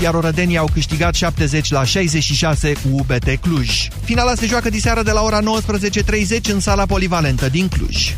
iar 0.00 0.14
orădenii 0.14 0.56
au 0.56 0.68
câștigat 0.72 1.14
70 1.14 1.70
la 1.70 1.84
66 1.84 2.72
cu 2.72 2.88
UBT 2.90 3.28
Cluj. 3.40 3.88
Finala 4.04 4.34
se 4.34 4.46
joacă 4.46 4.68
diseară 4.70 5.02
de 5.02 5.10
la 5.10 5.22
ora 5.22 5.40
19.30 5.40 6.40
în 6.52 6.60
sala 6.60 6.86
polivalentă 6.86 7.48
din 7.48 7.68
Cluj. 7.68 8.14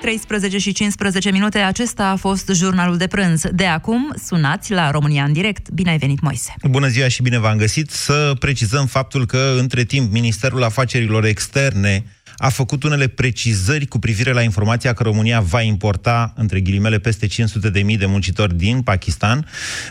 13 0.00 0.58
și 0.58 0.72
15 0.72 1.30
minute, 1.30 1.58
acesta 1.58 2.04
a 2.04 2.16
fost 2.16 2.50
jurnalul 2.54 2.96
de 2.96 3.06
prânz. 3.06 3.42
De 3.52 3.64
acum, 3.64 4.14
sunați 4.24 4.72
la 4.72 4.90
România 4.90 5.24
în 5.24 5.32
direct. 5.32 5.70
Bine 5.70 5.90
ai 5.90 5.98
venit, 5.98 6.20
Moise! 6.20 6.54
Bună 6.70 6.88
ziua 6.88 7.08
și 7.08 7.22
bine 7.22 7.38
v-am 7.38 7.56
găsit! 7.56 7.90
Să 7.90 8.32
precizăm 8.38 8.86
faptul 8.86 9.26
că, 9.26 9.54
între 9.58 9.84
timp, 9.84 10.12
Ministerul 10.12 10.62
Afacerilor 10.62 11.24
Externe 11.24 12.04
a 12.38 12.48
făcut 12.48 12.82
unele 12.82 13.06
precizări 13.06 13.86
cu 13.86 13.98
privire 13.98 14.32
la 14.32 14.42
informația 14.42 14.92
că 14.92 15.02
România 15.02 15.40
va 15.40 15.60
importa, 15.60 16.32
între 16.36 16.60
ghilimele, 16.60 16.98
peste 16.98 17.26
500 17.26 17.70
de 17.70 17.82
mii 17.82 17.96
de 17.96 18.06
muncitori 18.06 18.56
din 18.56 18.82
Pakistan. 18.82 19.46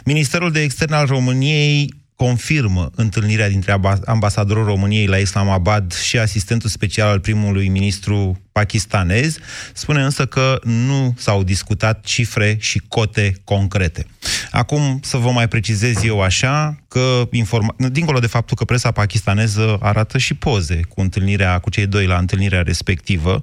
Ministerul 0.06 0.52
de 0.52 0.62
Externe 0.62 0.96
al 0.96 1.06
României 1.06 1.94
confirmă 2.16 2.90
întâlnirea 2.96 3.50
dintre 3.50 3.80
ambasadorul 4.06 4.66
României 4.66 5.06
la 5.06 5.18
Islamabad 5.18 5.94
și 5.94 6.18
asistentul 6.18 6.70
special 6.70 7.08
al 7.08 7.20
primului 7.20 7.68
ministru 7.68 8.42
pakistanez, 8.58 9.38
spune 9.74 10.04
însă 10.04 10.26
că 10.26 10.60
nu 10.64 11.14
s-au 11.18 11.44
discutat 11.44 12.04
cifre 12.04 12.58
și 12.60 12.82
cote 12.88 13.34
concrete. 13.44 14.06
Acum 14.52 15.00
să 15.04 15.18
vă 15.18 15.32
mai 15.32 15.48
precizez 15.48 16.04
eu 16.04 16.22
așa 16.22 16.78
că, 16.88 17.30
informa- 17.32 17.92
dincolo 17.92 18.20
de 18.20 18.28
faptul 18.28 18.58
că 18.58 18.66
presa 18.66 18.92
pakistaneză 18.92 19.78
arată 19.82 20.18
și 20.18 20.34
poze 20.34 20.80
cu 20.90 21.02
întâlnirea 21.02 21.60
cu 21.60 21.70
cei 21.70 21.86
doi 21.86 22.06
la 22.06 22.18
întâlnirea 22.18 22.62
respectivă, 22.62 23.40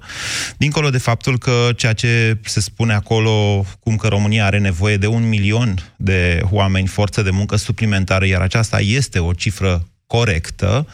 dincolo 0.57 0.89
de 0.89 0.97
faptul 0.97 1.37
că 1.37 1.69
ceea 1.75 1.93
ce 1.93 2.37
se 2.43 2.59
spune 2.59 2.93
acolo, 2.93 3.65
cum 3.79 3.95
că 3.95 4.07
România 4.07 4.45
are 4.45 4.59
nevoie 4.59 4.97
de 4.97 5.07
un 5.07 5.27
milion 5.27 5.93
de 5.95 6.41
oameni, 6.49 6.87
forță 6.87 7.21
de 7.21 7.29
muncă 7.29 7.55
suplimentară, 7.55 8.25
iar 8.25 8.41
aceasta 8.41 8.79
este 8.79 9.19
o 9.19 9.33
cifră 9.33 9.85
corectă. 10.15 10.87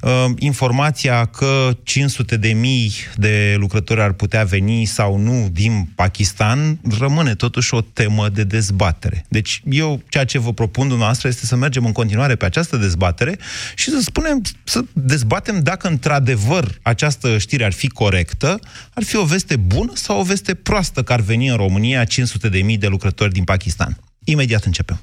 Uh, 0.00 0.24
informația 0.38 1.24
că 1.24 1.76
500 1.82 2.36
de 2.36 2.52
mii 2.52 2.92
de 3.16 3.54
lucrători 3.58 4.00
ar 4.00 4.12
putea 4.12 4.44
veni 4.44 4.84
sau 4.84 5.16
nu 5.16 5.48
din 5.52 5.88
Pakistan 5.94 6.78
rămâne 6.98 7.34
totuși 7.34 7.74
o 7.74 7.80
temă 7.80 8.28
de 8.28 8.44
dezbatere. 8.44 9.24
Deci 9.28 9.62
eu 9.70 10.02
ceea 10.08 10.24
ce 10.24 10.38
vă 10.38 10.52
propun 10.52 10.88
dumneavoastră 10.88 11.28
este 11.28 11.46
să 11.46 11.56
mergem 11.56 11.86
în 11.86 11.92
continuare 11.92 12.34
pe 12.34 12.44
această 12.44 12.76
dezbatere 12.76 13.38
și 13.74 13.90
să 13.90 14.00
spunem, 14.00 14.42
să 14.64 14.84
dezbatem 14.92 15.62
dacă 15.62 15.88
într-adevăr 15.88 16.78
această 16.82 17.38
știre 17.38 17.64
ar 17.64 17.72
fi 17.72 17.88
corectă, 17.88 18.58
ar 18.94 19.02
fi 19.02 19.16
o 19.16 19.24
veste 19.24 19.56
bună 19.56 19.92
sau 19.94 20.20
o 20.20 20.22
veste 20.22 20.54
proastă 20.54 21.02
că 21.02 21.12
ar 21.12 21.20
veni 21.20 21.48
în 21.48 21.56
România 21.56 22.04
500 22.04 22.48
de 22.48 22.58
mii 22.58 22.78
de 22.78 22.86
lucrători 22.86 23.32
din 23.32 23.44
Pakistan. 23.44 23.98
Imediat 24.24 24.64
începem. 24.64 25.00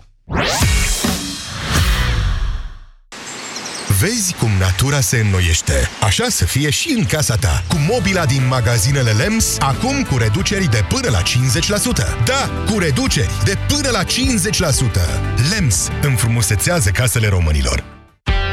Vezi 4.01 4.33
cum 4.33 4.49
natura 4.59 4.99
se 4.99 5.17
înnoiește. 5.17 5.89
Așa 6.01 6.29
să 6.29 6.45
fie 6.45 6.69
și 6.69 6.95
în 6.97 7.05
casa 7.05 7.35
ta. 7.35 7.63
Cu 7.67 7.75
mobila 7.89 8.25
din 8.25 8.47
magazinele 8.47 9.11
LEMS, 9.11 9.57
acum 9.59 10.03
cu 10.03 10.17
reduceri 10.17 10.69
de 10.69 10.85
până 10.89 11.09
la 11.09 11.21
50%. 11.21 12.25
Da, 12.25 12.49
cu 12.71 12.79
reduceri 12.79 13.43
de 13.43 13.57
până 13.67 13.89
la 13.89 14.03
50%. 14.03 14.07
LEMS 15.49 15.87
înfrumusețează 16.01 16.89
casele 16.89 17.27
românilor. 17.27 18.00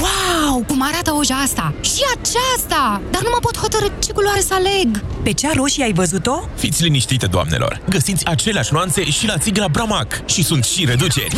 Wow, 0.00 0.64
cum 0.66 0.82
arată 0.82 1.12
oja 1.18 1.34
asta! 1.34 1.74
Și 1.80 2.00
aceasta! 2.14 3.00
Dar 3.10 3.22
nu 3.22 3.28
mă 3.32 3.38
pot 3.40 3.56
hotărâ 3.56 3.86
ce 3.98 4.12
culoare 4.12 4.40
să 4.40 4.54
aleg! 4.54 5.04
Pe 5.22 5.32
cea 5.32 5.50
roșie 5.54 5.84
ai 5.84 5.92
văzut-o? 5.92 6.40
Fiți 6.56 6.82
liniștite, 6.82 7.26
doamnelor! 7.26 7.80
Găsiți 7.88 8.26
aceleași 8.26 8.72
nuanțe 8.72 9.10
și 9.10 9.26
la 9.26 9.38
țigla 9.38 9.68
Bramac 9.68 10.26
și 10.26 10.42
sunt 10.42 10.64
și 10.64 10.84
reduceri! 10.84 11.36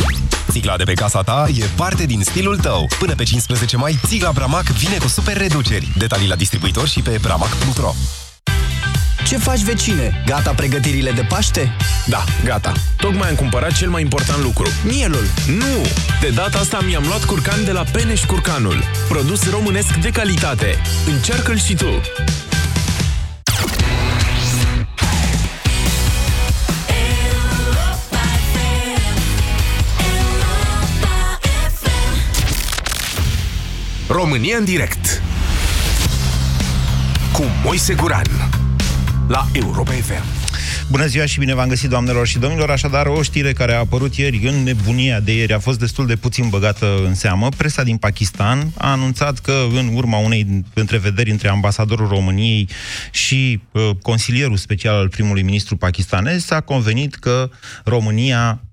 Țigla 0.51 0.77
de 0.77 0.83
pe 0.83 0.93
casa 0.93 1.21
ta 1.21 1.45
e 1.59 1.65
parte 1.75 2.05
din 2.05 2.21
stilul 2.23 2.57
tău. 2.57 2.87
Până 2.99 3.15
pe 3.15 3.23
15 3.23 3.77
mai, 3.77 3.99
țigla 4.05 4.31
Bramac 4.31 4.63
vine 4.63 4.97
cu 4.97 5.07
super 5.07 5.37
reduceri. 5.37 5.91
Detalii 5.97 6.27
la 6.27 6.35
distribuitor 6.35 6.87
și 6.87 7.01
pe 7.01 7.17
bramac.ro 7.21 7.93
ce 9.27 9.37
faci, 9.37 9.63
vecine? 9.63 10.23
Gata 10.25 10.51
pregătirile 10.51 11.11
de 11.11 11.21
Paște? 11.21 11.71
Da, 12.05 12.23
gata. 12.43 12.71
Tocmai 12.97 13.29
am 13.29 13.35
cumpărat 13.35 13.71
cel 13.71 13.89
mai 13.89 14.01
important 14.01 14.41
lucru. 14.41 14.67
Mielul. 14.83 15.25
Nu! 15.47 15.85
De 16.21 16.29
data 16.29 16.57
asta 16.57 16.79
mi-am 16.85 17.03
luat 17.07 17.25
curcan 17.25 17.63
de 17.65 17.71
la 17.71 17.83
Peneș 17.91 18.23
Curcanul. 18.25 18.83
Produs 19.07 19.49
românesc 19.49 19.93
de 19.95 20.09
calitate. 20.09 20.77
Încearcă-l 21.07 21.57
și 21.57 21.75
tu! 21.75 22.01
România 34.07 34.57
în 34.57 34.63
direct 34.63 35.21
cu 37.31 37.43
Moise 37.63 37.93
Guran 37.93 38.61
la 39.33 39.47
Europa 39.53 39.91
FM. 39.91 40.23
Bună 40.89 41.05
ziua 41.05 41.25
și 41.25 41.39
bine 41.39 41.53
v-am 41.53 41.67
găsit, 41.67 41.89
doamnelor 41.89 42.27
și 42.27 42.39
domnilor. 42.39 42.69
Așadar, 42.69 43.05
o 43.05 43.21
știre 43.21 43.53
care 43.53 43.73
a 43.73 43.79
apărut 43.79 44.15
ieri 44.15 44.47
în 44.47 44.63
nebunia 44.63 45.19
de 45.19 45.35
ieri 45.35 45.53
a 45.53 45.59
fost 45.59 45.79
destul 45.79 46.05
de 46.05 46.15
puțin 46.15 46.49
băgată 46.49 47.01
în 47.05 47.15
seamă. 47.15 47.49
Presa 47.57 47.83
din 47.83 47.97
Pakistan 47.97 48.71
a 48.77 48.91
anunțat 48.91 49.39
că 49.39 49.65
în 49.73 49.89
urma 49.93 50.17
unei 50.17 50.63
întrevederi 50.73 51.31
între 51.31 51.47
ambasadorul 51.47 52.07
României 52.07 52.69
și 53.11 53.61
uh, 53.71 53.89
consilierul 54.01 54.57
special 54.57 54.95
al 54.95 55.09
primului 55.09 55.41
ministru 55.41 55.77
pakistanez 55.77 56.45
s-a 56.45 56.59
convenit 56.59 57.15
că 57.15 57.49
România 57.83 58.61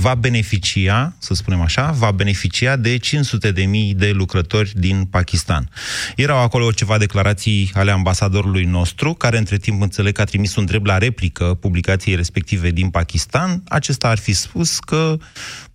va 0.00 0.14
beneficia, 0.14 1.16
să 1.18 1.34
spunem 1.34 1.60
așa, 1.60 1.90
va 1.90 2.10
beneficia 2.10 2.76
de 2.76 2.96
500 2.96 3.50
de 3.50 3.64
mii 3.64 3.94
de 3.94 4.10
lucrători 4.10 4.72
din 4.74 5.04
Pakistan. 5.04 5.70
Erau 6.16 6.38
acolo 6.38 6.72
ceva 6.72 6.98
declarații 6.98 7.70
ale 7.74 7.90
ambasadorului 7.90 8.64
nostru, 8.64 9.12
care 9.12 9.38
între 9.38 9.56
timp 9.56 9.82
înțeleg 9.82 10.14
că 10.14 10.20
a 10.20 10.24
trimis 10.24 10.56
un 10.56 10.64
drept 10.64 10.86
la 10.86 10.98
replică 10.98 11.44
publicației 11.60 12.14
respective 12.14 12.70
din 12.70 12.90
Pakistan. 12.90 13.62
Acesta 13.68 14.08
ar 14.08 14.18
fi 14.18 14.32
spus 14.32 14.78
că 14.78 15.16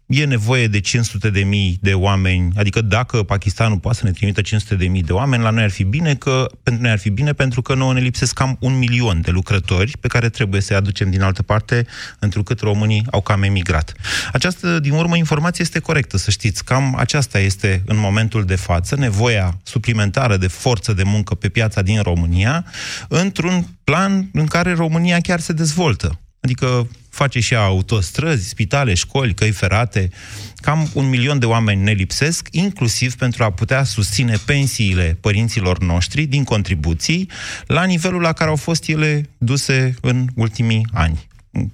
e 0.10 0.26
nevoie 0.26 0.68
de 0.68 0.80
500 0.80 1.30
de 1.30 1.40
mii 1.40 1.78
de 1.82 1.94
oameni, 1.94 2.52
adică 2.56 2.82
dacă 2.82 3.24
Pakistanul 3.24 3.78
poate 3.78 3.98
să 3.98 4.06
ne 4.06 4.12
trimită 4.12 4.42
500 4.42 4.76
de 4.76 4.88
mii 4.88 5.04
de 5.04 5.14
oameni, 5.14 5.44
la 5.44 5.50
noi 5.50 5.64
ar 5.64 5.70
fi 5.70 5.84
bine 5.84 6.16
că, 6.16 6.50
pentru 6.64 6.84
noi 6.84 6.92
ar 6.92 7.00
fi 7.00 7.10
bine 7.10 7.34
pentru 7.34 7.62
că 7.62 7.74
nouă 7.74 7.94
ne 7.94 8.00
lipsesc 8.00 8.34
cam 8.34 8.58
un 8.60 8.78
milion 8.78 9.22
de 9.22 9.32
lucrători 9.32 9.98
pe 10.00 10.08
care 10.08 10.30
trebuie 10.30 10.62
să-i 10.62 10.76
aducem 10.76 11.10
din 11.10 11.22
altă 11.22 11.44
parte, 11.44 11.86
întrucât 12.20 12.60
românii 12.60 13.06
au 13.12 13.22
cam 13.22 13.44
emigrat. 13.44 13.94
Această, 14.34 14.80
din 14.80 14.94
urmă, 14.94 15.18
informație 15.18 15.64
este 15.64 15.80
corectă, 15.80 16.18
să 16.18 16.32
știți. 16.32 16.64
Cam 16.64 16.96
aceasta 16.96 17.40
este, 17.40 17.84
în 17.86 17.98
momentul 17.98 18.46
de 18.46 18.56
față, 18.56 18.96
nevoia 18.96 19.60
suplimentară 19.64 20.38
de 20.38 20.48
forță 20.48 20.94
de 20.94 21.04
muncă 21.04 21.36
pe 21.36 21.50
piața 21.50 21.82
din 21.82 22.02
România, 22.02 22.66
într-un 23.08 23.68
plan 23.84 24.30
în 24.34 24.46
care 24.46 24.74
România 24.74 25.20
chiar 25.20 25.40
se 25.40 25.54
dezvoltă. 25.54 26.20
Adică 26.40 26.88
face 27.10 27.40
și 27.40 27.56
autostrăzi, 27.56 28.48
spitale, 28.48 28.94
școli, 28.94 29.34
căi 29.34 29.52
ferate. 29.52 30.10
Cam 30.56 30.90
un 30.94 31.10
milion 31.10 31.40
de 31.40 31.46
oameni 31.46 31.84
ne 31.84 31.92
lipsesc, 31.92 32.48
inclusiv 32.52 33.16
pentru 33.16 33.44
a 33.44 33.52
putea 33.52 33.84
susține 33.84 34.38
pensiile 34.46 35.18
părinților 35.22 35.80
noștri 35.80 36.26
din 36.26 36.44
contribuții 36.44 37.30
la 37.68 37.84
nivelul 37.84 38.22
la 38.22 38.34
care 38.34 38.50
au 38.50 38.56
fost 38.56 38.88
ele 38.88 39.30
duse 39.38 39.96
în 40.02 40.28
ultimii 40.36 40.88
ani 40.94 41.28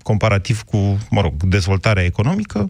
comparativ 0.04 0.62
cu, 0.62 0.78
mă 1.10 1.22
rog, 1.22 1.44
dezvoltarea 1.44 2.04
economică, 2.04 2.70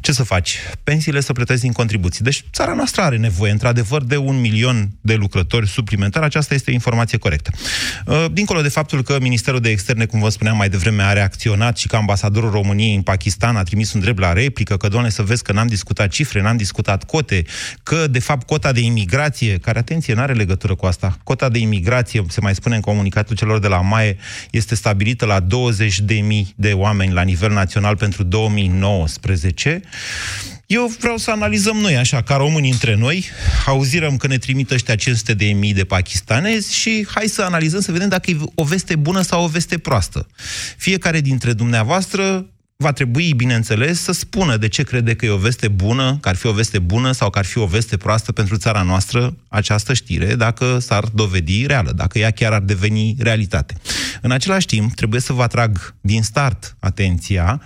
ce 0.00 0.12
să 0.12 0.22
faci? 0.22 0.58
Pensiile 0.84 1.20
să 1.20 1.32
plătesc 1.32 1.60
din 1.60 1.72
contribuții. 1.72 2.24
Deci 2.24 2.44
țara 2.52 2.74
noastră 2.74 3.02
are 3.02 3.16
nevoie, 3.16 3.52
într-adevăr, 3.52 4.02
de 4.02 4.16
un 4.16 4.40
milion 4.40 4.90
de 5.00 5.14
lucrători 5.14 5.68
suplimentari. 5.68 6.24
Aceasta 6.24 6.54
este 6.54 6.70
informație 6.70 7.18
corectă. 7.18 7.50
Uh, 8.06 8.26
dincolo 8.32 8.60
de 8.60 8.68
faptul 8.68 9.02
că 9.02 9.16
Ministerul 9.20 9.60
de 9.60 9.70
Externe, 9.70 10.04
cum 10.04 10.20
vă 10.20 10.28
spuneam 10.28 10.56
mai 10.56 10.68
devreme, 10.68 11.02
a 11.02 11.12
reacționat 11.12 11.76
și 11.78 11.86
că 11.86 11.96
ambasadorul 11.96 12.50
României 12.50 12.94
în 12.94 13.02
Pakistan 13.02 13.56
a 13.56 13.62
trimis 13.62 13.92
un 13.92 14.00
drept 14.00 14.18
la 14.18 14.32
replică, 14.32 14.76
că, 14.76 14.88
doamne, 14.88 15.08
să 15.08 15.22
vezi 15.22 15.42
că 15.42 15.52
n-am 15.52 15.66
discutat 15.66 16.08
cifre, 16.08 16.42
n-am 16.42 16.56
discutat 16.56 17.04
cote, 17.04 17.44
că, 17.82 18.06
de 18.06 18.18
fapt, 18.18 18.46
cota 18.46 18.72
de 18.72 18.80
imigrație, 18.80 19.58
care, 19.58 19.78
atenție, 19.78 20.14
nu 20.14 20.20
are 20.20 20.32
legătură 20.32 20.74
cu 20.74 20.86
asta, 20.86 21.18
cota 21.24 21.48
de 21.48 21.58
imigrație, 21.58 22.24
se 22.28 22.40
mai 22.40 22.54
spune 22.54 22.74
în 22.74 22.80
comunicatul 22.80 23.36
celor 23.36 23.58
de 23.58 23.68
la 23.68 23.80
MAE, 23.80 24.16
este 24.50 24.74
stabilită 24.74 25.24
la 25.24 25.40
20 25.40 25.98
de 25.98 26.14
mii 26.14 26.37
mii 26.38 26.54
de 26.56 26.72
oameni 26.72 27.12
la 27.12 27.22
nivel 27.22 27.52
național 27.52 27.96
pentru 27.96 28.22
2019. 28.22 29.80
Eu 30.66 30.94
vreau 30.98 31.16
să 31.16 31.30
analizăm 31.30 31.76
noi 31.76 31.96
așa, 31.96 32.22
ca 32.22 32.36
români 32.36 32.70
între 32.70 32.94
noi, 32.94 33.24
auzirăm 33.66 34.16
că 34.16 34.26
ne 34.26 34.38
trimit 34.38 34.70
ăștia 34.70 34.94
500 34.94 35.34
de 35.34 35.44
mii 35.44 35.74
de 35.74 35.84
pakistanezi 35.84 36.74
și 36.74 37.06
hai 37.14 37.26
să 37.26 37.42
analizăm 37.42 37.80
să 37.80 37.92
vedem 37.92 38.08
dacă 38.08 38.30
e 38.30 38.36
o 38.54 38.64
veste 38.64 38.96
bună 38.96 39.22
sau 39.22 39.44
o 39.44 39.46
veste 39.46 39.78
proastă. 39.78 40.26
Fiecare 40.76 41.20
dintre 41.20 41.52
dumneavoastră 41.52 42.46
va 42.82 42.92
trebui, 42.92 43.32
bineînțeles, 43.34 44.00
să 44.00 44.12
spună 44.12 44.56
de 44.56 44.68
ce 44.68 44.82
crede 44.82 45.14
că 45.14 45.26
e 45.26 45.30
o 45.30 45.36
veste 45.36 45.68
bună, 45.68 46.18
că 46.20 46.28
ar 46.28 46.36
fi 46.36 46.46
o 46.46 46.52
veste 46.52 46.78
bună 46.78 47.12
sau 47.12 47.30
că 47.30 47.38
ar 47.38 47.44
fi 47.44 47.58
o 47.58 47.66
veste 47.66 47.96
proastă 47.96 48.32
pentru 48.32 48.56
țara 48.56 48.82
noastră 48.82 49.36
această 49.48 49.94
știre, 49.94 50.34
dacă 50.34 50.78
s-ar 50.78 51.04
dovedi 51.04 51.66
reală, 51.66 51.92
dacă 51.92 52.18
ea 52.18 52.30
chiar 52.30 52.52
ar 52.52 52.60
deveni 52.60 53.16
realitate. 53.18 53.74
În 54.22 54.30
același 54.30 54.66
timp, 54.66 54.94
trebuie 54.94 55.20
să 55.20 55.32
vă 55.32 55.42
atrag 55.42 55.94
din 56.00 56.22
start 56.22 56.76
atenția 56.78 57.62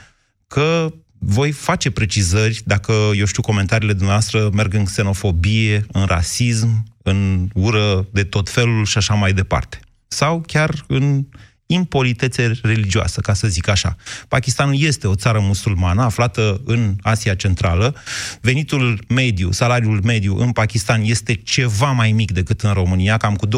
că 0.46 0.92
voi 1.18 1.50
face 1.50 1.90
precizări 1.90 2.62
dacă, 2.64 2.92
eu 3.16 3.24
știu, 3.24 3.42
comentariile 3.42 3.92
dumneavoastră 3.92 4.50
merg 4.52 4.74
în 4.74 4.84
xenofobie, 4.84 5.86
în 5.92 6.04
rasism, 6.04 6.84
în 7.02 7.48
ură 7.54 8.06
de 8.12 8.24
tot 8.24 8.50
felul 8.50 8.84
și 8.84 8.98
așa 8.98 9.14
mai 9.14 9.32
departe. 9.32 9.80
Sau 10.08 10.42
chiar 10.46 10.84
în 10.86 11.24
impolitețe 11.72 12.58
religioasă, 12.62 13.20
ca 13.20 13.34
să 13.34 13.48
zic 13.48 13.68
așa. 13.68 13.96
Pakistanul 14.28 14.80
este 14.80 15.06
o 15.06 15.14
țară 15.14 15.40
musulmană 15.40 16.02
aflată 16.02 16.60
în 16.64 16.96
Asia 17.02 17.34
Centrală. 17.34 17.94
Venitul 18.40 19.04
mediu, 19.08 19.50
salariul 19.50 20.00
mediu 20.04 20.36
în 20.36 20.52
Pakistan 20.52 21.02
este 21.04 21.34
ceva 21.34 21.90
mai 21.90 22.12
mic 22.12 22.32
decât 22.32 22.60
în 22.60 22.72
România, 22.72 23.16
cam 23.16 23.36
cu 23.36 23.46
20-25%, 23.46 23.50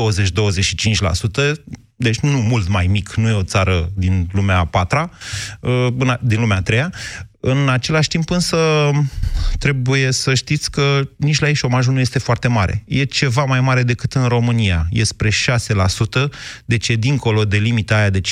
deci 2.05 2.19
nu 2.19 2.31
mult 2.31 2.69
mai 2.69 2.87
mic, 2.87 3.15
nu 3.15 3.29
e 3.29 3.33
o 3.33 3.43
țară 3.43 3.91
din 3.95 4.29
lumea 4.33 4.59
a 4.59 4.65
patra, 4.65 5.11
uh, 5.61 5.87
din 6.21 6.41
lumea 6.41 6.57
a 6.57 6.63
treia. 6.63 6.93
În 7.41 7.69
același 7.69 8.09
timp 8.09 8.31
însă 8.31 8.59
trebuie 9.59 10.11
să 10.11 10.35
știți 10.35 10.71
că 10.71 11.09
nici 11.17 11.39
la 11.39 11.49
ei 11.49 11.55
șomajul 11.55 11.93
nu 11.93 12.01
este 12.01 12.19
foarte 12.19 12.49
mare. 12.49 12.85
E 12.87 13.05
ceva 13.05 13.45
mai 13.45 13.61
mare 13.61 13.83
decât 13.83 14.13
în 14.13 14.27
România. 14.27 14.87
E 14.91 15.05
spre 15.05 15.29
6%, 15.31 15.33
deci 16.65 16.89
e 16.89 16.95
dincolo 16.95 17.45
de 17.45 17.57
limita 17.57 17.97
aia 17.97 18.11
de 18.11 18.21
5% 18.21 18.23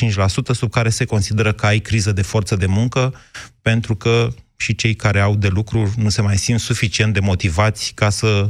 sub 0.52 0.70
care 0.70 0.88
se 0.88 1.04
consideră 1.04 1.52
că 1.52 1.66
ai 1.66 1.78
criză 1.78 2.12
de 2.12 2.22
forță 2.22 2.56
de 2.56 2.66
muncă, 2.66 3.14
pentru 3.62 3.94
că 3.94 4.28
și 4.56 4.74
cei 4.74 4.94
care 4.94 5.20
au 5.20 5.34
de 5.36 5.48
lucru 5.48 5.92
nu 5.96 6.08
se 6.08 6.22
mai 6.22 6.38
simt 6.38 6.60
suficient 6.60 7.12
de 7.12 7.20
motivați 7.20 7.92
ca 7.94 8.10
să 8.10 8.48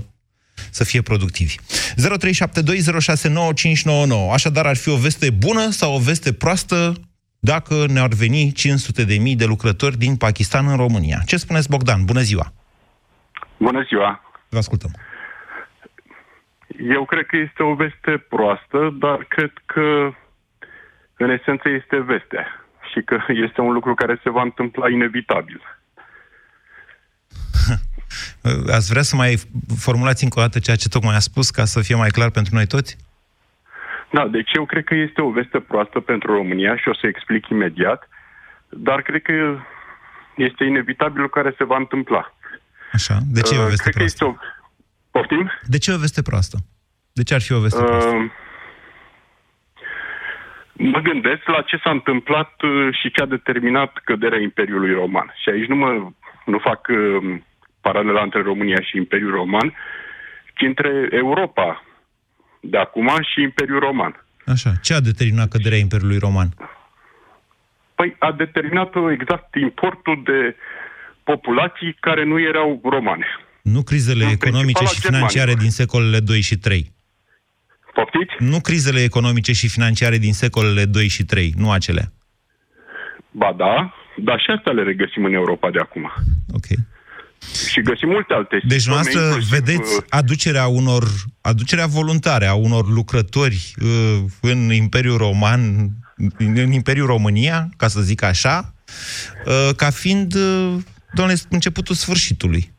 să 0.70 0.84
fie 0.84 1.02
productivi. 1.02 1.56
0372069599. 1.56 1.62
Așadar, 4.32 4.66
ar 4.66 4.76
fi 4.76 4.88
o 4.88 4.96
veste 4.96 5.30
bună 5.30 5.70
sau 5.70 5.94
o 5.94 5.98
veste 5.98 6.32
proastă 6.32 6.94
dacă 7.44 7.86
ne-ar 7.92 8.08
veni 8.08 8.52
500 8.52 9.04
de 9.04 9.14
mii 9.14 9.36
de 9.36 9.44
lucrători 9.44 9.96
din 9.96 10.16
Pakistan 10.16 10.68
în 10.68 10.76
România. 10.76 11.18
Ce 11.26 11.36
spuneți, 11.36 11.68
Bogdan? 11.68 12.04
Bună 12.04 12.20
ziua! 12.20 12.52
Bună 13.56 13.82
ziua! 13.82 14.20
Vă 14.48 14.58
ascultăm. 14.58 14.90
Eu 16.78 17.04
cred 17.04 17.26
că 17.26 17.36
este 17.36 17.62
o 17.62 17.74
veste 17.74 18.26
proastă, 18.28 18.96
dar 18.98 19.24
cred 19.28 19.52
că 19.66 20.14
în 21.16 21.30
esență 21.30 21.68
este 21.68 21.98
veste 21.98 22.46
și 22.92 23.02
că 23.02 23.18
este 23.28 23.60
un 23.60 23.72
lucru 23.72 23.94
care 23.94 24.20
se 24.22 24.30
va 24.30 24.42
întâmpla 24.42 24.90
inevitabil. 24.90 25.60
Ați 28.72 28.90
vrea 28.90 29.02
să 29.02 29.16
mai 29.16 29.36
formulați 29.78 30.24
încă 30.24 30.38
o 30.38 30.42
dată 30.42 30.58
ceea 30.58 30.76
ce 30.76 30.88
tocmai 30.88 31.16
a 31.16 31.18
spus, 31.18 31.50
ca 31.50 31.64
să 31.64 31.80
fie 31.80 31.94
mai 31.94 32.08
clar 32.08 32.30
pentru 32.30 32.54
noi 32.54 32.66
toți? 32.66 32.96
Da, 34.10 34.26
deci 34.26 34.50
eu 34.54 34.64
cred 34.64 34.84
că 34.84 34.94
este 34.94 35.20
o 35.20 35.30
veste 35.30 35.60
proastă 35.60 36.00
pentru 36.00 36.34
România 36.34 36.76
și 36.76 36.88
o 36.88 36.94
să 36.94 37.06
explic 37.06 37.48
imediat, 37.48 38.08
dar 38.68 39.02
cred 39.02 39.22
că 39.22 39.32
este 40.36 40.64
inevitabil 40.64 41.28
care 41.28 41.54
se 41.56 41.64
va 41.64 41.76
întâmpla. 41.76 42.34
Așa, 42.92 43.18
de 43.30 43.40
ce 43.40 43.54
e 43.54 43.58
o 43.58 43.62
uh, 43.62 43.68
veste 43.68 43.88
uh, 43.88 43.94
cred 43.94 43.94
proastă? 43.94 44.24
Că 44.24 44.24
este 44.24 44.24
o... 44.24 44.34
Poftim? 45.10 45.50
De 45.62 45.78
ce 45.78 45.92
o 45.92 45.98
veste 45.98 46.22
proastă? 46.22 46.56
De 47.12 47.22
ce 47.22 47.34
ar 47.34 47.40
fi 47.40 47.52
o 47.52 47.60
veste 47.60 47.80
uh, 47.80 47.86
proastă? 47.86 48.32
Mă 50.72 50.98
gândesc 50.98 51.46
la 51.46 51.62
ce 51.62 51.76
s-a 51.76 51.90
întâmplat 51.90 52.62
uh, 52.62 52.88
și 53.00 53.10
ce 53.10 53.22
a 53.22 53.26
determinat 53.26 54.00
căderea 54.04 54.40
Imperiului 54.40 54.92
Roman. 54.92 55.34
Și 55.42 55.48
aici 55.48 55.68
nu, 55.68 55.76
mă, 55.76 56.10
nu 56.44 56.58
fac 56.58 56.88
uh, 56.88 57.40
paralela 57.86 58.22
între 58.22 58.42
România 58.42 58.80
și 58.80 58.96
Imperiul 58.96 59.30
Roman, 59.30 59.68
ci 60.54 60.62
între 60.66 61.08
Europa 61.10 61.84
de 62.60 62.78
acum 62.78 63.08
și 63.20 63.42
Imperiul 63.42 63.78
Roman. 63.78 64.24
Așa. 64.46 64.70
Ce 64.82 64.94
a 64.94 65.00
determinat 65.00 65.48
căderea 65.48 65.78
Imperiului 65.78 66.18
Roman? 66.18 66.48
Păi 67.94 68.16
a 68.18 68.32
determinat 68.32 68.92
exact 69.10 69.54
importul 69.54 70.22
de 70.24 70.56
populații 71.24 71.96
care 72.00 72.24
nu 72.24 72.40
erau 72.40 72.80
romane. 72.84 73.26
Nu 73.62 73.82
crizele 73.82 74.24
În 74.24 74.30
economice 74.30 74.84
și 74.84 75.00
financiare 75.00 75.54
din 75.54 75.70
secolele 75.70 76.20
2 76.20 76.40
și 76.40 76.56
3. 76.58 76.92
Poftiți? 77.94 78.34
Nu 78.38 78.60
crizele 78.60 79.02
economice 79.02 79.52
și 79.52 79.68
financiare 79.68 80.18
din 80.18 80.32
secolele 80.32 80.84
2 80.84 81.08
și 81.08 81.24
3, 81.24 81.52
nu 81.56 81.70
acelea. 81.70 82.12
Ba 83.30 83.54
da, 83.56 83.94
dar 84.16 84.40
și 84.40 84.50
astea 84.50 84.72
le 84.72 84.82
regăsim 84.82 85.24
în 85.24 85.32
Europa 85.32 85.70
de 85.70 85.78
acum. 85.78 86.12
Ok. 86.52 86.66
Și 87.68 87.80
găsim 87.80 88.08
multe 88.08 88.34
alte 88.34 88.60
Deci 88.66 88.86
noastră 88.86 89.20
vedeți 89.50 89.96
uh, 89.96 90.04
aducerea 90.08 90.66
unor, 90.66 91.04
aducerea 91.40 91.86
voluntare 91.86 92.46
a 92.46 92.54
unor 92.54 92.88
lucrători 92.88 93.74
uh, 93.82 94.24
în 94.40 94.72
Imperiul 94.72 95.16
Roman, 95.16 95.88
în 96.38 96.72
Imperiul 96.72 97.06
România, 97.06 97.68
ca 97.76 97.88
să 97.88 98.00
zic 98.00 98.22
așa, 98.22 98.74
uh, 99.46 99.74
ca 99.76 99.90
fiind, 99.90 100.34
uh, 100.34 100.74
doamne, 101.12 101.34
începutul 101.48 101.94
sfârșitului. 101.94 102.72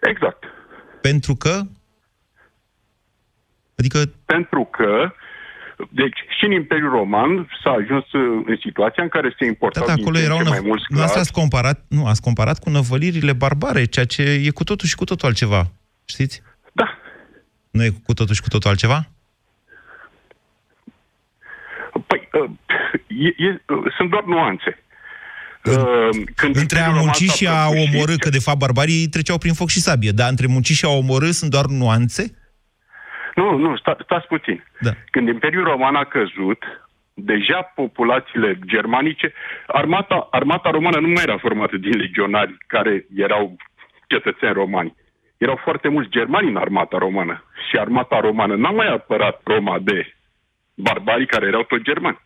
Exact. 0.00 0.44
Pentru 1.00 1.34
că? 1.34 1.62
Adică... 3.78 3.98
Pentru 4.24 4.68
că 4.72 5.12
deci, 5.90 6.18
și 6.38 6.44
în 6.44 6.50
Imperiul 6.50 6.90
Roman 6.90 7.48
s-a 7.62 7.70
ajuns 7.70 8.12
uh, 8.12 8.42
în 8.46 8.56
situația 8.62 9.02
în 9.02 9.08
care 9.08 9.34
se 9.38 9.44
importau 9.44 9.86
da, 9.86 9.94
da, 9.94 10.00
acolo 10.00 10.18
erau 10.18 10.40
mai 10.48 10.60
mulți 10.62 10.84
Nu 10.88 11.02
ați 11.02 11.32
comparat, 11.32 11.84
nu, 11.88 12.06
ați 12.06 12.22
comparat 12.22 12.58
cu 12.58 12.70
năvălirile 12.70 13.32
barbare, 13.32 13.84
ceea 13.84 14.04
ce 14.04 14.22
e 14.22 14.50
cu 14.50 14.64
totul 14.64 14.88
și 14.88 14.94
cu 14.94 15.04
totul 15.04 15.28
altceva. 15.28 15.70
Știți? 16.04 16.42
Da. 16.72 16.98
Nu 17.70 17.84
e 17.84 17.90
cu 18.04 18.14
totul 18.14 18.34
și 18.34 18.42
cu 18.42 18.48
totul 18.48 18.70
altceva? 18.70 19.08
Păi, 22.06 22.28
uh, 22.32 22.50
e, 23.06 23.44
e, 23.44 23.62
uh, 23.66 23.92
sunt 23.96 24.10
doar 24.10 24.24
nuanțe. 24.24 24.78
Uh, 25.64 26.08
când 26.34 26.56
între 26.56 26.78
a 26.78 26.90
munci 26.90 27.30
și 27.30 27.46
a 27.46 27.68
omorâ, 27.68 28.14
că 28.18 28.28
de 28.28 28.38
fapt 28.38 28.58
barbarii 28.58 29.08
treceau 29.08 29.38
prin 29.38 29.52
foc 29.52 29.68
și 29.68 29.80
sabie, 29.80 30.10
dar 30.10 30.30
între 30.30 30.46
munci 30.46 30.72
și 30.72 30.84
a 30.84 30.88
omorâ 30.88 31.30
sunt 31.30 31.50
doar 31.50 31.64
nuanțe? 31.64 32.34
Nu, 33.38 33.56
nu, 33.56 33.76
sta, 33.76 33.96
stați 34.04 34.26
puțin. 34.26 34.64
Da. 34.80 34.90
Când 35.10 35.28
Imperiul 35.28 35.64
Roman 35.64 35.94
a 35.94 36.04
căzut, 36.04 36.62
deja 37.14 37.72
populațiile 37.74 38.58
germanice, 38.66 39.32
armata, 39.66 40.28
armata 40.30 40.70
romană 40.70 40.98
nu 41.00 41.08
mai 41.08 41.22
era 41.22 41.38
formată 41.38 41.76
din 41.76 41.96
legionari 41.96 42.56
care 42.66 43.06
erau 43.16 43.56
cetățeni 44.06 44.52
romani. 44.52 44.94
Erau 45.36 45.60
foarte 45.62 45.88
mulți 45.88 46.10
germani 46.10 46.48
în 46.48 46.56
armata 46.56 46.98
romană 46.98 47.44
și 47.68 47.76
armata 47.76 48.20
romană 48.20 48.54
n-a 48.56 48.70
mai 48.70 48.88
apărat 48.88 49.40
Roma 49.44 49.78
de 49.78 50.14
barbarii 50.74 51.26
care 51.26 51.46
erau 51.46 51.62
tot 51.62 51.82
germani. 51.82 52.18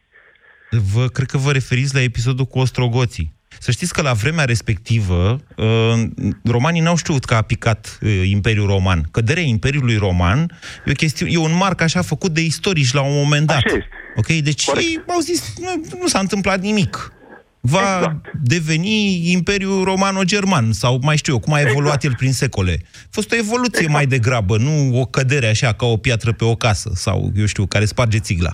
Vă, 0.95 1.07
cred 1.07 1.29
că 1.29 1.39
vă 1.39 1.53
referiți 1.53 1.95
la 1.95 2.01
episodul 2.01 2.45
cu 2.45 2.59
ostrogoții. 2.59 3.33
Să 3.59 3.71
știți 3.71 3.93
că 3.93 4.03
la 4.03 4.13
vremea 4.13 4.45
respectivă, 4.45 5.41
uh, 5.57 6.03
romanii 6.45 6.81
n-au 6.81 6.97
știut 6.97 7.25
că 7.25 7.35
a 7.35 7.43
picat 7.43 7.99
uh, 8.03 8.23
Imperiul 8.25 8.67
Roman. 8.67 9.09
Căderea 9.11 9.43
Imperiului 9.43 9.97
Roman 9.97 10.59
e, 10.85 10.91
o 10.91 10.93
chestie, 10.93 11.27
e 11.31 11.39
un 11.39 11.57
marc 11.57 11.81
așa 11.81 12.03
făcut 12.03 12.33
de 12.33 12.41
istorici 12.41 12.93
la 12.93 13.01
un 13.01 13.15
moment 13.15 13.47
dat. 13.47 13.57
Așa 13.57 13.87
Ok? 14.17 14.27
Deci 14.27 14.65
Corect. 14.65 14.87
ei 14.87 15.03
au 15.07 15.21
zis, 15.21 15.55
nu, 15.59 15.99
nu 16.01 16.07
s-a 16.07 16.19
întâmplat 16.19 16.61
nimic. 16.61 17.13
Va 17.61 17.97
exact. 17.99 18.31
deveni 18.43 19.31
Imperiul 19.33 19.85
Romano-German, 19.85 20.73
sau 20.73 20.99
mai 21.03 21.17
știu 21.17 21.33
eu, 21.33 21.39
cum 21.39 21.53
a 21.53 21.61
evoluat 21.61 21.95
exact. 21.95 22.05
el 22.05 22.15
prin 22.15 22.33
secole. 22.33 22.79
A 22.83 23.09
fost 23.11 23.33
o 23.33 23.37
evoluție 23.37 23.71
exact. 23.73 23.93
mai 23.93 24.07
degrabă, 24.07 24.57
nu 24.57 25.01
o 25.01 25.05
cădere 25.05 25.49
așa, 25.49 25.73
ca 25.73 25.87
o 25.87 25.97
piatră 25.97 26.33
pe 26.33 26.45
o 26.45 26.55
casă, 26.55 26.91
sau, 26.95 27.33
eu 27.37 27.47
știu, 27.47 27.67
care 27.67 27.85
sparge 27.85 28.19
țigla. 28.19 28.53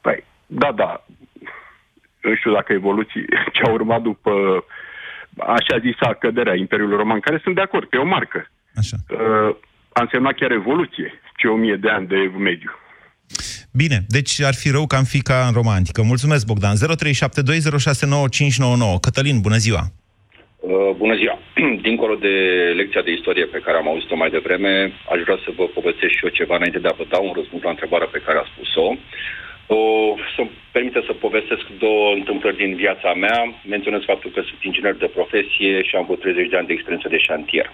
Păi, 0.00 0.24
da, 0.46 0.72
da 0.76 1.04
nu 2.22 2.34
știu 2.34 2.52
dacă 2.52 2.72
evoluții 2.72 3.24
ce 3.54 3.62
au 3.62 3.72
urmat 3.72 4.02
după 4.02 4.64
așa 5.38 5.78
zisa 5.78 6.14
căderea 6.14 6.54
Imperiului 6.54 6.96
Roman, 6.96 7.20
care 7.20 7.40
sunt 7.42 7.54
de 7.54 7.60
acord, 7.60 7.88
că 7.88 7.96
e 7.96 8.06
o 8.06 8.14
marcă. 8.16 8.50
Așa. 8.74 8.96
Uh, 9.10 9.56
a 9.92 10.00
însemnat 10.02 10.34
chiar 10.34 10.50
evoluție, 10.50 11.20
ce 11.36 11.46
o 11.46 11.56
mie 11.56 11.76
de 11.76 11.88
ani 11.88 12.06
de 12.06 12.30
mediu. 12.38 12.70
Bine, 13.72 13.98
deci 14.08 14.42
ar 14.42 14.54
fi 14.54 14.68
rău 14.70 14.86
că 14.86 14.96
am 14.96 15.04
fi 15.04 15.20
ca 15.20 15.46
în 15.46 15.52
romantică. 15.52 16.02
Mulțumesc, 16.02 16.46
Bogdan. 16.46 16.76
0372069599. 16.76 16.80
Cătălin, 19.00 19.40
bună 19.40 19.56
ziua! 19.56 19.82
Uh, 20.60 20.90
bună 20.96 21.14
ziua! 21.20 21.38
Dincolo 21.86 22.14
de 22.14 22.34
lecția 22.80 23.02
de 23.02 23.12
istorie 23.12 23.44
pe 23.44 23.62
care 23.64 23.76
am 23.76 23.88
auzit-o 23.88 24.16
mai 24.16 24.30
devreme, 24.30 24.72
aș 25.12 25.20
vrea 25.26 25.38
să 25.44 25.50
vă 25.56 25.64
povestesc 25.78 26.12
și 26.16 26.24
eu 26.24 26.30
ceva 26.30 26.54
înainte 26.56 26.78
de 26.78 26.88
a 26.88 26.98
vă 27.00 27.04
da 27.08 27.18
un 27.18 27.32
răspuns 27.38 27.62
la 27.62 27.74
întrebarea 27.74 28.08
pe 28.12 28.22
care 28.26 28.38
a 28.38 28.50
spus-o. 28.52 28.86
O, 29.78 30.14
să-mi 30.34 30.50
permite 30.72 31.00
să 31.06 31.12
povestesc 31.12 31.64
două 31.78 32.12
întâmplări 32.14 32.56
din 32.56 32.74
viața 32.74 33.10
mea. 33.14 33.38
Menționez 33.74 34.02
faptul 34.12 34.30
că 34.30 34.40
sunt 34.48 34.60
inginer 34.62 34.94
de 34.94 35.14
profesie 35.18 35.82
și 35.82 35.96
am 35.96 36.04
vreo 36.04 36.16
30 36.16 36.48
de 36.50 36.56
ani 36.56 36.66
de 36.66 36.72
experiență 36.72 37.08
de 37.08 37.18
șantier. 37.18 37.68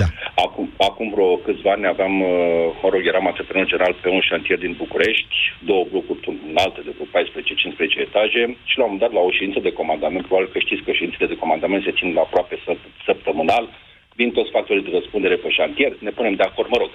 Da. 0.00 0.06
Acum, 0.44 0.66
acum 0.88 1.06
vreo 1.14 1.36
câțiva 1.36 1.70
ani 1.72 1.86
aveam, 1.86 2.14
uh, 2.20 2.66
mă 2.82 2.88
rog, 2.92 3.02
eram 3.06 3.26
antreprenor 3.26 3.66
general 3.66 3.94
pe 4.02 4.08
un 4.08 4.20
șantier 4.20 4.58
din 4.58 4.74
București, 4.82 5.36
două 5.70 5.84
blocuri 5.90 6.38
înalte 6.50 6.80
de 6.86 6.94
vreo 6.96 7.08
14-15 7.14 7.98
etaje 8.08 8.42
și 8.70 8.78
la 8.78 8.84
un 8.84 8.90
moment 8.90 9.04
dat, 9.04 9.12
la 9.12 9.26
o 9.26 9.36
ședință 9.36 9.60
de 9.60 9.76
comandament, 9.80 10.26
probabil 10.26 10.52
că 10.52 10.58
știți 10.58 10.82
că 10.82 10.92
ședințele 10.92 11.32
de 11.32 11.42
comandament 11.42 11.82
se 11.84 11.96
țin 11.98 12.12
la 12.12 12.20
aproape 12.20 12.56
săptămânal, 13.06 13.64
vin 14.18 14.30
toți 14.30 14.50
factorii 14.56 14.86
de 14.86 14.96
răspundere 14.98 15.36
pe 15.36 15.50
șantier, 15.50 15.92
ne 15.98 16.10
punem 16.10 16.34
de 16.34 16.46
acord, 16.46 16.68
mă 16.70 16.78
rog. 16.82 16.90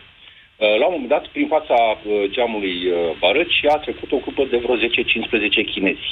Uh, 0.58 0.76
la 0.82 0.86
un 0.88 0.94
moment 0.96 1.14
dat, 1.16 1.26
prin 1.36 1.48
fața 1.56 1.78
uh, 1.96 2.24
geamului 2.36 2.76
Barăci, 3.20 3.60
a 3.74 3.78
trecut 3.86 4.12
o 4.12 4.24
grupă 4.24 4.44
de 4.52 4.58
vreo 4.64 4.78
10-15 4.78 5.72
chinezi. 5.72 6.10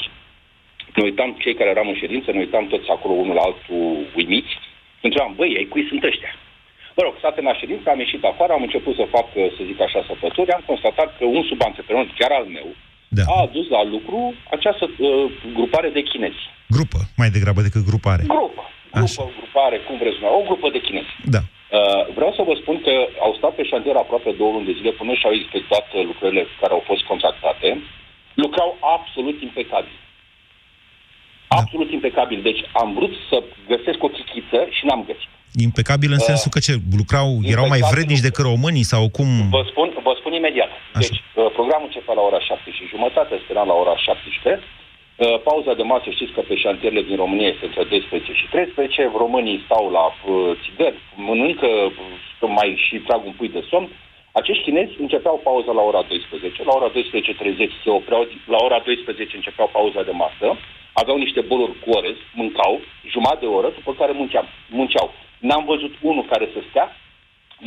Ne 0.96 1.04
uitam, 1.04 1.30
cei 1.44 1.56
care 1.60 1.70
eram 1.70 1.88
în 1.88 2.02
ședință, 2.04 2.28
ne 2.32 2.44
uitam 2.46 2.68
toți 2.68 2.90
acolo 2.96 3.14
unul 3.14 3.36
la 3.36 3.46
altul 3.48 3.84
uimiți, 4.20 4.54
întrebam, 5.02 5.34
băi, 5.40 5.58
ai 5.58 5.68
cui 5.72 5.90
sunt 5.90 6.04
ăștia? 6.04 6.34
Mă 6.96 7.02
rog, 7.04 7.14
stat 7.18 7.38
în 7.38 7.48
ședință, 7.62 7.86
am 7.90 8.00
ieșit 8.00 8.24
afară, 8.24 8.52
am 8.54 8.68
început 8.68 8.96
să 8.96 9.14
fac, 9.16 9.28
să 9.56 9.62
zic 9.70 9.80
așa, 9.82 10.00
săpături, 10.08 10.52
am 10.52 10.64
constatat 10.72 11.10
că 11.18 11.26
un 11.26 11.44
subantreprenor, 11.52 12.06
chiar 12.20 12.32
al 12.40 12.48
meu, 12.58 12.68
da. 13.18 13.24
a 13.34 13.36
adus 13.48 13.68
la 13.76 13.84
lucru 13.84 14.20
această 14.56 14.86
uh, 14.90 15.32
grupare 15.54 15.90
de 15.98 16.02
chinezi. 16.02 16.42
Grupă, 16.76 17.00
mai 17.22 17.30
degrabă 17.30 17.62
decât 17.62 17.84
grupare. 17.92 18.24
Grupă. 18.28 18.64
Grupă, 18.92 19.08
așa. 19.08 19.24
grupare, 19.40 19.78
cum 19.88 19.96
vreți 19.98 20.18
o 20.40 20.42
grupă 20.50 20.68
de 20.76 20.80
chinezi. 20.86 21.12
Da. 21.36 21.42
Uh, 21.70 22.14
vreau 22.18 22.32
să 22.38 22.42
vă 22.48 22.54
spun 22.62 22.78
că 22.86 22.94
au 23.26 23.34
stat 23.38 23.54
pe 23.56 23.64
șantier 23.64 23.96
aproape 23.96 24.32
două 24.32 24.52
luni 24.52 24.70
de 24.70 24.78
zile 24.80 24.92
până 25.00 25.14
și-au 25.14 25.34
inspectat 25.34 25.86
lucrările 26.12 26.44
care 26.62 26.74
au 26.74 26.84
fost 26.90 27.04
contractate. 27.12 27.68
Lucrau 28.44 28.78
absolut 28.96 29.42
impecabil. 29.42 29.98
Da. 31.50 31.56
Absolut 31.62 31.90
impecabil. 31.92 32.40
Deci 32.42 32.62
am 32.82 32.94
vrut 32.94 33.14
să 33.30 33.44
găsesc 33.72 34.04
o 34.04 34.08
chichiță 34.16 34.60
și 34.76 34.86
n-am 34.86 35.04
găsit. 35.10 35.32
Impecabil 35.68 36.12
în 36.18 36.22
uh, 36.24 36.30
sensul 36.30 36.50
că 36.56 36.60
ce, 36.60 36.74
lucrau, 37.02 37.28
erau 37.54 37.68
mai 37.74 37.82
vrednici 37.92 38.26
decât 38.28 38.44
românii 38.52 38.92
sau 38.94 39.04
cum? 39.18 39.30
Vă 39.58 39.64
spun, 39.72 39.88
vă 40.08 40.14
spun 40.20 40.34
imediat. 40.34 40.70
Așa. 40.70 41.00
Deci, 41.00 41.18
uh, 41.20 41.50
programul 41.58 41.88
începe 41.90 42.12
la 42.20 42.24
ora 42.30 42.40
7 42.40 42.72
și 42.78 42.92
jumătate, 42.94 43.34
speram 43.44 43.68
la 43.72 43.78
ora 43.84 43.96
17. 43.98 44.64
Uh, 45.16 45.42
pauza 45.50 45.74
de 45.80 45.86
masă, 45.94 46.08
știți 46.10 46.36
că 46.36 46.42
pe 46.42 46.56
șantierele 46.64 47.02
din 47.10 47.16
România 47.24 47.48
este 47.48 47.66
între 47.66 47.84
12 47.84 48.34
și 48.40 48.46
13. 48.50 49.12
Românii 49.24 49.64
stau 49.66 49.86
la 49.98 50.06
uh, 50.08 50.52
țigări, 50.64 50.98
mănâncă, 51.28 51.68
uh, 51.68 52.50
mai 52.58 52.70
și 52.86 52.96
trag 53.08 53.22
un 53.26 53.36
pui 53.38 53.56
de 53.58 53.64
somn. 53.70 53.88
Acești 54.40 54.64
chinezi 54.64 54.94
începeau 55.06 55.38
pauza 55.48 55.72
la 55.72 55.84
ora 55.90 56.02
12. 56.02 56.64
La 56.70 56.74
ora 56.80 56.90
12.30 56.92 57.70
se 57.84 57.90
opreau, 58.00 58.28
la 58.54 58.60
ora 58.68 58.80
12 58.86 59.36
începeau 59.36 59.70
pauza 59.78 60.02
de 60.10 60.14
masă, 60.24 60.48
aveau 61.02 61.18
niște 61.18 61.42
boluri 61.50 61.80
cu 61.84 61.90
orez, 61.98 62.18
mâncau 62.42 62.74
jumătate 63.14 63.42
de 63.46 63.52
oră, 63.58 63.70
după 63.78 63.92
care 64.00 64.12
munceau. 64.20 64.46
munceau. 64.80 65.08
N-am 65.48 65.64
văzut 65.72 65.94
unul 66.02 66.26
care 66.34 66.46
să 66.54 66.60
stea, 66.70 66.88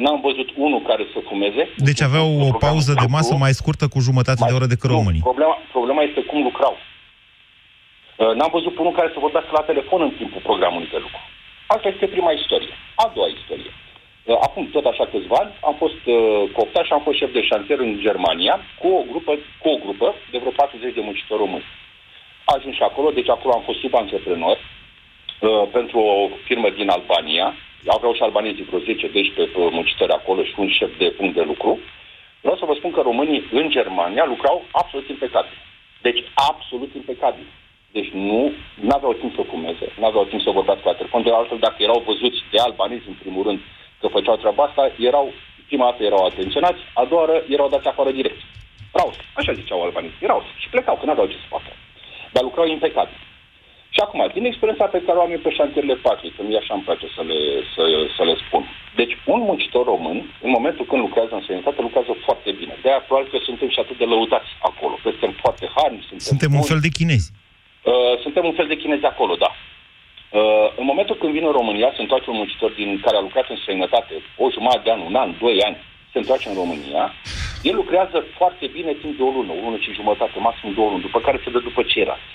n-am 0.02 0.21
văzut 0.21 0.49
unul 0.57 0.83
care 0.90 1.05
să 1.12 1.19
fumeze. 1.28 1.62
Deci 1.76 2.02
aveau 2.02 2.28
o 2.49 2.50
pauză 2.67 2.93
de 3.02 3.07
masă 3.17 3.35
mai 3.45 3.52
scurtă 3.61 3.85
cu 3.88 3.99
jumătate 4.09 4.40
mai, 4.40 4.49
de 4.49 4.55
oră 4.59 4.67
decât 4.75 4.90
românii. 4.90 5.25
Problema, 5.31 5.57
problema 5.76 6.02
este 6.02 6.21
cum 6.31 6.43
lucrau. 6.43 6.75
Uh, 8.19 8.35
n-am 8.39 8.51
văzut 8.53 8.79
unul 8.79 8.93
care 8.93 9.11
să 9.13 9.19
vorbească 9.27 9.51
la 9.53 9.69
telefon 9.71 10.01
în 10.03 10.11
timpul 10.11 10.41
programului 10.49 10.93
de 10.95 10.99
lucru. 11.05 11.23
Asta 11.67 11.89
este 11.89 12.07
prima 12.07 12.33
istorie. 12.33 12.75
A 12.95 13.11
doua 13.15 13.29
istorie. 13.39 13.73
Uh, 14.29 14.37
acum 14.47 14.71
tot 14.71 14.85
așa 14.85 15.05
câțiva 15.07 15.37
ani 15.43 15.53
am 15.69 15.75
fost 15.83 16.03
uh, 16.05 16.43
cooptat 16.53 16.85
și 16.85 16.93
am 16.93 17.03
fost 17.07 17.19
șef 17.19 17.33
de 17.33 17.43
șantier 17.43 17.79
în 17.79 17.99
Germania 18.07 18.61
cu 18.81 18.89
o 18.89 19.03
grupă, 19.11 19.33
cu 19.63 19.69
o 19.69 19.77
grupă 19.85 20.15
de 20.31 20.39
vreo 20.39 20.51
40 20.51 20.95
de 20.95 21.01
muncitori 21.01 21.41
români. 21.41 21.65
Ajuns 22.45 22.75
și 22.75 22.83
acolo, 22.83 23.11
deci 23.11 23.29
acolo 23.29 23.55
am 23.55 23.63
fost 23.63 23.79
sub 23.79 23.95
antreprenor 23.95 24.57
uh, 24.59 25.69
pentru 25.73 25.99
o 25.99 26.29
firmă 26.45 26.69
din 26.71 26.89
Albania. 26.89 27.55
Aveau 27.87 28.15
și 28.15 28.23
albanezii 28.23 28.69
vreo 28.69 28.81
10-12 28.81 29.73
muncitori 29.79 30.13
acolo 30.13 30.43
și 30.43 30.55
un 30.57 30.69
șef 30.69 30.91
de 30.99 31.09
punct 31.11 31.35
de 31.35 31.43
lucru. 31.43 31.79
Vreau 32.41 32.57
să 32.57 32.65
vă 32.65 32.75
spun 32.75 32.91
că 32.91 33.01
românii 33.01 33.49
în 33.53 33.71
Germania 33.71 34.25
lucrau 34.25 34.65
absolut 34.73 35.09
impecabil. 35.09 35.59
Deci 36.03 36.25
absolut 36.51 36.95
impecabil. 36.95 37.47
Deci 37.97 38.11
nu 38.28 38.52
aveau 38.99 39.12
timp 39.12 39.33
să 39.35 39.42
fumeze, 39.52 39.87
nu 39.99 40.07
aveau 40.07 40.25
timp 40.25 40.42
să 40.42 40.50
vorbească 40.59 40.85
la 40.88 40.99
telefon, 41.00 41.23
de 41.23 41.30
altfel 41.33 41.59
dacă 41.66 41.78
erau 41.78 42.02
văzuți 42.07 42.40
de 42.52 42.59
albanezi 42.59 43.09
în 43.12 43.16
primul 43.23 43.42
rând 43.49 43.59
că 44.00 44.07
făceau 44.16 44.37
treaba 44.37 44.62
asta, 44.64 44.83
erau, 45.11 45.26
prima 45.68 45.85
dată 45.90 46.02
erau 46.02 46.23
atenționați, 46.25 46.80
a 47.00 47.04
doua 47.04 47.21
oară 47.23 47.37
erau 47.49 47.68
dați 47.68 47.87
afară 47.88 48.11
direct. 48.11 48.40
Raus, 48.99 49.16
așa 49.38 49.52
ziceau 49.52 49.83
albanezi, 49.83 50.14
erau 50.26 50.40
și 50.61 50.68
plecau, 50.68 50.97
că 50.97 51.04
n-aveau 51.07 51.26
ce 51.26 51.37
să 51.45 51.49
facă. 51.57 51.71
Dar 52.33 52.42
lucrau 52.42 52.66
impecabil. 52.66 53.18
Și 53.95 54.00
acum, 54.07 54.21
din 54.37 54.45
experiența 54.45 54.85
pe 54.85 55.02
care 55.07 55.18
o 55.18 55.23
am 55.23 55.30
eu 55.37 55.42
pe 55.45 55.50
șantierele 55.59 55.95
patrii, 56.07 56.35
că 56.37 56.42
mie 56.42 56.59
așa 56.62 56.75
îmi 56.75 56.83
place 56.88 57.07
să 57.16 57.23
le, 57.30 57.38
să, 57.75 57.83
să 58.16 58.23
le 58.28 58.35
spun. 58.45 58.62
Deci, 59.00 59.14
un 59.35 59.40
muncitor 59.49 59.85
român, 59.92 60.18
în 60.47 60.50
momentul 60.57 60.85
când 60.90 61.00
lucrează 61.07 61.35
în 61.35 61.45
sănătate, 61.47 61.80
lucrează 61.80 62.12
foarte 62.26 62.50
bine. 62.61 62.75
De-aia, 62.83 63.00
probabil 63.07 63.30
că 63.35 63.38
suntem 63.49 63.68
și 63.75 63.78
atât 63.85 63.97
de 63.99 64.04
lăudați 64.04 64.50
acolo. 64.71 64.95
Că 65.02 65.09
suntem 65.11 65.33
foarte 65.45 65.66
harni, 65.76 65.99
suntem 66.09 66.26
Suntem 66.33 66.49
buni. 66.50 66.61
un 66.62 66.68
fel 66.73 66.80
de 66.87 66.88
chinezi. 66.99 67.28
Uh, 67.88 68.18
suntem 68.25 68.45
un 68.45 68.52
fel 68.52 68.66
de 68.66 68.76
chinezi 68.76 69.04
acolo, 69.04 69.35
da. 69.35 69.50
Uh, 69.50 70.68
în 70.80 70.85
momentul 70.85 71.16
când 71.16 71.33
vine 71.33 71.47
în 71.47 71.59
România, 71.61 71.92
se 71.95 72.02
întoarce 72.02 72.30
un 72.30 72.37
muncitor 72.37 72.71
din 72.71 73.00
care 73.04 73.16
a 73.16 73.21
lucrat 73.21 73.47
în 73.49 73.57
străinătate 73.57 74.14
o 74.37 74.50
jumătate 74.50 74.80
de 74.85 74.90
an, 74.90 75.00
un 75.00 75.14
an, 75.14 75.35
doi 75.40 75.62
ani, 75.62 75.76
se 76.12 76.18
întoarce 76.18 76.49
în 76.49 76.54
România, 76.54 77.12
el 77.62 77.75
lucrează 77.75 78.25
foarte 78.38 78.66
bine 78.66 78.92
timp 78.92 79.16
de 79.16 79.23
o 79.23 79.30
lună, 79.37 79.52
o 79.52 79.61
lună 79.64 79.76
și 79.76 79.99
jumătate, 80.00 80.38
maxim 80.38 80.73
două 80.75 80.90
luni, 80.90 81.07
după 81.09 81.21
care 81.21 81.40
se 81.45 81.50
dă 81.50 81.59
după 81.59 81.83
ceilalți. 81.83 82.33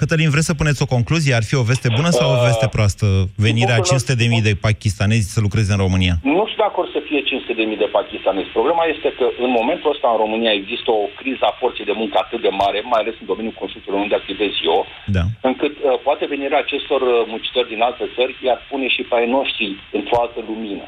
Cătălin, 0.00 0.30
vreți 0.34 0.50
să 0.50 0.54
puneți 0.60 0.82
o 0.82 0.92
concluzie? 0.96 1.34
Ar 1.34 1.44
fi 1.50 1.56
o 1.62 1.68
veste 1.70 1.88
bună 1.98 2.10
sau 2.18 2.26
o 2.34 2.42
veste 2.46 2.68
proastă? 2.76 3.06
Venirea 3.46 3.78
500.000 3.78 4.48
de 4.48 4.54
pakistanezi 4.66 5.32
să 5.34 5.40
lucreze 5.46 5.70
în 5.72 5.82
România? 5.86 6.14
Nu 6.22 6.44
știu 6.50 6.62
dacă 6.64 6.76
or 6.80 6.88
să 6.96 7.00
fie 7.08 7.20
500.000 7.22 7.84
de 7.84 7.90
pakistanezi. 7.98 8.54
Problema 8.58 8.84
este 8.94 9.08
că 9.18 9.26
în 9.46 9.50
momentul 9.58 9.92
ăsta 9.94 10.08
în 10.10 10.18
România 10.24 10.52
există 10.60 10.88
o 11.02 11.04
criză 11.20 11.44
a 11.46 11.58
forței 11.60 11.90
de 11.90 11.98
muncă 12.00 12.16
atât 12.20 12.40
de 12.46 12.52
mare, 12.62 12.78
mai 12.92 13.00
ales 13.02 13.14
în 13.20 13.26
domeniul 13.32 13.60
construcțiilor 13.62 14.00
unde 14.04 14.16
activez 14.18 14.52
eu, 14.72 14.80
da. 15.16 15.24
încât 15.48 15.74
uh, 15.78 15.86
poate 16.06 16.24
venirea 16.34 16.58
acestor 16.64 17.00
uh, 17.06 17.16
muncitori 17.32 17.72
din 17.72 17.80
alte 17.88 18.04
țări 18.16 18.32
iar 18.48 18.58
pune 18.70 18.86
și 18.94 19.02
pe 19.08 19.14
ai 19.16 19.28
noștri 19.36 19.66
într-o 19.98 20.20
altă 20.24 20.40
lumină. 20.50 20.86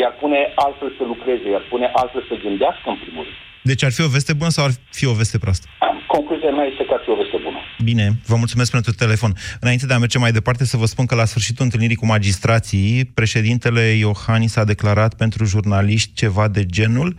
Iar 0.00 0.12
pune 0.22 0.40
altfel 0.66 0.90
să 0.98 1.04
lucreze, 1.12 1.46
iar 1.50 1.64
pune 1.72 1.86
altfel 2.00 2.24
să 2.30 2.42
gândească 2.44 2.86
în 2.92 2.98
primul 3.04 3.24
rând. 3.28 3.40
Deci 3.62 3.84
ar 3.84 3.92
fi 3.92 4.02
o 4.02 4.08
veste 4.08 4.32
bună 4.32 4.50
sau 4.50 4.64
ar 4.64 4.70
fi 4.90 5.06
o 5.06 5.12
veste 5.12 5.38
proastă? 5.38 5.66
Concluzia 6.06 6.50
mea 6.50 6.64
este 6.64 6.84
că 6.84 6.92
ar 6.94 7.00
fi 7.04 7.10
o 7.10 7.14
veste 7.14 7.36
bună. 7.42 7.58
Bine, 7.82 8.12
vă 8.26 8.36
mulțumesc 8.36 8.70
pentru 8.70 8.92
telefon. 8.92 9.32
Înainte 9.60 9.86
de 9.86 9.94
a 9.94 9.98
merge 9.98 10.18
mai 10.18 10.32
departe, 10.32 10.64
să 10.64 10.76
vă 10.76 10.86
spun 10.86 11.06
că 11.06 11.14
la 11.14 11.24
sfârșitul 11.24 11.64
întâlnirii 11.64 11.96
cu 11.96 12.06
magistrații, 12.06 13.04
președintele 13.14 13.80
Iohannis 13.80 14.56
a 14.56 14.64
declarat 14.64 15.14
pentru 15.14 15.44
jurnaliști 15.44 16.12
ceva 16.14 16.48
de 16.48 16.66
genul 16.66 17.16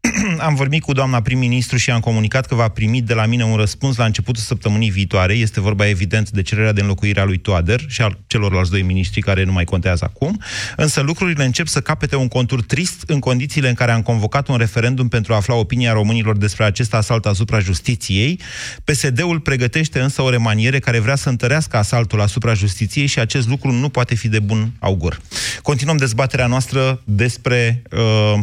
am 0.38 0.54
vorbit 0.54 0.82
cu 0.82 0.92
doamna 0.92 1.20
prim-ministru 1.20 1.76
și 1.76 1.90
am 1.90 2.00
comunicat 2.00 2.46
că 2.46 2.54
va 2.54 2.68
primi 2.68 3.02
de 3.02 3.14
la 3.14 3.26
mine 3.26 3.44
un 3.44 3.56
răspuns 3.56 3.96
la 3.96 4.04
începutul 4.04 4.42
săptămânii 4.42 4.90
viitoare. 4.90 5.32
Este 5.32 5.60
vorba, 5.60 5.88
evident, 5.88 6.30
de 6.30 6.42
cererea 6.42 6.72
de 6.72 6.80
înlocuire 6.80 7.20
a 7.20 7.24
lui 7.24 7.38
Toader 7.38 7.84
și 7.88 8.02
al 8.02 8.18
celorlalți 8.26 8.70
doi 8.70 8.82
miniștri 8.82 9.20
care 9.20 9.44
nu 9.44 9.52
mai 9.52 9.64
contează 9.64 10.04
acum. 10.04 10.40
Însă 10.76 11.00
lucrurile 11.00 11.44
încep 11.44 11.66
să 11.66 11.80
capete 11.80 12.16
un 12.16 12.28
contur 12.28 12.62
trist 12.62 13.02
în 13.06 13.18
condițiile 13.18 13.68
în 13.68 13.74
care 13.74 13.90
am 13.90 14.02
convocat 14.02 14.48
un 14.48 14.56
referendum 14.56 15.08
pentru 15.08 15.32
a 15.32 15.36
afla 15.36 15.54
opinia 15.54 15.92
românilor 15.92 16.36
despre 16.36 16.64
acest 16.64 16.94
asalt 16.94 17.26
asupra 17.26 17.58
justiției. 17.58 18.40
PSD-ul 18.84 19.40
pregătește 19.40 20.00
însă 20.00 20.22
o 20.22 20.30
remaniere 20.30 20.78
care 20.78 20.98
vrea 20.98 21.16
să 21.16 21.28
întărească 21.28 21.76
asaltul 21.76 22.20
asupra 22.20 22.54
justiției 22.54 23.06
și 23.06 23.18
acest 23.18 23.48
lucru 23.48 23.70
nu 23.70 23.88
poate 23.88 24.14
fi 24.14 24.28
de 24.28 24.38
bun 24.38 24.72
augur. 24.78 25.20
Continuăm 25.62 25.96
dezbaterea 25.96 26.46
noastră 26.46 27.00
despre 27.04 27.82
uh, 27.90 27.98
uh, 28.34 28.40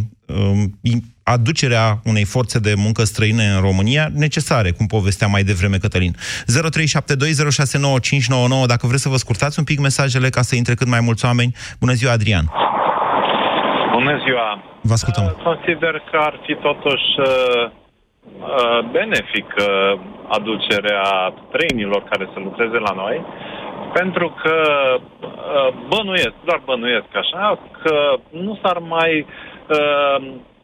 aducerea 1.24 2.00
unei 2.04 2.26
forțe 2.26 2.60
de 2.60 2.74
muncă 2.78 3.04
străine 3.04 3.44
în 3.56 3.62
România, 3.62 4.08
necesare, 4.14 4.72
cum 4.72 4.86
povestea 4.86 5.28
mai 5.28 5.44
devreme 5.44 5.78
Cătălin. 5.78 6.14
0372069599, 6.14 6.18
dacă 8.74 8.88
vreți 8.88 9.02
să 9.02 9.10
vă 9.10 9.16
scurtați 9.16 9.60
un 9.60 9.66
pic 9.66 9.80
mesajele 9.80 10.30
ca 10.30 10.42
să 10.42 10.56
intre 10.56 10.74
cât 10.74 10.88
mai 10.88 11.00
mulți 11.08 11.26
oameni. 11.26 11.56
Bună 11.80 11.94
ziua, 12.00 12.12
Adrian! 12.12 12.46
Bună 13.98 14.14
ziua! 14.26 14.50
Vă 14.90 14.96
ascultăm. 15.00 15.24
Uh, 15.26 15.32
consider 15.50 15.94
că 16.10 16.18
ar 16.30 16.36
fi 16.46 16.54
totuși 16.68 17.10
uh, 17.20 17.28
uh, 17.28 18.80
benefic 18.92 19.50
aducerea 20.38 21.06
străinilor 21.48 22.02
care 22.12 22.30
să 22.34 22.40
lucreze 22.40 22.80
la 22.88 22.94
noi, 22.96 23.26
pentru 23.94 24.28
că 24.42 24.56
bănuiesc, 25.88 26.36
doar 26.46 26.62
bănuiesc 26.66 27.12
așa, 27.24 27.60
că 27.82 27.96
nu 28.30 28.60
s-ar 28.62 28.78
mai 28.78 29.26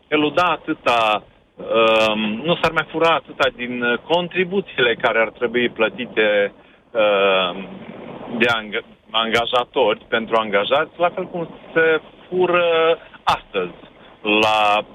eluda 0.08 0.44
atâta, 0.44 1.24
uh, 1.56 2.16
nu 2.48 2.56
s-ar 2.62 2.72
mai 2.72 2.88
fura 2.92 3.10
atâta 3.16 3.48
din 3.56 3.84
contribuțiile 4.08 4.96
care 5.02 5.20
ar 5.20 5.30
trebui 5.30 5.70
plătite 5.70 6.54
uh, 6.92 7.64
de 8.40 8.46
ang- 8.58 8.86
angajatori 9.12 10.06
pentru 10.10 10.36
angajați, 10.40 10.92
la 10.98 11.10
fel 11.16 11.26
cum 11.28 11.50
se 11.74 12.02
fură 12.30 12.68
astăzi 13.24 13.78
la 14.42 14.86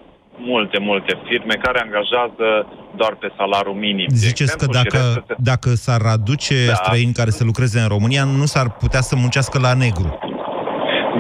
multe, 0.41 0.79
multe 0.79 1.19
firme 1.29 1.55
care 1.63 1.81
angajează 1.81 2.67
doar 2.97 3.15
pe 3.15 3.33
salariu 3.37 3.73
minim. 3.73 4.07
de 4.09 4.15
Ziceți 4.15 4.57
că 4.57 4.65
exemplu, 4.65 4.79
și 4.79 4.83
dacă, 4.83 4.97
restul 5.05 5.25
se- 5.27 5.35
dacă 5.53 5.69
s-ar 5.75 6.01
aduce 6.17 6.67
Da. 6.67 6.75
străini 6.75 7.13
care 7.13 7.31
să 7.31 7.45
lucreze 7.45 7.81
în 7.81 7.89
România, 7.89 8.25
nu 8.25 8.45
s-ar 8.45 8.71
putea 8.71 9.01
să 9.01 9.17
muncească 9.17 9.59
la 9.59 9.75
negru. 9.75 10.19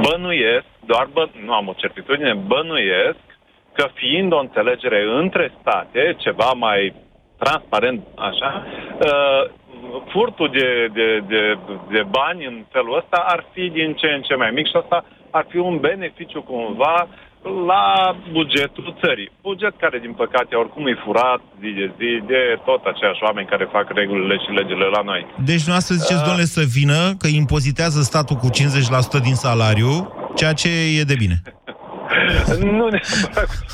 Bănuiesc, 0.00 0.66
doar 0.86 1.08
bă, 1.12 1.28
nu 1.44 1.52
am 1.52 1.68
o 1.68 1.72
certitudine, 1.72 2.34
bănuiesc 2.34 3.24
că 3.72 3.88
fiind 3.94 4.32
o 4.32 4.38
înțelegere 4.38 5.02
între 5.20 5.52
state, 5.60 6.14
ceva 6.18 6.52
mai 6.52 6.94
transparent 7.38 8.06
așa, 8.16 8.66
uh, 8.66 9.50
furtul 10.08 10.50
de, 10.50 10.88
de, 10.92 11.18
de, 11.18 11.58
de 11.90 12.02
bani 12.10 12.46
în 12.46 12.64
felul 12.70 12.96
ăsta 12.96 13.24
ar 13.26 13.44
fi 13.52 13.68
din 13.70 13.94
ce 13.94 14.06
în 14.06 14.22
ce 14.22 14.34
mai 14.34 14.50
mic 14.50 14.66
și 14.66 14.76
asta 14.76 15.04
ar 15.30 15.46
fi 15.48 15.56
un 15.56 15.78
beneficiu 15.78 16.42
cumva 16.42 17.08
la 17.42 18.16
bugetul 18.32 18.96
țării. 19.02 19.30
Buget 19.42 19.74
care, 19.78 19.98
din 19.98 20.12
păcate, 20.12 20.54
oricum 20.54 20.86
e 20.86 20.94
furat 21.04 21.40
zi 21.60 21.70
de 21.78 21.92
zi 21.98 22.22
de 22.26 22.60
tot 22.64 22.84
aceiași 22.84 23.22
oameni 23.22 23.46
care 23.46 23.74
fac 23.76 23.86
regulile 24.00 24.36
și 24.44 24.50
legile 24.50 24.86
la 24.96 25.02
noi. 25.02 25.26
Deci 25.50 25.62
dumneavoastră 25.64 25.94
ziceți, 25.94 26.24
domnule, 26.24 26.44
să 26.44 26.62
vină, 26.78 27.00
că 27.22 27.28
impozitează 27.42 28.00
statul 28.00 28.36
cu 28.36 28.48
50% 29.20 29.22
din 29.22 29.34
salariu, 29.34 29.92
ceea 30.34 30.52
ce 30.52 30.70
e 30.98 31.02
de 31.12 31.16
bine. 31.22 31.36
nu 32.78 32.86
neapărat 32.94 33.48
cu 33.58 33.64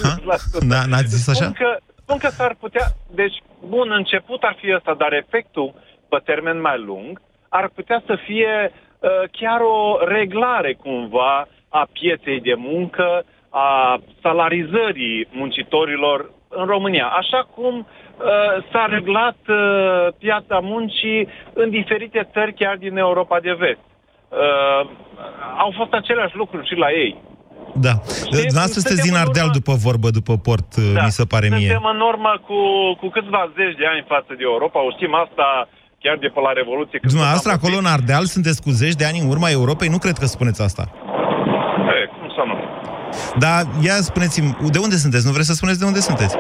50%. 0.64 0.68
Da, 0.72 0.80
n-ați 0.90 1.14
zis 1.16 1.28
așa? 1.28 1.44
Spun 1.44 1.58
că, 1.62 1.70
spun 2.02 2.18
că 2.18 2.28
s-ar 2.28 2.54
putea... 2.60 2.86
Deci, 3.14 3.36
bun, 3.68 3.88
început 3.90 4.42
ar 4.42 4.56
fi 4.60 4.74
ăsta, 4.76 4.94
dar 4.98 5.12
efectul 5.12 5.74
pe 6.08 6.18
termen 6.24 6.60
mai 6.60 6.78
lung 6.78 7.20
ar 7.60 7.68
putea 7.74 8.02
să 8.06 8.14
fie 8.26 8.54
uh, 8.70 9.10
chiar 9.38 9.60
o 9.60 10.04
reglare 10.16 10.72
cumva 10.74 11.48
a 11.68 11.88
pieței 11.92 12.40
de 12.40 12.54
muncă, 12.56 13.24
a 13.54 14.00
salarizării 14.22 15.28
muncitorilor 15.30 16.30
în 16.48 16.66
România. 16.74 17.06
Așa 17.20 17.48
cum 17.54 17.74
uh, 17.78 17.86
s-a 18.70 18.86
reglat 18.96 19.38
uh, 19.48 19.56
piața 20.18 20.56
muncii 20.72 21.28
în 21.52 21.70
diferite 21.70 22.28
țări 22.32 22.52
chiar 22.60 22.76
din 22.76 22.96
Europa 22.96 23.40
de 23.40 23.54
vest. 23.58 23.84
Uh, 23.88 24.80
au 25.64 25.70
fost 25.78 25.92
aceleași 25.92 26.36
lucruri 26.36 26.68
și 26.70 26.76
la 26.84 26.90
ei. 27.04 27.12
Da. 27.86 27.94
Dumneavoastră 28.30 28.80
sunteți 28.80 29.06
din 29.08 29.16
Ardeal 29.22 29.50
după 29.58 29.74
vorbă, 29.86 30.08
după 30.18 30.34
port, 30.46 30.70
Da. 30.76 31.04
mi 31.04 31.16
se 31.18 31.24
pare 31.32 31.46
mie. 31.48 31.58
Suntem 31.58 31.88
în 31.94 32.00
urmă 32.10 32.32
cu, 32.48 32.58
cu 33.00 33.06
câțiva 33.16 33.42
zeci 33.58 33.76
de 33.80 33.86
ani 33.92 34.04
față 34.14 34.32
de 34.38 34.44
Europa. 34.52 34.78
O 34.86 34.90
știm 34.96 35.14
asta 35.24 35.46
chiar 36.02 36.16
de 36.24 36.28
pe 36.34 36.40
la 36.46 36.52
Revoluție. 36.60 36.98
când 36.98 37.12
Dumneavoastră 37.12 37.50
s-a 37.50 37.56
acolo 37.58 37.76
în 37.82 37.88
Ardeal 37.96 38.24
sunteți 38.34 38.62
cu 38.64 38.70
zeci 38.80 39.00
de 39.00 39.06
ani 39.10 39.18
în 39.24 39.28
urma 39.34 39.48
Europei? 39.60 39.88
Nu 39.94 40.00
cred 40.04 40.16
că 40.22 40.26
spuneți 40.36 40.62
asta. 40.68 40.84
vorbit. 40.92 41.94
E, 41.96 42.06
cum 42.18 42.28
să 42.36 42.42
nu? 42.50 42.56
Dar 43.38 43.66
ia 43.80 43.94
spuneți-mi, 43.94 44.56
de 44.70 44.78
unde 44.78 44.96
sunteți? 44.96 45.26
Nu 45.26 45.32
vreți 45.32 45.46
să 45.46 45.54
spuneți 45.54 45.78
de 45.78 45.84
unde 45.84 46.00
sunteți? 46.00 46.36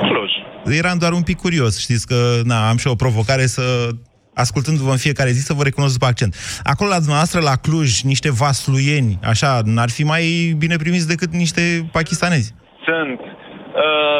Cluj. 0.00 0.30
Eram 0.76 0.98
doar 0.98 1.12
un 1.12 1.22
pic 1.22 1.36
curios, 1.36 1.80
știți 1.80 2.06
că 2.06 2.16
na, 2.44 2.68
am 2.68 2.76
și 2.76 2.86
o 2.86 2.94
provocare 2.94 3.46
să 3.46 3.88
ascultându-vă 4.34 4.90
în 4.90 4.96
fiecare 4.96 5.30
zi 5.30 5.40
să 5.40 5.52
vă 5.52 5.62
recunosc 5.62 5.92
după 5.92 6.06
accent. 6.06 6.34
Acolo 6.62 6.90
la 6.90 6.96
dumneavoastră, 6.96 7.40
la 7.40 7.56
Cluj, 7.56 8.00
niște 8.00 8.30
vasluieni, 8.30 9.18
așa, 9.22 9.60
n-ar 9.64 9.90
fi 9.90 10.02
mai 10.04 10.54
bine 10.58 10.76
primiți 10.76 11.08
decât 11.08 11.32
niște 11.32 11.88
pakistanezi. 11.92 12.54
Sunt. 12.84 13.20
Uh, 13.20 14.18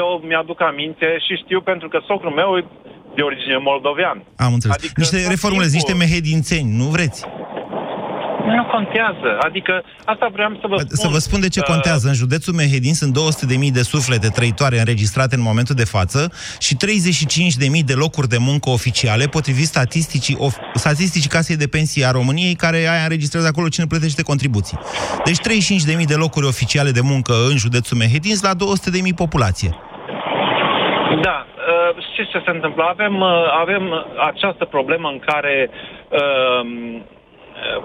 eu 0.00 0.22
mi-aduc 0.28 0.60
aminte 0.62 1.06
și 1.26 1.42
știu 1.44 1.60
pentru 1.60 1.88
că 1.88 1.98
socrul 2.06 2.32
meu 2.32 2.56
e 2.56 2.64
de 3.16 3.22
origine 3.22 3.56
moldovean. 3.68 4.18
Am 4.36 4.52
înțeles. 4.52 4.76
Adică 4.76 4.92
niște 4.96 5.18
tot 5.20 5.30
reformulezi, 5.34 5.74
niște 5.74 5.92
timpul- 5.92 6.08
mehedințeni, 6.08 6.68
nu 6.80 6.84
vreți? 6.84 7.20
Nu 8.46 8.64
contează. 8.64 9.38
Adică 9.40 9.82
asta 10.04 10.28
vreau 10.32 10.50
să 10.60 10.66
vă 10.66 10.76
spun. 10.76 10.96
Să 10.96 11.08
vă 11.08 11.18
spun 11.18 11.40
de 11.40 11.48
ce 11.48 11.60
Uh, 11.60 11.66
contează. 11.66 12.08
În 12.08 12.14
județul 12.14 12.54
Mehedin 12.54 12.94
sunt 12.94 13.18
200.000 13.18 13.72
de 13.72 13.82
suflete 13.82 14.28
trăitoare 14.28 14.78
înregistrate 14.78 15.34
în 15.34 15.42
momentul 15.42 15.74
de 15.74 15.84
față 15.84 16.32
și 16.58 16.76
35.000 16.76 17.84
de 17.84 17.92
locuri 17.94 18.28
de 18.28 18.36
muncă 18.38 18.70
oficiale, 18.70 19.24
potrivit 19.26 19.66
statisticii, 19.66 20.36
of, 20.38 20.56
statisticii 20.74 21.30
Casei 21.30 21.56
de 21.56 21.68
Pensii 21.68 22.04
a 22.04 22.10
României, 22.10 22.54
care 22.54 22.76
aia 22.76 23.02
înregistrează 23.02 23.46
acolo 23.46 23.68
cine 23.68 23.86
plătește 23.86 24.22
contribuții. 24.22 24.78
Deci 25.24 25.38
35.000 25.38 26.04
de 26.06 26.14
locuri 26.14 26.46
oficiale 26.46 26.90
de 26.90 27.00
muncă 27.02 27.32
în 27.50 27.56
județul 27.56 27.96
Mehedin 27.96 28.36
la 28.42 28.52
200.000 28.54 29.14
populație. 29.16 29.70
Da, 31.22 31.46
uh, 31.46 32.04
știți 32.12 32.30
ce 32.30 32.42
se 32.44 32.50
întâmplă? 32.50 32.82
Avem, 32.88 33.20
uh, 33.20 33.28
avem 33.60 33.82
această 34.30 34.64
problemă 34.64 35.08
în 35.08 35.18
care 35.18 35.70
uh, 36.08 36.60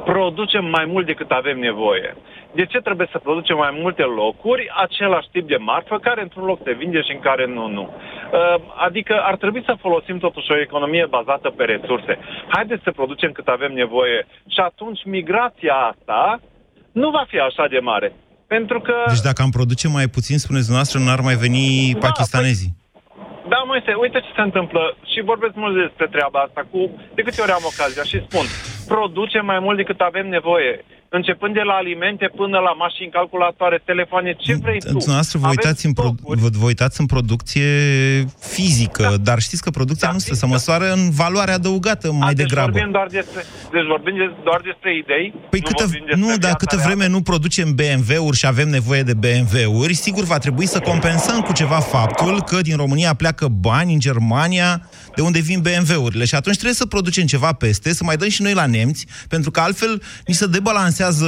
producem 0.04 0.66
mai 0.66 0.86
mult 0.86 1.06
decât 1.06 1.32
avem 1.32 1.60
nevoie. 1.60 2.16
De 2.56 2.66
ce 2.66 2.80
trebuie 2.80 3.08
să 3.12 3.18
producem 3.18 3.58
mai 3.58 3.78
multe 3.82 4.04
locuri, 4.04 4.72
același 4.86 5.30
tip 5.32 5.48
de 5.48 5.56
marfă, 5.56 5.98
care 5.98 6.22
într-un 6.22 6.46
loc 6.46 6.60
se 6.64 6.74
vinde 6.74 7.02
și 7.02 7.12
în 7.12 7.20
care 7.20 7.46
nu, 7.46 7.68
nu? 7.68 7.86
Uh, 7.90 8.56
Adică 8.88 9.14
ar 9.30 9.36
trebui 9.36 9.64
să 9.66 9.76
folosim 9.80 10.18
totuși 10.18 10.52
o 10.52 10.60
economie 10.60 11.06
bazată 11.10 11.50
pe 11.50 11.64
resurse. 11.64 12.20
Haideți 12.48 12.84
să 12.84 12.92
producem 12.92 13.32
cât 13.32 13.48
avem 13.48 13.72
nevoie 13.74 14.28
și 14.54 14.60
atunci 14.60 15.00
migrația 15.06 15.74
asta 15.74 16.40
nu 16.92 17.10
va 17.10 17.24
fi 17.28 17.38
așa 17.40 17.68
de 17.68 17.80
mare. 17.80 18.14
Pentru 18.48 18.80
că... 18.80 18.94
Deci 19.08 19.28
dacă 19.30 19.42
am 19.42 19.50
produce 19.50 19.88
mai 19.88 20.08
puțin, 20.08 20.38
spuneți 20.38 20.66
dumneavoastră, 20.70 21.00
n-ar 21.00 21.22
mai 21.30 21.36
veni 21.36 21.94
Da, 21.94 22.00
pakistanezii. 22.08 22.72
Da, 23.48 23.64
Moise, 23.66 23.94
uite 23.94 24.20
ce 24.20 24.32
se 24.36 24.42
întâmplă 24.42 24.98
și 25.12 25.22
vorbesc 25.22 25.54
mult 25.56 25.76
despre 25.76 26.08
treaba 26.08 26.40
asta. 26.40 26.66
Cu, 26.72 26.80
de 27.14 27.22
câte 27.22 27.42
ori 27.42 27.52
am 27.52 27.72
ocazia 27.72 28.04
și 28.04 28.26
spun, 28.28 28.46
producem 28.88 29.46
mai 29.46 29.60
mult 29.60 29.78
decât 29.78 30.00
avem 30.02 30.28
nevoie. 30.28 30.86
Începând 31.20 31.54
de 31.54 31.62
la 31.62 31.74
alimente 31.74 32.26
până 32.36 32.58
la 32.68 32.74
mașini, 32.84 33.10
calculatoare, 33.12 33.82
telefoane, 33.86 34.30
ce 34.44 34.56
vrei 34.56 34.80
tu. 34.80 34.88
Dumneavoastră 34.88 35.38
vă 35.40 35.46
Avem 35.46 35.58
uitați, 35.58 35.86
în 35.86 35.94
pro- 35.94 36.16
vă, 36.22 36.48
vă 36.62 36.66
uitați 36.66 37.00
în 37.00 37.06
producție 37.06 37.68
fizică, 38.40 39.04
da. 39.04 39.18
dar 39.18 39.40
știți 39.40 39.64
că 39.64 39.70
producția 39.70 40.08
da, 40.08 40.14
nu 40.14 40.20
se, 40.20 40.34
se 40.34 40.46
măsoară 40.46 40.92
în 40.92 41.10
valoare 41.10 41.52
adăugată 41.52 42.12
mai 42.12 42.30
A, 42.30 42.34
deci 42.34 42.48
degrabă. 42.48 42.72
vorbim 42.72 42.92
doar 42.92 43.08
despre, 43.08 43.42
deci 43.72 43.88
vorbim 43.94 44.16
de, 44.16 44.32
doar 44.44 44.62
despre 44.70 44.90
idei. 44.98 45.34
Păi 45.50 45.60
nu 45.60 45.68
câtă, 45.68 45.84
vorbim 45.84 46.06
despre 46.06 46.22
nu, 46.22 46.28
dar 46.28 46.38
viața 46.38 46.56
câtă 46.56 46.76
reală. 46.76 46.88
vreme 46.88 47.06
nu 47.16 47.22
producem 47.22 47.76
BMW-uri 47.80 48.38
și 48.38 48.46
avem 48.46 48.70
nevoie 48.70 49.04
de 49.04 49.14
BMW-uri, 49.14 49.94
sigur 49.94 50.24
va 50.24 50.38
trebui 50.38 50.66
să 50.66 50.80
compensăm 50.80 51.42
cu 51.42 51.54
ceva 51.54 51.80
faptul 51.80 52.42
că 52.42 52.62
din 52.62 52.76
România 52.78 53.14
pleacă 53.14 53.48
bani 53.48 53.94
în 53.94 54.00
Germania, 54.00 54.90
de 55.16 55.22
unde 55.22 55.40
vin 55.40 55.62
BMW-urile. 55.62 56.26
Și 56.26 56.36
atunci 56.36 56.56
trebuie 56.56 56.76
să 56.84 56.86
producem 56.86 57.26
ceva 57.26 57.54
peste, 57.54 57.90
să 57.94 58.04
mai 58.04 58.16
dăm 58.16 58.30
și 58.30 58.42
noi 58.42 58.54
la 58.54 58.66
nemți, 58.66 59.06
pentru 59.30 59.52
că 59.52 59.60
altfel 59.60 60.02
ni 60.28 60.34
se 60.34 60.48
debalansează 60.48 61.28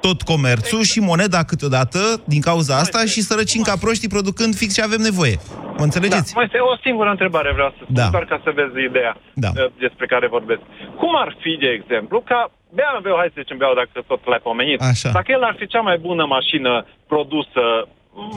tot 0.00 0.22
comerțul 0.22 0.82
și 0.82 0.98
moneda 1.00 1.40
câteodată 1.50 1.98
din 2.32 2.40
cauza 2.40 2.74
asta 2.76 3.00
și 3.12 3.20
sărăcim 3.28 3.62
ca 3.62 3.74
proștii 3.84 4.08
producând 4.16 4.52
fix 4.60 4.74
ce 4.74 4.82
avem 4.82 5.00
nevoie. 5.10 5.36
Mă 5.78 5.84
înțelegeți? 5.88 6.30
Da, 6.32 6.36
mai 6.38 6.44
este 6.48 6.58
o 6.72 6.76
singură 6.86 7.10
întrebare 7.10 7.50
vreau 7.52 7.70
să 7.76 7.80
spun, 7.82 7.94
Da. 8.00 8.08
doar 8.14 8.24
ca 8.32 8.40
să 8.44 8.50
vezi 8.60 8.74
ideea 8.90 9.12
Da. 9.44 9.50
uh, 9.54 9.66
despre 9.84 10.06
care 10.12 10.26
vorbesc. 10.36 10.62
Cum 11.00 11.12
ar 11.24 11.30
fi, 11.42 11.52
de 11.64 11.70
exemplu, 11.78 12.16
ca 12.30 12.40
BMW, 12.78 13.14
hai 13.20 13.30
să 13.34 13.40
zicem 13.42 13.56
BMW, 13.60 13.74
dacă 13.82 13.98
tot 14.10 14.20
l-ai 14.30 14.42
pomenit, 14.48 14.78
Așa. 14.92 15.08
dacă 15.18 15.28
el 15.36 15.42
ar 15.50 15.54
fi 15.60 15.66
cea 15.74 15.84
mai 15.88 15.98
bună 16.08 16.24
mașină 16.36 16.72
produsă, 17.12 17.62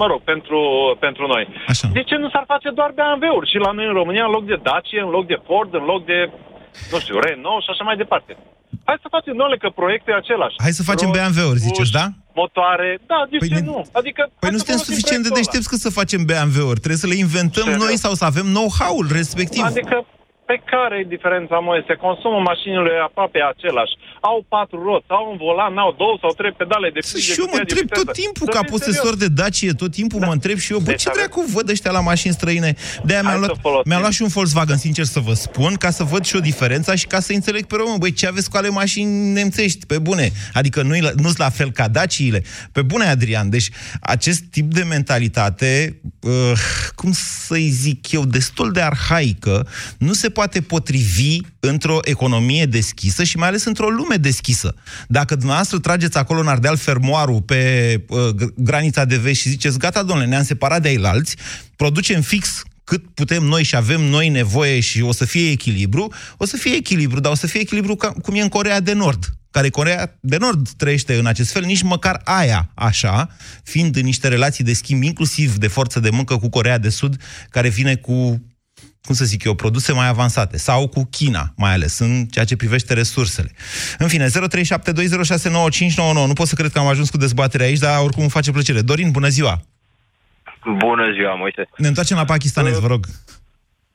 mă 0.02 0.06
rog, 0.12 0.22
pentru, 0.32 0.60
pentru 1.00 1.24
noi, 1.28 1.44
Așa. 1.68 1.88
de 1.98 2.04
ce 2.04 2.16
nu 2.16 2.30
s-ar 2.30 2.44
face 2.54 2.70
doar 2.80 2.92
BMW-uri 3.00 3.50
și 3.52 3.58
la 3.66 3.72
noi 3.72 3.86
în 3.92 3.94
România, 4.02 4.26
în 4.26 4.32
loc 4.38 4.46
de 4.46 4.58
Dacia, 4.70 5.04
în 5.04 5.10
loc 5.18 5.26
de 5.34 5.38
Ford, 5.48 5.74
în 5.74 5.84
loc 5.92 6.06
de, 6.06 6.18
nu 6.92 6.98
știu, 7.04 7.20
Renault 7.20 7.64
și 7.64 7.70
așa 7.74 7.84
mai 7.84 7.96
departe? 8.04 8.32
Hai 8.90 8.98
să 9.06 9.08
facem, 9.16 9.34
domnule, 9.40 9.58
că 9.64 9.70
proiectul 9.82 10.14
e 10.14 10.16
același. 10.24 10.56
Hai 10.66 10.72
să 10.80 10.84
facem 10.92 11.10
Roți, 11.10 11.20
BMW-uri, 11.20 11.60
ziceți, 11.68 11.82
uși, 11.82 11.98
da? 12.00 12.06
Motoare, 12.42 12.90
da, 13.12 13.20
de 13.32 13.38
Păi 13.44 13.48
ce 13.48 13.54
ne- 13.60 13.70
nu? 13.72 13.78
Adică, 14.00 14.22
Păi 14.26 14.44
hai 14.48 14.52
nu 14.56 14.58
să 14.60 14.64
suntem 14.64 14.78
folosim 14.80 14.94
suficient 14.94 15.22
de 15.24 15.30
proiectul 15.30 15.36
ăla. 15.36 15.40
deștepți 15.42 15.70
cât 15.72 15.82
să 15.86 15.98
facem 16.00 16.22
BMW-uri. 16.32 16.80
Trebuie 16.84 17.04
să 17.06 17.10
le 17.12 17.18
inventăm 17.26 17.68
Serios? 17.70 17.84
noi 17.86 17.96
sau 18.06 18.14
să 18.20 18.26
avem 18.32 18.48
know-how-ul 18.58 19.08
respectiv. 19.20 19.64
Adică 19.74 19.98
pe 20.52 20.58
care 20.72 20.96
e 21.02 21.14
diferența, 21.18 21.56
Moise? 21.70 21.94
Consumul 22.08 22.42
mașinilor 22.52 22.86
e 22.88 23.08
aproape 23.10 23.40
același. 23.54 23.94
Au 24.32 24.46
patru 24.50 24.84
roți, 24.84 25.06
au 25.08 25.26
un 25.32 25.38
volan, 25.38 25.78
au 25.78 25.96
două 25.98 26.18
sau 26.22 26.32
trei 26.40 26.52
pedale 26.52 26.90
de 26.94 27.00
Și 27.20 27.40
eu 27.40 27.48
mă 27.52 27.58
întreb 27.60 27.90
tot 27.90 28.12
timpul, 28.14 28.48
ca 28.48 28.62
posesor 28.64 29.16
de 29.16 29.28
Dacie, 29.28 29.72
tot 29.72 29.92
timpul 29.92 30.20
mă 30.20 30.32
întreb 30.32 30.58
și 30.58 30.72
eu, 30.72 30.80
bă, 30.80 30.90
Deci 30.90 31.02
ce 31.02 31.10
avem- 31.10 31.20
dracu 31.22 31.46
văd 31.54 31.70
ăștia 31.70 31.92
la 31.92 32.00
mașini 32.00 32.34
străine? 32.34 32.76
De-aia 33.06 33.22
mi-am 33.22 33.34
Hai 33.34 33.42
să 33.42 33.48
luat, 33.48 33.60
folosim. 33.62 33.84
mi-am 33.90 34.00
luat 34.00 34.14
și 34.14 34.22
un 34.22 34.28
Volkswagen, 34.28 34.78
sincer 34.78 35.06
să 35.06 35.20
vă 35.20 35.34
spun, 35.34 35.74
ca 35.74 35.90
să 35.90 36.04
văd 36.04 36.24
și 36.26 36.36
o 36.36 36.40
diferența 36.40 36.96
și 36.96 37.06
ca 37.08 37.20
să 37.20 37.34
înțeleg 37.34 37.66
pe 37.66 37.76
român, 37.76 37.98
băi, 37.98 38.12
ce 38.14 38.28
aveți 38.28 38.50
cu 38.50 38.58
ale 38.58 38.70
mașini 38.70 39.32
nemțești, 39.32 39.86
pe 39.86 40.00
bune. 40.00 40.32
Adică 40.54 40.82
nu 40.82 40.96
nu-s 41.16 41.36
la 41.38 41.50
fel 41.50 41.72
ca 41.72 41.88
Daciile. 41.88 42.44
Pe 42.72 42.82
bune, 42.82 43.06
Adrian. 43.06 43.50
Deci, 43.50 43.70
acest 44.02 44.42
tip 44.52 44.74
de 44.74 44.84
mentalitate, 44.84 46.00
uh, 46.22 46.32
cum 46.96 47.12
să-i 47.48 47.70
zic 47.70 48.12
eu, 48.12 48.26
destul 48.26 48.72
de 48.72 48.82
arhaică, 48.82 49.68
nu 49.98 50.14
se 50.14 50.30
poate 50.30 50.62
potrivi 50.62 51.38
într-o 51.60 52.00
economie 52.04 52.66
deschisă 52.66 53.24
și 53.24 53.38
mai 53.38 53.48
ales 53.48 53.66
într-o 53.66 53.90
lume 53.90 54.13
deschisă. 54.18 54.76
Dacă 55.08 55.36
dumneavoastră 55.36 55.80
trageți 55.80 56.18
acolo 56.18 56.40
în 56.40 56.48
Ardeal 56.48 56.78
fermoarul 56.78 57.42
pe 57.42 58.04
uh, 58.08 58.18
gr- 58.18 58.54
granița 58.56 59.06
de 59.06 59.18
vest 59.18 59.40
și 59.40 59.50
ziceți, 59.50 59.78
gata, 59.78 60.04
domnule, 60.04 60.28
ne-am 60.28 60.44
separat 60.44 60.82
de 60.82 60.88
ailalți, 60.88 61.36
producem 61.76 62.22
fix 62.22 62.64
cât 62.84 63.14
putem 63.14 63.44
noi 63.44 63.64
și 63.64 63.76
avem 63.76 64.02
noi 64.02 64.30
nevoie 64.30 64.80
și 64.80 65.02
o 65.02 65.12
să 65.12 65.26
fie 65.26 65.50
echilibru, 65.50 66.14
o 66.38 66.46
să 66.46 66.58
fie 66.58 66.76
echilibru, 66.76 67.20
dar 67.20 67.32
o 67.32 67.36
să 67.36 67.48
fie 67.48 67.60
echilibru 67.60 67.96
ca, 67.96 68.08
cum 68.22 68.36
e 68.36 68.42
în 68.42 68.48
Corea 68.48 68.80
de 68.80 68.94
Nord, 68.94 69.26
care 69.52 69.70
Corea 69.70 70.18
de 70.20 70.38
Nord 70.38 70.70
trăiește 70.70 71.16
în 71.16 71.26
acest 71.26 71.52
fel, 71.52 71.64
nici 71.64 71.82
măcar 71.82 72.22
aia 72.24 72.72
așa, 72.74 73.30
fiind 73.64 73.96
în 73.96 74.04
niște 74.04 74.28
relații 74.28 74.64
de 74.64 74.74
schimb, 74.74 75.04
inclusiv 75.04 75.56
de 75.56 75.68
forță 75.68 76.00
de 76.00 76.10
muncă 76.10 76.38
cu 76.38 76.50
Corea 76.50 76.78
de 76.78 76.90
Sud, 76.90 77.22
care 77.50 77.70
vine 77.70 77.96
cu 77.96 78.42
cum 79.06 79.16
să 79.16 79.26
zic 79.26 79.44
eu, 79.44 79.54
produse 79.54 79.94
mai 79.94 80.08
avansate, 80.08 80.58
sau 80.58 80.88
cu 80.88 81.08
China, 81.12 81.44
mai 81.58 81.74
ales, 81.74 82.00
în 82.00 82.26
ceea 82.26 82.46
ce 82.46 82.56
privește 82.56 82.94
resursele. 82.94 83.52
În 83.98 84.08
fine, 84.08 84.26
0372069599, 84.26 84.30
nu 86.28 86.34
pot 86.34 86.48
să 86.48 86.56
cred 86.56 86.72
că 86.72 86.80
am 86.80 86.88
ajuns 86.88 87.10
cu 87.10 87.18
dezbaterea 87.18 87.66
aici, 87.66 87.80
dar 87.80 88.04
oricum 88.04 88.22
îmi 88.22 88.32
face 88.32 88.52
plăcere. 88.52 88.82
Dorin, 88.82 89.12
bună 89.12 89.28
ziua! 89.28 89.56
Bună 90.66 91.12
ziua, 91.12 91.34
Moise. 91.36 91.70
Ne 91.78 91.88
întoarcem 91.88 92.18
la 92.18 92.26
pakistanez, 92.26 92.80
vă 92.80 92.88
rog. 92.88 93.06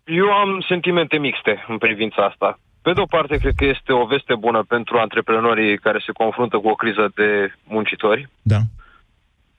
Eu 0.05 0.31
am 0.31 0.65
sentimente 0.69 1.19
mixte 1.19 1.65
în 1.69 1.79
privința 1.79 2.23
asta. 2.25 2.59
Pe 2.83 2.93
de 2.93 3.01
o 3.01 3.07
parte, 3.07 3.37
cred 3.37 3.53
că 3.57 3.65
este 3.65 3.93
o 3.93 4.07
veste 4.07 4.35
bună 4.35 4.63
pentru 4.69 4.99
antreprenorii 4.99 5.79
care 5.79 6.03
se 6.07 6.13
confruntă 6.13 6.59
cu 6.59 6.69
o 6.69 6.75
criză 6.75 7.11
de 7.15 7.53
muncitori. 7.65 8.29
Da. 8.43 8.59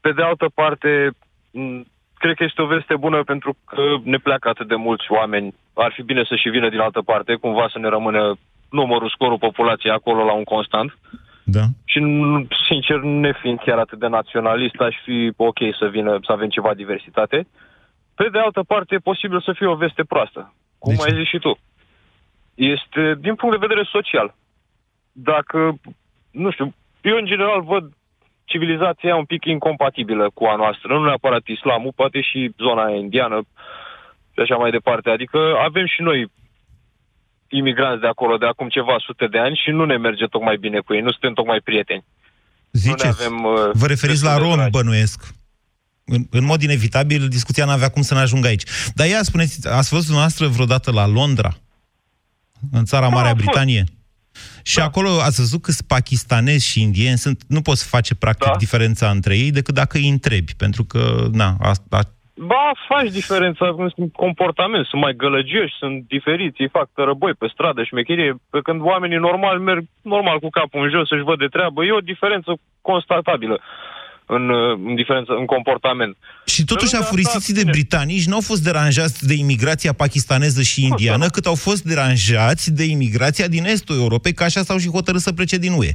Pe 0.01 0.11
de 0.11 0.21
altă 0.21 0.49
parte, 0.53 1.11
m, 1.51 1.85
cred 2.19 2.35
că 2.35 2.43
este 2.43 2.61
o 2.61 2.71
veste 2.75 2.95
bună 2.95 3.23
pentru 3.23 3.57
că 3.65 3.81
ne 4.03 4.17
pleacă 4.17 4.49
atât 4.49 4.67
de 4.67 4.75
mulți 4.75 5.11
oameni. 5.11 5.55
Ar 5.73 5.91
fi 5.95 6.03
bine 6.03 6.23
să 6.23 6.35
și 6.35 6.49
vină 6.49 6.69
din 6.69 6.79
altă 6.79 7.01
parte, 7.01 7.35
cumva 7.35 7.67
să 7.71 7.79
ne 7.79 7.87
rămână 7.87 8.37
numărul, 8.69 9.09
scorul 9.09 9.37
populației 9.37 9.91
acolo 9.91 10.23
la 10.23 10.33
un 10.33 10.43
constant. 10.43 10.97
Da. 11.43 11.63
Și, 11.85 11.99
n- 11.99 12.47
sincer, 12.67 12.99
nefiind 12.99 13.59
chiar 13.65 13.77
atât 13.77 13.99
de 13.99 14.07
naționalist, 14.07 14.75
aș 14.79 14.95
fi 15.03 15.33
ok 15.35 15.59
să 15.79 15.87
vină, 15.87 16.19
să 16.25 16.31
avem 16.31 16.49
ceva 16.49 16.73
diversitate. 16.73 17.47
Pe 18.15 18.29
de 18.31 18.39
altă 18.39 18.63
parte, 18.63 18.95
e 18.95 19.09
posibil 19.11 19.41
să 19.41 19.53
fie 19.53 19.67
o 19.67 19.75
veste 19.75 20.03
proastă, 20.03 20.53
cum 20.77 20.95
ai 20.99 21.15
zis 21.15 21.27
și 21.27 21.39
tu. 21.39 21.59
Este, 22.55 23.15
din 23.19 23.35
punct 23.35 23.59
de 23.59 23.65
vedere 23.67 23.87
social, 23.91 24.35
dacă, 25.11 25.79
nu 26.31 26.51
știu, 26.51 26.73
eu 27.01 27.17
în 27.17 27.25
general 27.25 27.61
văd 27.61 27.91
civilizația 28.51 29.15
un 29.15 29.25
pic 29.33 29.43
incompatibilă 29.45 30.25
cu 30.33 30.43
a 30.45 30.55
noastră, 30.55 30.87
nu 30.93 31.03
neapărat 31.05 31.45
islamul, 31.57 31.93
poate 32.01 32.19
și 32.29 32.39
zona 32.65 32.83
aia 32.85 32.95
indiană 33.05 33.37
și 34.33 34.39
așa 34.43 34.55
mai 34.61 34.71
departe. 34.77 35.09
Adică 35.09 35.39
avem 35.67 35.85
și 35.93 36.01
noi 36.01 36.19
imigranți 37.59 38.01
de 38.01 38.07
acolo 38.07 38.35
de 38.37 38.45
acum 38.45 38.67
ceva 38.77 38.95
sute 39.07 39.25
de 39.27 39.39
ani 39.45 39.59
și 39.63 39.69
nu 39.77 39.85
ne 39.85 39.97
merge 39.97 40.25
tocmai 40.25 40.57
bine 40.57 40.79
cu 40.79 40.93
ei, 40.93 41.01
nu 41.01 41.11
suntem 41.11 41.33
tocmai 41.33 41.59
prieteni. 41.63 42.05
Ziceți, 42.71 43.05
Nu 43.05 43.09
ne 43.09 43.15
avem, 43.17 43.37
uh, 43.43 43.69
vă 43.81 43.87
referiți 43.87 44.23
la 44.23 44.29
destul 44.29 44.43
de 44.43 44.47
rom, 44.47 44.55
dragi. 44.57 44.69
bănuiesc. 44.77 45.19
În, 46.05 46.21
în 46.29 46.43
mod 46.45 46.61
inevitabil, 46.61 47.27
discuția 47.27 47.65
n-avea 47.65 47.89
cum 47.89 48.01
să 48.01 48.13
ne 48.13 48.19
ajungă 48.19 48.47
aici. 48.47 48.63
Dar 48.93 49.07
ia, 49.07 49.23
spuneți, 49.23 49.67
ați 49.67 49.89
fost 49.89 50.03
dumneavoastră 50.03 50.47
vreodată 50.47 50.91
la 50.91 51.07
Londra? 51.07 51.51
În 52.71 52.85
țara 52.85 53.07
Da, 53.09 53.15
Marea 53.15 53.31
am 53.31 53.37
fost. 53.37 53.57
Britanie? 54.61 54.71
Și 54.73 54.79
acolo 54.79 55.09
ați 55.21 55.39
văzut 55.39 55.61
că 55.61 55.71
pakistanezi 55.87 56.67
și 56.67 56.81
indieni 56.81 57.17
sunt, 57.17 57.41
nu 57.47 57.61
poți 57.61 57.89
face 57.89 58.15
practic 58.15 58.51
Da. 58.51 58.55
diferența 58.57 59.09
între 59.09 59.37
ei 59.37 59.51
decât 59.51 59.73
dacă 59.73 59.97
îi 59.97 60.09
întrebi, 60.09 60.53
pentru 60.57 60.83
că, 60.83 61.01
na, 61.31 61.55
asta, 61.59 61.99
Ba, 62.41 62.71
faci 62.87 63.11
diferența 63.11 63.75
în 63.95 64.09
comportament, 64.09 64.85
sunt 64.85 65.01
mai 65.01 65.13
gălăgioși, 65.15 65.79
sunt 65.79 66.07
diferiți, 66.07 66.61
ei 66.61 66.69
fac 66.69 66.89
răboi 66.93 67.33
pe 67.33 67.47
stradă, 67.53 67.83
șmecherie, 67.83 68.35
pe 68.49 68.59
când 68.63 68.81
oamenii 68.81 69.17
normal 69.17 69.59
merg 69.59 69.83
normal 70.01 70.39
cu 70.39 70.49
capul 70.49 70.83
în 70.83 70.89
jos 70.89 71.07
să-și 71.07 71.23
văd 71.23 71.39
de 71.39 71.47
treabă, 71.47 71.83
e 71.83 71.91
o 71.91 72.09
diferență 72.11 72.51
constatabilă 72.81 73.61
în, 74.35 74.49
uh, 74.49 74.79
în, 74.85 74.95
diferență, 74.95 75.31
în 75.39 75.45
comportament. 75.45 76.17
Și 76.45 76.65
totuși 76.65 76.91
Pe 76.91 76.95
lângă 76.95 77.07
afurisiții 77.07 77.53
de 77.53 77.59
asta, 77.59 77.71
britanici 77.71 78.27
nu 78.27 78.33
au 78.33 78.41
fost 78.41 78.63
deranjați 78.63 79.27
de 79.27 79.33
imigrația 79.33 79.93
pakistaneză 79.93 80.61
și 80.61 80.85
indiană, 80.85 81.27
cât 81.27 81.45
au 81.45 81.55
fost 81.55 81.83
deranjați 81.83 82.71
de 82.71 82.83
imigrația 82.83 83.47
din 83.47 83.65
estul 83.65 83.95
Europei, 83.95 84.33
că 84.33 84.43
așa 84.43 84.63
s-au 84.63 84.77
și 84.77 84.89
hotărât 84.89 85.21
să 85.21 85.33
plece 85.33 85.57
din 85.57 85.71
UE. 85.71 85.91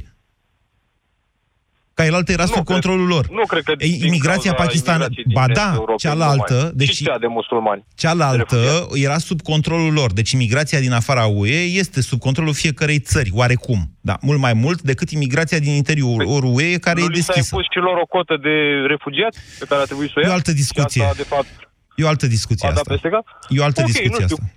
Ca 1.97 2.05
el 2.05 2.13
altă 2.13 2.31
era 2.31 2.45
sub 2.45 2.63
controlul 2.65 3.07
lor. 3.07 3.27
Nu 3.29 3.45
cred 3.45 3.63
că 3.63 3.73
Ei, 3.77 3.89
din 3.97 4.07
imigrația 4.07 4.51
cauza 4.51 4.63
pakistană, 4.63 5.05
imigrației 5.05 5.23
din 5.25 5.33
ba 5.33 5.41
estul 5.47 5.55
da, 5.63 5.71
Europei, 5.75 5.97
cealaltă, 5.97 6.53
numai. 6.53 6.71
deci 6.73 6.89
Și 6.95 7.03
cea 7.03 7.17
de 7.19 7.27
musulmani. 7.27 7.85
cealaltă 7.95 8.87
era 8.93 9.17
sub 9.17 9.41
controlul 9.41 9.93
lor. 9.93 10.13
Deci 10.13 10.31
imigrația 10.31 10.79
din 10.79 10.91
afara 10.91 11.25
UE 11.25 11.59
este 11.83 12.01
sub 12.01 12.19
controlul 12.19 12.53
fiecărei 12.53 12.99
țări, 12.99 13.29
oarecum. 13.33 13.79
Da, 14.01 14.15
mult 14.21 14.39
mai 14.39 14.53
mult 14.53 14.81
decât 14.81 15.09
imigrația 15.09 15.59
din 15.59 15.73
interiorul 15.73 16.43
UE, 16.43 16.77
care 16.77 16.99
nu 16.99 17.05
e 17.05 17.07
li 17.09 17.15
s-a 17.21 17.33
deschisă. 17.33 17.49
impus 17.55 17.65
și 17.73 17.79
lor 17.87 17.97
o 17.97 18.05
cotă 18.05 18.37
de 18.41 18.55
refugiați 18.87 19.39
pe 19.59 19.65
care 19.69 19.81
a 19.81 19.85
trebuit 19.85 20.09
să 20.09 20.13
o 20.17 20.19
ia? 20.21 20.27
E 20.27 20.31
o 20.31 20.33
altă 20.33 20.51
discuție. 20.51 21.01
Și 21.01 21.07
asta, 21.07 21.21
de 21.23 21.27
fapt, 21.35 21.47
E 21.95 22.03
o 22.03 22.07
altă 22.07 22.27
discuție 22.27 22.67
a 22.67 22.71
dat 22.71 22.77
asta. 22.79 22.93
peste 22.93 23.09
cap? 23.09 23.25
E 23.49 23.59
o 23.61 23.63
altă 23.63 23.81
Ok, 23.81 23.85
discuție 23.87 24.09
nu 24.19 24.27
știu. 24.27 24.37
asta. 24.39 24.49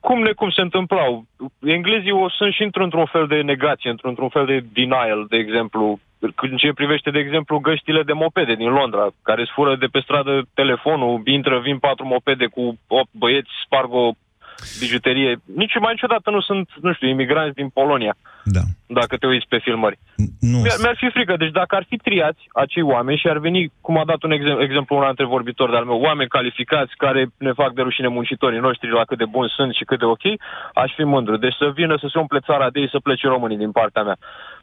cum 0.00 0.18
ne 0.22 0.32
cum 0.40 0.50
se 0.50 0.60
întâmplau. 0.60 1.26
Englezii 1.76 2.12
o 2.24 2.30
sunt 2.38 2.52
și 2.52 2.62
într- 2.68 2.82
într-un 2.88 3.06
fel 3.14 3.26
de 3.26 3.38
negație, 3.52 3.90
într- 3.94 4.06
într-un 4.12 4.28
fel 4.36 4.46
de 4.52 4.58
denial, 4.78 5.20
de 5.32 5.36
exemplu, 5.44 6.00
în 6.36 6.56
ce 6.56 6.72
privește, 6.72 7.10
de 7.10 7.18
exemplu, 7.18 7.58
găștile 7.58 8.02
de 8.02 8.12
mopede 8.12 8.54
din 8.54 8.68
Londra, 8.68 9.06
care 9.22 9.40
îți 9.40 9.52
fură 9.54 9.76
de 9.76 9.86
pe 9.86 10.00
stradă 10.00 10.42
telefonul, 10.54 11.22
intră, 11.24 11.58
vin 11.58 11.78
patru 11.78 12.06
mopede 12.06 12.46
cu 12.46 12.78
8 12.86 13.08
băieți, 13.12 13.50
sparg 13.64 13.92
o 13.92 14.10
bijuterie. 14.78 15.36
Nici 15.54 15.78
mai 15.80 15.92
niciodată 15.92 16.30
nu 16.30 16.40
sunt, 16.40 16.68
nu 16.80 16.92
știu, 16.92 17.08
imigranți 17.08 17.54
din 17.54 17.68
Polonia. 17.68 18.16
Da. 18.44 18.60
Dacă 18.86 19.16
te 19.16 19.26
uiți 19.26 19.46
pe 19.48 19.58
filmări. 19.58 19.98
Nu. 20.40 20.58
Mi-ar, 20.58 20.78
mi-ar 20.82 20.96
fi 20.96 21.10
frică. 21.10 21.36
Deci 21.36 21.50
dacă 21.50 21.76
ar 21.76 21.84
fi 21.88 21.96
triați 21.96 22.42
acei 22.52 22.82
oameni 22.82 23.18
și 23.18 23.28
ar 23.28 23.38
veni, 23.38 23.72
cum 23.80 23.98
a 23.98 24.04
dat 24.04 24.22
un 24.22 24.30
exem- 24.30 24.60
exemplu 24.60 24.96
un 24.96 25.02
antrevorbitor 25.02 25.70
de-al 25.70 25.84
meu, 25.84 26.00
oameni 26.00 26.28
calificați 26.28 26.92
care 26.96 27.26
ne 27.38 27.52
fac 27.52 27.72
de 27.72 27.82
rușine 27.82 28.08
muncitorii 28.08 28.58
noștri 28.58 28.90
la 28.90 29.04
cât 29.04 29.18
de 29.18 29.24
buni 29.24 29.54
sunt 29.56 29.74
și 29.74 29.84
cât 29.84 29.98
de 29.98 30.04
ok, 30.04 30.24
aș 30.74 30.92
fi 30.94 31.02
mândru. 31.02 31.36
Deci 31.36 31.54
să 31.54 31.70
vină 31.74 31.96
să 32.00 32.08
se 32.12 32.18
umple 32.18 32.40
țara 32.40 32.70
de 32.70 32.80
ei, 32.80 32.90
să 32.90 32.98
plece 33.02 33.26
românii 33.26 33.56
din 33.56 33.72
partea 33.72 34.02
mea. 34.02 34.16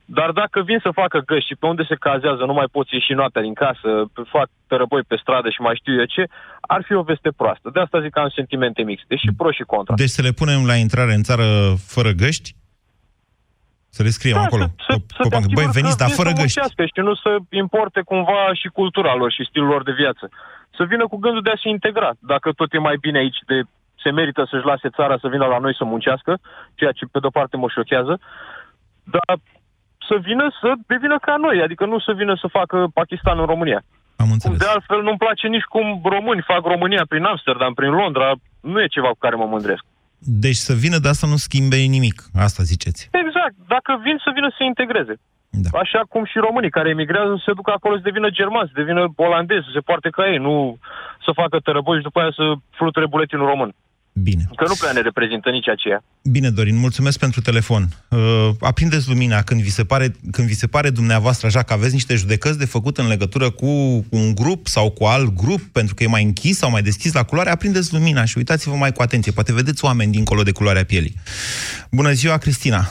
Dar 0.05 0.31
dacă 0.31 0.61
vin 0.61 0.79
să 0.81 0.91
facă 0.93 1.19
găști 1.25 1.47
și 1.47 1.55
pe 1.55 1.65
unde 1.65 1.83
se 1.87 1.95
cazează 1.95 2.43
nu 2.45 2.53
mai 2.53 2.65
poți 2.71 2.93
ieși 2.93 3.13
noaptea 3.13 3.41
din 3.41 3.53
casă, 3.53 3.89
fac 4.29 4.47
tărăboi 4.67 5.01
pe 5.07 5.17
stradă 5.21 5.49
și 5.49 5.61
mai 5.61 5.75
știu 5.75 5.93
eu 5.99 6.05
ce, 6.05 6.23
ar 6.61 6.83
fi 6.87 6.93
o 6.93 7.01
veste 7.01 7.31
proastă. 7.31 7.69
De 7.73 7.79
asta 7.79 8.01
zic 8.01 8.11
că 8.11 8.19
am 8.19 8.29
sentimente 8.29 8.81
mixte, 8.83 9.15
și 9.15 9.29
pro 9.37 9.51
și 9.51 9.63
contra. 9.63 9.95
Deci 9.95 10.09
să 10.09 10.21
le 10.21 10.31
punem 10.31 10.65
la 10.65 10.75
intrare 10.75 11.13
în 11.13 11.23
țară 11.23 11.45
fără 11.85 12.11
găști? 12.11 12.55
Să 13.89 14.03
le 14.03 14.09
scriem 14.09 14.35
Da, 14.35 14.41
acolo. 14.43 14.63
să, 14.63 14.93
pe- 14.93 15.03
să 15.17 15.21
pe 15.21 15.23
te 15.23 15.29
bancă. 15.35 15.47
Băi, 15.53 15.63
asiguri 15.63 15.77
veniți, 15.79 15.97
că 15.97 16.01
dar 16.03 16.07
vin 16.07 16.17
fără 16.21 16.29
să 16.29 16.35
găști. 16.41 16.57
muncească 16.59 16.81
și 16.85 16.99
nu 17.07 17.13
să 17.23 17.31
importe 17.63 18.01
cumva 18.11 18.41
și 18.61 18.67
cultura 18.79 19.13
lor 19.15 19.31
și 19.31 19.47
stilul 19.49 19.67
lor 19.67 19.83
de 19.83 19.91
viață. 20.01 20.25
Să 20.77 20.83
vină 20.83 21.03
cu 21.07 21.17
gândul 21.17 21.41
de 21.41 21.49
a 21.49 21.59
se 21.63 21.69
integra. 21.69 22.11
Dacă 22.19 22.51
tot 22.51 22.73
e 22.73 22.77
mai 22.89 22.97
bine 23.05 23.17
aici, 23.17 23.39
de 23.51 23.57
se 24.03 24.09
merită 24.11 24.47
să-și 24.49 24.65
lase 24.65 24.89
țara 24.97 25.17
să 25.21 25.27
vină 25.27 25.45
la 25.45 25.57
noi 25.57 25.75
să 25.75 25.83
muncească, 25.83 26.39
ceea 26.75 26.91
ce 26.91 27.05
pe 27.11 27.19
de-o 27.19 27.29
parte 27.29 27.57
mă 27.57 27.67
șochează, 27.75 28.19
dar 29.03 29.35
să 30.07 30.15
vină 30.27 30.45
să 30.61 30.69
devină 30.87 31.17
ca 31.27 31.35
noi, 31.45 31.61
adică 31.61 31.85
nu 31.85 31.99
să 31.99 32.11
vină 32.13 32.33
să 32.41 32.47
facă 32.47 32.87
Pakistan 32.93 33.39
în 33.39 33.45
România. 33.45 33.81
Am 34.15 34.27
Cum 34.43 34.57
de 34.57 34.65
altfel 34.73 35.01
nu-mi 35.03 35.17
place 35.17 35.47
nici 35.47 35.71
cum 35.73 36.01
români 36.03 36.49
fac 36.51 36.61
România 36.65 37.03
prin 37.07 37.23
Amsterdam, 37.23 37.73
prin 37.73 37.89
Londra, 37.89 38.31
nu 38.61 38.81
e 38.81 38.95
ceva 38.95 39.07
cu 39.07 39.23
care 39.25 39.35
mă 39.35 39.45
mândresc. 39.45 39.83
Deci 40.45 40.61
să 40.67 40.73
vină, 40.73 40.97
dar 40.97 41.13
să 41.21 41.25
nu 41.25 41.35
schimbe 41.35 41.75
nimic. 41.75 42.17
Asta 42.47 42.63
ziceți. 42.63 43.09
Exact. 43.11 43.55
Dacă 43.67 43.91
vin 44.03 44.17
să 44.23 44.29
vină 44.33 44.47
să 44.49 44.55
se 44.57 44.63
integreze. 44.63 45.15
Da. 45.49 45.69
Așa 45.83 46.01
cum 46.09 46.25
și 46.25 46.37
românii 46.47 46.75
care 46.77 46.89
emigrează 46.89 47.33
să 47.35 47.43
se 47.45 47.57
ducă 47.59 47.71
acolo 47.71 47.95
să 47.95 48.07
devină 48.09 48.29
germani, 48.29 48.69
să 48.71 48.79
devină 48.81 49.03
olandezi, 49.15 49.65
să 49.65 49.71
se 49.73 49.85
poarte 49.87 50.09
ca 50.09 50.23
ei, 50.31 50.37
nu 50.37 50.77
să 51.25 51.31
facă 51.41 51.57
tărăboși 51.59 51.97
și 51.97 52.07
după 52.09 52.19
aia 52.19 52.31
să 52.39 52.45
fluture 52.77 53.07
buletinul 53.07 53.47
român. 53.47 53.71
Bine. 54.13 54.49
Că 54.55 54.65
nu 54.67 54.73
prea 54.79 54.91
ne 54.91 55.01
reprezintă 55.01 55.49
nici 55.49 55.67
aceea. 55.67 56.03
Bine, 56.21 56.49
Dorin, 56.49 56.77
mulțumesc 56.77 57.19
pentru 57.19 57.41
telefon. 57.41 57.87
Uh, 58.09 58.49
aprindeți 58.59 59.07
lumina 59.07 59.41
când 59.41 59.61
vi, 59.61 59.69
se 59.69 59.83
pare, 59.83 60.15
când 60.31 60.47
vi 60.47 60.53
se 60.53 60.67
pare 60.67 60.89
dumneavoastră 60.89 61.47
așa 61.47 61.63
că 61.63 61.73
aveți 61.73 61.93
niște 61.93 62.15
judecăți 62.15 62.57
de 62.57 62.65
făcut 62.65 62.97
în 62.97 63.07
legătură 63.07 63.49
cu 63.49 63.65
un 64.09 64.35
grup 64.35 64.67
sau 64.67 64.89
cu 64.89 65.03
alt 65.03 65.35
grup, 65.35 65.61
pentru 65.61 65.95
că 65.95 66.03
e 66.03 66.07
mai 66.07 66.23
închis 66.23 66.57
sau 66.57 66.69
mai 66.69 66.81
deschis 66.81 67.13
la 67.13 67.23
culoare, 67.23 67.49
aprindeți 67.49 67.93
lumina 67.93 68.25
și 68.25 68.37
uitați-vă 68.37 68.75
mai 68.75 68.91
cu 68.91 69.01
atenție. 69.01 69.31
Poate 69.31 69.53
vedeți 69.53 69.85
oameni 69.85 70.11
dincolo 70.11 70.43
de 70.43 70.51
culoarea 70.51 70.85
pielii. 70.85 71.15
Bună 71.91 72.11
ziua, 72.11 72.37
Cristina! 72.37 72.89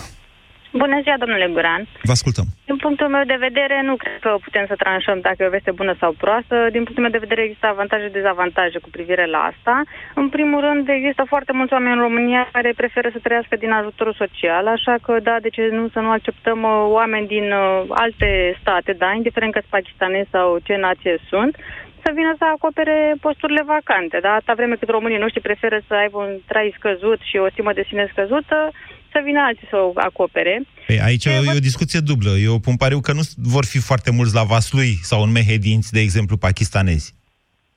Bună 0.72 1.00
ziua, 1.02 1.16
domnule 1.18 1.48
Guran. 1.52 1.82
Vă 2.02 2.11
ascultăm. 2.18 2.46
Din 2.64 2.76
punctul 2.76 3.08
meu 3.08 3.24
de 3.24 3.37
vedere, 3.46 3.82
nu 3.82 3.94
cred 3.96 4.18
că 4.20 4.37
putem 4.46 4.64
să 4.66 4.74
tranșăm 4.82 5.18
dacă 5.20 5.38
e 5.38 5.46
o 5.46 5.56
veste 5.56 5.70
bună 5.80 5.94
sau 6.00 6.11
proastă. 6.24 6.56
Din 6.70 6.82
punctul 6.85 7.02
meu 7.02 7.16
de 7.16 7.24
vedere, 7.26 7.42
există 7.42 7.66
avantaje 7.66 8.06
și 8.06 8.18
dezavantaje 8.20 8.78
cu 8.78 8.90
privire 8.96 9.26
la 9.26 9.40
asta. 9.52 9.82
În 10.14 10.28
primul 10.28 10.61
rând, 10.61 10.88
există 10.88 11.22
foarte 11.32 11.52
mulți 11.52 11.72
oameni 11.72 11.94
în 11.94 12.00
România 12.06 12.48
care 12.52 12.72
preferă 12.76 13.08
să 13.12 13.18
trăiască 13.22 13.56
din 13.56 13.70
ajutorul 13.70 14.20
social, 14.22 14.66
așa 14.66 14.94
că, 15.02 15.12
da, 15.22 15.37
de 15.40 15.48
ce 15.48 15.62
nu 15.70 15.88
să 15.88 16.00
nu 16.00 16.11
acceptăm 16.11 16.62
uh, 16.62 16.85
oameni 16.98 17.26
din 17.26 17.46
uh, 17.52 17.82
alte 17.88 18.56
state, 18.61 18.92
da, 18.92 19.12
indiferent 19.12 19.52
că 19.52 19.58
sunt 19.58 19.70
pakistanezi 19.70 20.30
sau 20.30 20.58
ce 20.66 20.76
nație 20.76 21.16
sunt, 21.28 21.56
să 22.04 22.11
vină 22.14 22.32
să 22.38 22.44
acopere 22.44 23.14
posturile 23.20 23.62
vacante. 23.74 24.18
Da? 24.22 24.32
Atâta 24.32 24.54
vreme 24.54 24.74
cât 24.74 24.88
românii 24.88 25.24
noștri 25.24 25.40
preferă 25.48 25.78
să 25.87 25.94
aibă 25.94 26.18
un 26.18 26.32
trai 26.46 26.74
scăzut 26.78 27.20
și 27.20 27.37
o 27.37 27.48
stimă 27.50 27.72
de 27.72 27.85
sine 27.88 28.08
scăzută, 28.12 28.70
să 29.12 29.20
vină 29.25 29.40
alții 29.48 29.66
să 29.70 29.77
o 29.77 29.92
acopere. 29.94 30.66
Păi 30.87 31.01
aici 31.01 31.25
e, 31.25 31.31
e 31.31 31.57
o 31.57 31.59
discuție 31.70 32.01
dublă. 32.01 32.31
Eu 32.31 32.59
pun 32.59 32.77
pariu 32.77 33.01
că 33.01 33.12
nu 33.12 33.22
vor 33.37 33.64
fi 33.64 33.79
foarte 33.79 34.11
mulți 34.11 34.35
la 34.35 34.42
Vaslui 34.42 34.98
sau 35.03 35.22
în 35.22 35.31
Mehedinți, 35.31 35.92
de 35.92 36.01
exemplu, 36.01 36.37
pakistanezi. 36.37 37.14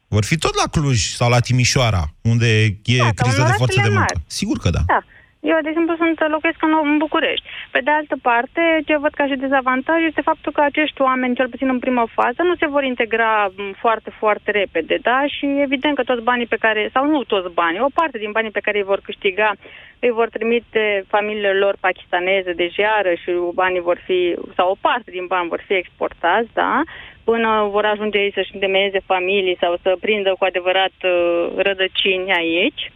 Vor 0.07 0.23
fi 0.25 0.37
tot 0.37 0.55
la 0.55 0.69
Cluj 0.71 0.99
sau 1.01 1.29
la 1.29 1.39
Timișoara, 1.39 2.13
unde 2.21 2.63
e 2.63 2.97
Da, 2.97 3.03
sau 3.03 3.11
criză 3.13 3.41
în 3.41 3.45
de 3.47 3.51
forță 3.57 3.73
de 3.75 3.81
orașele 3.81 3.97
muncă. 3.97 4.13
mari. 4.15 4.23
Sigur 4.27 4.57
că 4.57 4.69
da. 4.69 4.83
Da. 4.87 5.03
Eu, 5.51 5.57
de 5.61 5.69
exemplu, 5.69 5.95
sunt 5.95 6.17
locuiesc 6.35 6.61
în, 6.63 6.73
în 6.83 6.97
București. 6.97 7.45
Pe 7.71 7.79
de 7.83 7.91
altă 7.91 8.15
parte, 8.21 8.61
ce 8.85 8.97
văd 8.97 9.13
ca 9.13 9.25
și 9.27 9.43
dezavantaj 9.43 9.99
este 10.03 10.21
faptul 10.21 10.51
că 10.51 10.61
acești 10.61 11.01
oameni, 11.01 11.35
cel 11.35 11.49
puțin 11.49 11.69
în 11.69 11.79
primă 11.79 12.03
fază, 12.13 12.41
nu 12.43 12.55
se 12.55 12.67
vor 12.67 12.83
integra 12.83 13.51
m, 13.57 13.73
foarte, 13.83 14.09
foarte 14.09 14.51
repede, 14.51 14.97
da? 15.01 15.19
Și 15.27 15.45
evident 15.67 15.95
că 15.95 16.03
toți 16.03 16.23
banii 16.23 16.45
pe 16.45 16.63
care, 16.65 16.89
sau 16.93 17.05
nu 17.05 17.23
toți 17.23 17.53
banii, 17.53 17.79
o 17.79 17.95
parte 17.99 18.17
din 18.17 18.31
banii 18.31 18.51
pe 18.51 18.65
care 18.65 18.77
îi 18.77 18.89
vor 18.91 18.99
câștiga, 19.03 19.51
îi 19.99 20.11
vor 20.11 20.29
trimite 20.29 21.03
familiilor 21.07 21.55
lor 21.55 21.75
pakistaneze 21.79 22.51
de 22.53 22.67
jeară 22.77 23.13
și 23.13 23.31
banii 23.53 23.87
vor 23.89 23.99
fi, 24.05 24.35
sau 24.55 24.69
o 24.69 24.77
parte 24.81 25.11
din 25.11 25.25
bani 25.25 25.49
vor 25.49 25.61
fi 25.67 25.73
exportați, 25.73 26.49
da? 26.53 26.81
Până 27.23 27.67
vor 27.71 27.85
ajunge 27.85 28.17
ei 28.17 28.31
să-și 28.33 28.53
întemeieze 28.53 28.99
familii 29.05 29.57
sau 29.59 29.77
să 29.81 29.97
prindă 29.99 30.35
cu 30.39 30.45
adevărat 30.45 30.95
uh, 31.03 31.47
rădăcini 31.55 32.31
aici. 32.31 32.91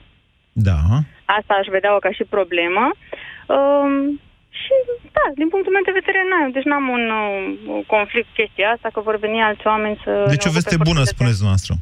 Da. 0.69 0.79
Asta 1.37 1.53
aș 1.53 1.67
vedea 1.75 1.91
ca 2.05 2.11
și 2.17 2.33
problemă. 2.35 2.83
Um, 3.57 3.93
și, 4.61 4.73
da, 5.17 5.25
din 5.39 5.49
punctul 5.53 5.73
meu 5.73 5.85
de 5.89 5.97
vedere, 5.99 6.19
n 6.29 6.51
deci 6.55 6.69
n-am 6.71 6.87
un 6.97 7.05
uh, 7.21 7.85
conflict 7.93 8.29
chestia 8.39 8.67
asta, 8.75 8.87
că 8.93 8.99
vor 9.07 9.17
veni 9.25 9.39
alți 9.41 9.67
oameni 9.67 9.97
să... 10.03 10.11
Deci 10.33 10.45
ne 10.45 10.51
o 10.51 10.57
veste 10.57 10.75
ocupe 10.75 10.89
bună, 10.89 11.01
foarte 11.01 11.11
de- 11.11 11.15
spuneți 11.15 11.39
dumneavoastră. 11.41 11.73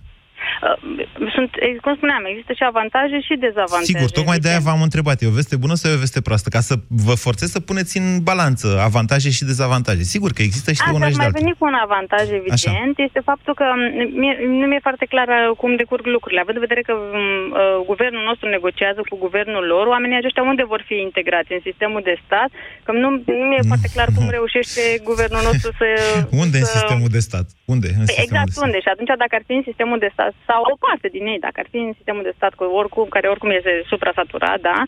Uh, 0.65 0.77
sunt, 1.35 1.51
eh, 1.65 1.75
cum 1.85 1.93
spuneam, 1.99 2.23
există 2.31 2.53
și 2.59 2.63
avantaje 2.71 3.17
și 3.27 3.33
dezavantaje. 3.47 3.91
Sigur, 3.93 4.09
tocmai 4.19 4.39
de-aia 4.43 4.61
v-am 4.69 4.81
întrebat. 4.87 5.15
E 5.21 5.27
o 5.33 5.39
veste 5.41 5.55
bună 5.63 5.75
sau 5.79 5.87
e 5.91 5.99
o 5.99 6.03
veste 6.05 6.21
proastă? 6.27 6.47
Ca 6.55 6.61
să 6.69 6.73
vă 7.07 7.15
forțez 7.25 7.47
să 7.55 7.59
puneți 7.69 7.93
în 8.01 8.07
balanță 8.29 8.67
avantaje 8.89 9.29
și 9.37 9.43
dezavantaje. 9.51 10.03
Sigur 10.15 10.31
că 10.35 10.41
există 10.47 10.69
și 10.71 10.81
de 10.81 10.83
Asta 10.87 10.97
una 10.97 11.05
aș 11.05 11.11
și 11.11 11.17
de 11.17 11.23
mai 11.23 11.29
alta. 11.31 11.39
veni 11.41 11.53
cu 11.59 11.65
un 11.71 11.77
avantaj, 11.87 12.25
evident, 12.39 12.59
Așa. 12.59 12.71
este 13.07 13.21
faptul 13.31 13.53
că 13.59 13.65
m, 13.79 13.81
mie, 14.21 14.33
nu 14.61 14.65
mi-e 14.69 14.87
foarte 14.87 15.05
clar 15.13 15.27
uh, 15.33 15.57
cum 15.61 15.71
decurg 15.83 16.05
lucrurile. 16.15 16.41
Având 16.43 16.57
în 16.59 16.65
vedere 16.67 16.81
că 16.87 16.93
m, 16.95 17.01
uh, 17.01 17.85
guvernul 17.91 18.23
nostru 18.29 18.47
negociază 18.57 18.99
cu 19.09 19.15
guvernul 19.25 19.63
lor, 19.73 19.85
oamenii 19.95 20.17
aceștia 20.21 20.43
unde 20.51 20.63
vor 20.73 20.81
fi 20.89 20.95
integrați? 21.07 21.53
În 21.57 21.61
sistemul 21.69 22.01
de 22.09 22.15
stat? 22.25 22.49
Că 22.85 22.91
nu, 23.03 23.09
nu 23.39 23.45
mi-e 23.49 23.69
foarte 23.71 23.89
clar 23.95 24.09
cum 24.17 24.25
reușește 24.37 24.83
guvernul 25.09 25.41
nostru 25.49 25.69
să... 25.79 25.87
Unde 26.43 26.57
în 26.61 26.67
să... 26.69 26.77
sistemul 26.77 27.09
de 27.17 27.21
stat? 27.29 27.45
Unde? 27.73 27.87
În 27.99 28.05
Păi 28.07 28.07
sistemul 28.09 28.27
exact 28.27 28.49
de 28.49 28.55
stat? 28.57 28.65
unde. 28.67 28.77
Și 28.85 28.89
atunci 28.93 29.11
dacă 29.23 29.33
ar 29.39 29.43
fi 29.47 29.53
în 29.59 29.65
sistemul 29.69 29.99
de 30.05 30.09
stat, 30.15 30.31
sau 30.49 30.59
o 30.73 30.75
parte 30.85 31.06
din 31.07 31.25
ei, 31.25 31.39
dacă 31.39 31.59
ar 31.59 31.67
fi 31.71 31.77
în 31.77 31.93
sistemul 31.93 32.23
de 32.23 32.33
stat, 32.35 32.53
cu 32.53 32.63
oricum, 32.63 33.05
care 33.09 33.27
oricum 33.27 33.49
este 33.49 33.83
suprasaturat, 33.87 34.59
da? 34.59 34.83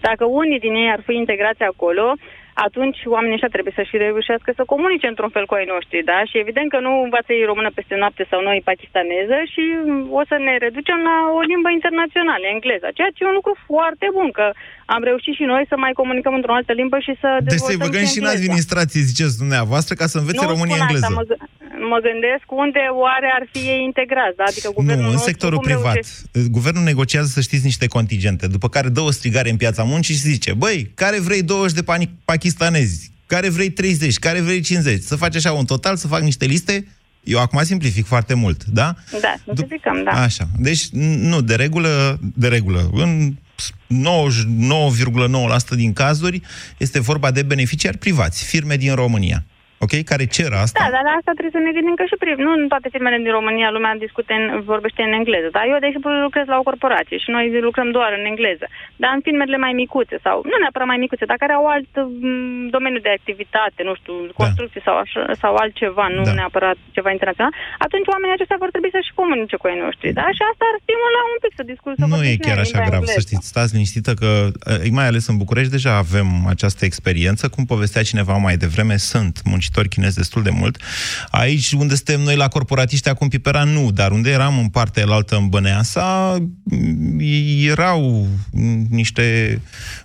Dacă 0.00 0.24
unii 0.24 0.58
din 0.58 0.74
ei 0.74 0.90
ar 0.90 1.02
fi 1.06 1.14
integrați 1.14 1.62
acolo, 1.62 2.14
atunci 2.54 3.00
oamenii 3.04 3.36
ăștia 3.38 3.54
trebuie 3.56 3.72
să 3.76 3.82
și 3.82 3.96
reușească 3.96 4.50
să 4.56 4.70
comunice 4.72 5.06
într-un 5.06 5.32
fel 5.36 5.46
cu 5.46 5.54
ai 5.54 5.72
noștri, 5.74 6.08
da? 6.12 6.18
Și 6.30 6.38
evident 6.38 6.68
că 6.70 6.78
nu 6.86 6.92
învață 7.02 7.32
ei 7.32 7.50
română 7.50 7.70
peste 7.74 7.96
noapte 8.02 8.24
sau 8.30 8.40
noi 8.42 8.66
pakistaneză 8.70 9.38
și 9.52 9.64
o 10.20 10.22
să 10.30 10.36
ne 10.46 10.54
reducem 10.56 10.98
la 11.08 11.16
o 11.38 11.40
limbă 11.40 11.70
internațională, 11.70 12.44
engleza, 12.46 12.96
ceea 12.98 13.12
ce 13.14 13.24
e 13.24 13.32
un 13.32 13.38
lucru 13.40 13.54
foarte 13.66 14.06
bun, 14.16 14.30
că 14.30 14.46
am 14.94 15.02
reușit 15.10 15.34
și 15.38 15.44
noi 15.52 15.62
să 15.70 15.76
mai 15.84 15.92
comunicăm 16.00 16.34
într-o 16.40 16.54
altă 16.58 16.72
limbă 16.80 16.98
și 17.06 17.12
să 17.22 17.28
Deci 17.32 17.48
dezvoltăm 17.52 17.68
să-i 17.68 17.84
băgăm 17.86 18.04
și 18.12 18.18
în 18.18 18.24
engleza. 18.24 18.38
administrație, 18.40 19.00
ziceți 19.10 19.36
dumneavoastră, 19.42 19.92
ca 20.00 20.06
să 20.12 20.16
învețe 20.18 20.42
Nu 20.44 20.50
românii 20.52 20.74
spun 20.74 20.84
engleză. 20.86 21.06
Asta, 21.08 21.18
mă, 21.20 21.24
gă- 21.30 21.40
mă 21.92 21.98
gândesc 22.08 22.44
unde 22.64 22.82
oare 23.04 23.28
ar 23.38 23.44
fi 23.52 23.60
ei 23.72 23.82
integrați, 23.90 24.36
da? 24.40 24.44
Adică 24.52 24.68
guvernul 24.80 25.04
Nu, 25.06 25.10
în 25.10 25.16
nostru, 25.16 25.30
sectorul 25.32 25.58
cum 25.60 25.66
privat. 25.70 25.94
reușește- 25.98 26.48
Guvernul 26.58 26.84
negociază, 26.92 27.28
să 27.36 27.40
știți, 27.48 27.64
niște 27.70 27.86
contingente, 27.96 28.44
după 28.56 28.68
care 28.74 28.88
dă 28.96 29.02
o 29.08 29.10
strigare 29.18 29.48
în 29.54 29.58
piața 29.64 29.82
muncii 29.92 30.14
și 30.18 30.20
zice, 30.34 30.50
băi, 30.62 30.78
care 31.02 31.18
vrei 31.28 31.42
20 31.52 31.76
de 31.80 31.84
pani- 31.92 32.14
pakistanezi? 32.32 32.96
Care 33.34 33.48
vrei 33.56 33.70
30? 33.70 34.14
Care 34.26 34.40
vrei 34.40 34.60
50? 34.60 35.02
Să 35.02 35.16
faci 35.16 35.36
așa 35.36 35.52
un 35.52 35.64
total, 35.64 35.94
să 35.96 36.06
fac 36.14 36.22
niște 36.30 36.44
liste. 36.54 36.74
Eu 37.24 37.38
acum 37.40 37.62
simplific 37.62 38.06
foarte 38.06 38.34
mult, 38.34 38.64
da? 38.64 38.94
Da, 39.20 39.34
simplificăm, 39.44 40.02
da. 40.04 40.10
Așa. 40.10 40.44
Deci, 40.58 40.84
n- 40.86 41.18
nu, 41.32 41.40
de 41.40 41.54
regulă, 41.54 42.18
de 42.34 42.48
regulă, 42.48 42.90
în 42.92 43.32
99,9% 43.88 45.68
din 45.74 45.92
cazuri 45.92 46.42
este 46.76 47.00
vorba 47.00 47.30
de 47.30 47.42
beneficiari 47.42 47.98
privați, 47.98 48.44
firme 48.44 48.76
din 48.76 48.94
România, 48.94 49.44
ok? 49.84 49.94
Care 50.10 50.24
cer 50.36 50.50
asta. 50.64 50.78
Da, 50.82 50.88
dar 50.96 51.02
la 51.08 51.12
asta 51.18 51.32
trebuie 51.36 51.56
să 51.58 51.62
ne 51.66 51.72
gândim 51.76 51.96
că 52.00 52.04
și 52.10 52.16
pri- 52.22 52.40
nu 52.46 52.50
în 52.58 52.64
toate 52.72 52.88
firmele 52.94 53.18
din 53.24 53.34
România 53.38 53.68
lumea 53.76 53.92
discute 54.06 54.32
în, 54.40 54.44
vorbește 54.72 55.00
în 55.08 55.12
engleză. 55.20 55.48
Dar 55.56 55.64
eu, 55.72 55.78
de 55.82 55.88
exemplu, 55.90 56.10
lucrez 56.28 56.46
la 56.52 56.58
o 56.60 56.66
corporație 56.68 57.18
și 57.24 57.28
noi 57.36 57.44
lucrăm 57.68 57.88
doar 57.98 58.10
în 58.18 58.24
engleză. 58.32 58.66
Dar 59.02 59.10
în 59.16 59.22
firmele 59.26 59.58
mai 59.66 59.74
micuțe 59.82 60.16
sau, 60.26 60.36
nu 60.50 60.56
neapărat 60.62 60.88
mai 60.92 61.00
micuțe, 61.04 61.24
dar 61.30 61.38
care 61.42 61.54
au 61.58 61.64
alt 61.74 61.90
m, 61.96 62.68
domeniu 62.76 63.00
de 63.06 63.12
activitate, 63.18 63.80
nu 63.88 63.94
știu, 64.00 64.14
construcții 64.40 64.82
sau, 64.88 64.94
așa, 65.04 65.20
sau 65.42 65.52
altceva, 65.62 66.04
nu 66.16 66.22
Da. 66.28 66.32
neapărat 66.40 66.76
ceva 66.96 67.10
internațional, 67.16 67.52
atunci 67.86 68.06
oamenii 68.14 68.34
aceștia 68.36 68.62
vor 68.64 68.70
trebui 68.74 68.90
să 68.96 69.00
și 69.06 69.12
comunice 69.20 69.56
cu 69.60 69.66
ai 69.70 69.78
noștri. 69.84 70.08
Da? 70.20 70.26
Și 70.36 70.42
asta 70.50 70.64
ar 70.70 70.76
stimula 70.84 71.20
un 71.32 71.38
pic 71.44 71.52
să 71.58 71.64
discutăm. 71.72 72.08
Nu 72.12 72.18
e 72.30 72.44
chiar 72.46 72.58
așa 72.64 72.78
grav, 72.88 73.02
să 73.16 73.20
știți. 73.26 73.46
Stați 73.52 73.72
liniștită 73.76 74.10
că, 74.20 74.30
eh, 74.72 74.90
mai 74.98 75.06
ales 75.10 75.24
în 75.32 75.36
București, 75.42 75.74
deja 75.76 75.92
avem 76.04 76.28
această 76.54 76.82
experiență. 76.90 77.42
Cum 77.54 77.62
povestea 77.74 78.02
cineva 78.10 78.34
mai 78.46 78.56
devreme, 78.64 78.96
sunt 79.12 79.34
muncitori 79.70 79.88
chinezi 79.88 80.16
destul 80.16 80.42
de 80.42 80.50
mult. 80.50 80.82
Aici, 81.30 81.72
unde 81.72 81.94
suntem 81.94 82.20
noi 82.20 82.36
la 82.36 82.48
corporatiști, 82.48 83.08
acum 83.08 83.28
Pipera, 83.28 83.64
nu, 83.64 83.90
dar 83.90 84.10
unde 84.10 84.30
eram 84.30 84.58
în 84.58 84.68
partea 84.68 85.02
elaltă, 85.02 85.36
în 85.36 85.48
Băneasa, 85.48 86.36
m, 86.64 87.18
erau 87.68 88.28
m, 88.52 88.86
niște 88.90 89.60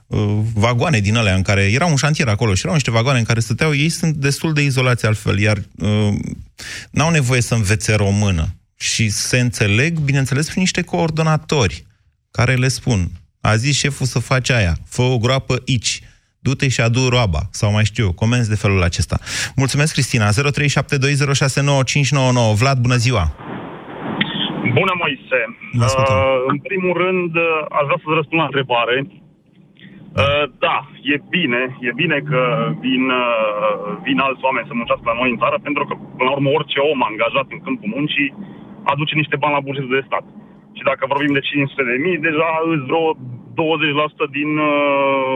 uh, 0.07 0.39
vagoane 0.53 0.99
din 0.99 1.15
alea 1.15 1.35
în 1.35 1.41
care 1.41 1.61
era 1.61 1.85
un 1.85 1.95
șantier 1.95 2.27
acolo 2.27 2.53
și 2.53 2.61
erau 2.61 2.73
niște 2.73 2.91
vagoane 2.91 3.19
în 3.19 3.25
care 3.25 3.39
stăteau, 3.39 3.75
ei 3.75 3.89
sunt 3.89 4.15
destul 4.15 4.53
de 4.53 4.61
izolați 4.61 5.05
altfel, 5.05 5.39
iar 5.39 5.57
uh, 5.77 6.13
n-au 6.91 7.09
nevoie 7.09 7.41
să 7.41 7.53
învețe 7.53 7.93
română. 7.93 8.55
Și 8.77 9.09
se 9.09 9.39
înțeleg, 9.39 9.99
bineînțeles, 9.99 10.47
prin 10.47 10.61
niște 10.61 10.81
coordonatori 10.81 11.85
care 12.31 12.55
le 12.55 12.67
spun, 12.67 13.11
a 13.41 13.55
zis 13.55 13.75
șeful 13.75 14.05
să 14.05 14.19
faci 14.19 14.49
aia, 14.49 14.77
fă 14.87 15.01
o 15.01 15.17
groapă 15.17 15.63
aici, 15.67 16.01
du-te 16.45 16.67
și 16.75 16.81
adu 16.87 17.03
roaba, 17.15 17.41
sau 17.59 17.69
mai 17.75 17.85
știu 17.91 18.03
eu, 18.07 18.13
comenzi 18.21 18.49
de 18.53 18.61
felul 18.63 18.81
acesta. 18.89 19.17
Mulțumesc, 19.61 19.91
Cristina. 19.97 20.27
0372069599. 20.29 20.33
Vlad, 22.61 22.77
bună 22.85 22.97
ziua! 23.05 23.23
Bună, 24.79 24.93
Moise! 25.01 25.39
Vă 25.79 25.85
ascultăm. 25.89 26.17
Uh, 26.17 26.23
în 26.53 26.57
primul 26.69 26.93
rând, 27.03 27.31
uh, 27.35 27.77
aș 27.77 27.83
vrea 27.87 27.99
să-ți 28.01 28.17
răspund 28.19 28.39
la 28.41 28.49
întrebare. 28.51 28.95
Uh, 30.21 30.43
da, 30.65 30.77
e 31.13 31.15
bine, 31.37 31.61
e 31.87 31.91
bine 32.01 32.17
că 32.29 32.41
vin, 32.85 33.03
uh, 33.23 33.77
vin 34.05 34.17
alți 34.25 34.45
oameni 34.47 34.69
să 34.69 34.73
muncească 34.73 35.05
la 35.09 35.19
noi 35.19 35.29
în 35.31 35.41
țară, 35.43 35.57
pentru 35.67 35.83
că, 35.87 35.93
până 36.17 36.27
la 36.29 36.35
urmă, 36.37 36.49
orice 36.57 36.79
om 36.91 36.99
angajat 37.11 37.47
în 37.55 37.59
câmpul 37.65 37.89
muncii 37.95 38.29
aduce 38.93 39.13
niște 39.15 39.35
bani 39.41 39.57
la 39.57 39.65
bugetul 39.67 39.95
de 39.97 40.07
stat. 40.09 40.25
Și 40.77 40.83
dacă 40.89 41.03
vorbim 41.13 41.33
de 41.37 41.47
500 41.49 41.91
de 41.91 41.97
mii, 42.05 42.25
deja 42.29 42.49
îți 42.71 42.87
vreo 42.89 43.05
20% 43.57 44.37
din 44.37 44.51
uh, 44.71 45.35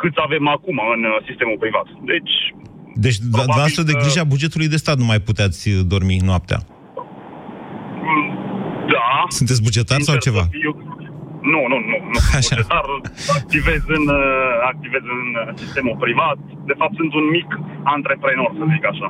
câți 0.00 0.18
avem 0.26 0.44
acum 0.56 0.76
în 0.94 1.02
uh, 1.04 1.14
sistemul 1.28 1.58
privat. 1.64 1.86
Deci, 2.12 2.34
Deci, 3.04 3.18
dumneavoastră 3.18 3.82
de 3.90 3.92
că- 3.92 3.98
grija 4.02 4.24
bugetului 4.34 4.68
de 4.74 4.82
stat 4.84 4.96
nu 5.02 5.06
mai 5.12 5.20
puteți 5.28 5.62
uh, 5.68 5.80
dormi 5.92 6.16
noaptea. 6.30 6.58
da... 8.92 9.06
Sunteți 9.38 9.62
bugetar 9.68 10.00
sau 10.08 10.16
ceva? 10.26 10.44
Eu, 10.66 10.72
nu, 11.52 11.60
nu, 11.72 11.76
nu, 11.90 11.96
nu 12.12 12.18
sunt 12.26 12.48
bugetar, 12.48 12.84
activez 13.40 13.82
în, 13.98 14.04
uh, 14.20 14.52
activez 14.72 15.04
în 15.16 15.24
uh, 15.40 15.52
sistemul 15.62 15.96
privat. 16.04 16.36
De 16.70 16.74
fapt, 16.80 16.94
sunt 17.00 17.12
un 17.20 17.26
mic 17.36 17.48
antreprenor, 17.96 18.50
să 18.58 18.64
zic 18.74 18.84
așa. 18.92 19.08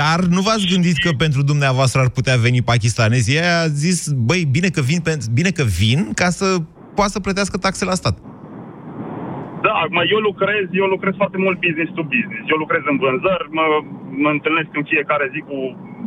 Dar 0.00 0.20
nu 0.36 0.40
v-ați 0.40 0.66
gândit 0.72 0.96
că 1.04 1.10
pentru 1.24 1.42
dumneavoastră 1.42 2.00
ar 2.00 2.08
putea 2.08 2.36
veni 2.36 2.62
pakistanezii? 2.62 3.34
Ei 3.34 3.48
a 3.62 3.66
zis, 3.66 4.08
băi, 4.28 4.44
bine 4.56 4.68
că 4.68 4.80
vin, 4.80 5.00
pen- 5.08 5.32
bine 5.32 5.50
că 5.50 5.62
vin 5.80 6.00
ca 6.14 6.28
să 6.30 6.46
poată 6.94 7.10
să 7.10 7.20
plătească 7.20 7.56
taxe 7.58 7.84
la 7.84 7.94
stat. 7.94 8.18
Da, 9.80 9.86
acum 9.86 10.00
eu 10.14 10.20
lucrez, 10.30 10.64
eu 10.82 10.86
lucrez 10.94 11.14
foarte 11.22 11.38
mult 11.44 11.58
business 11.66 11.90
to 11.98 12.04
business. 12.16 12.42
Eu 12.52 12.58
lucrez 12.64 12.82
în 12.92 12.96
vânzări, 13.04 13.46
mă, 13.58 13.66
mă 14.24 14.30
întâlnesc 14.36 14.70
în 14.80 14.86
fiecare 14.92 15.26
zi 15.34 15.40
cu 15.50 15.58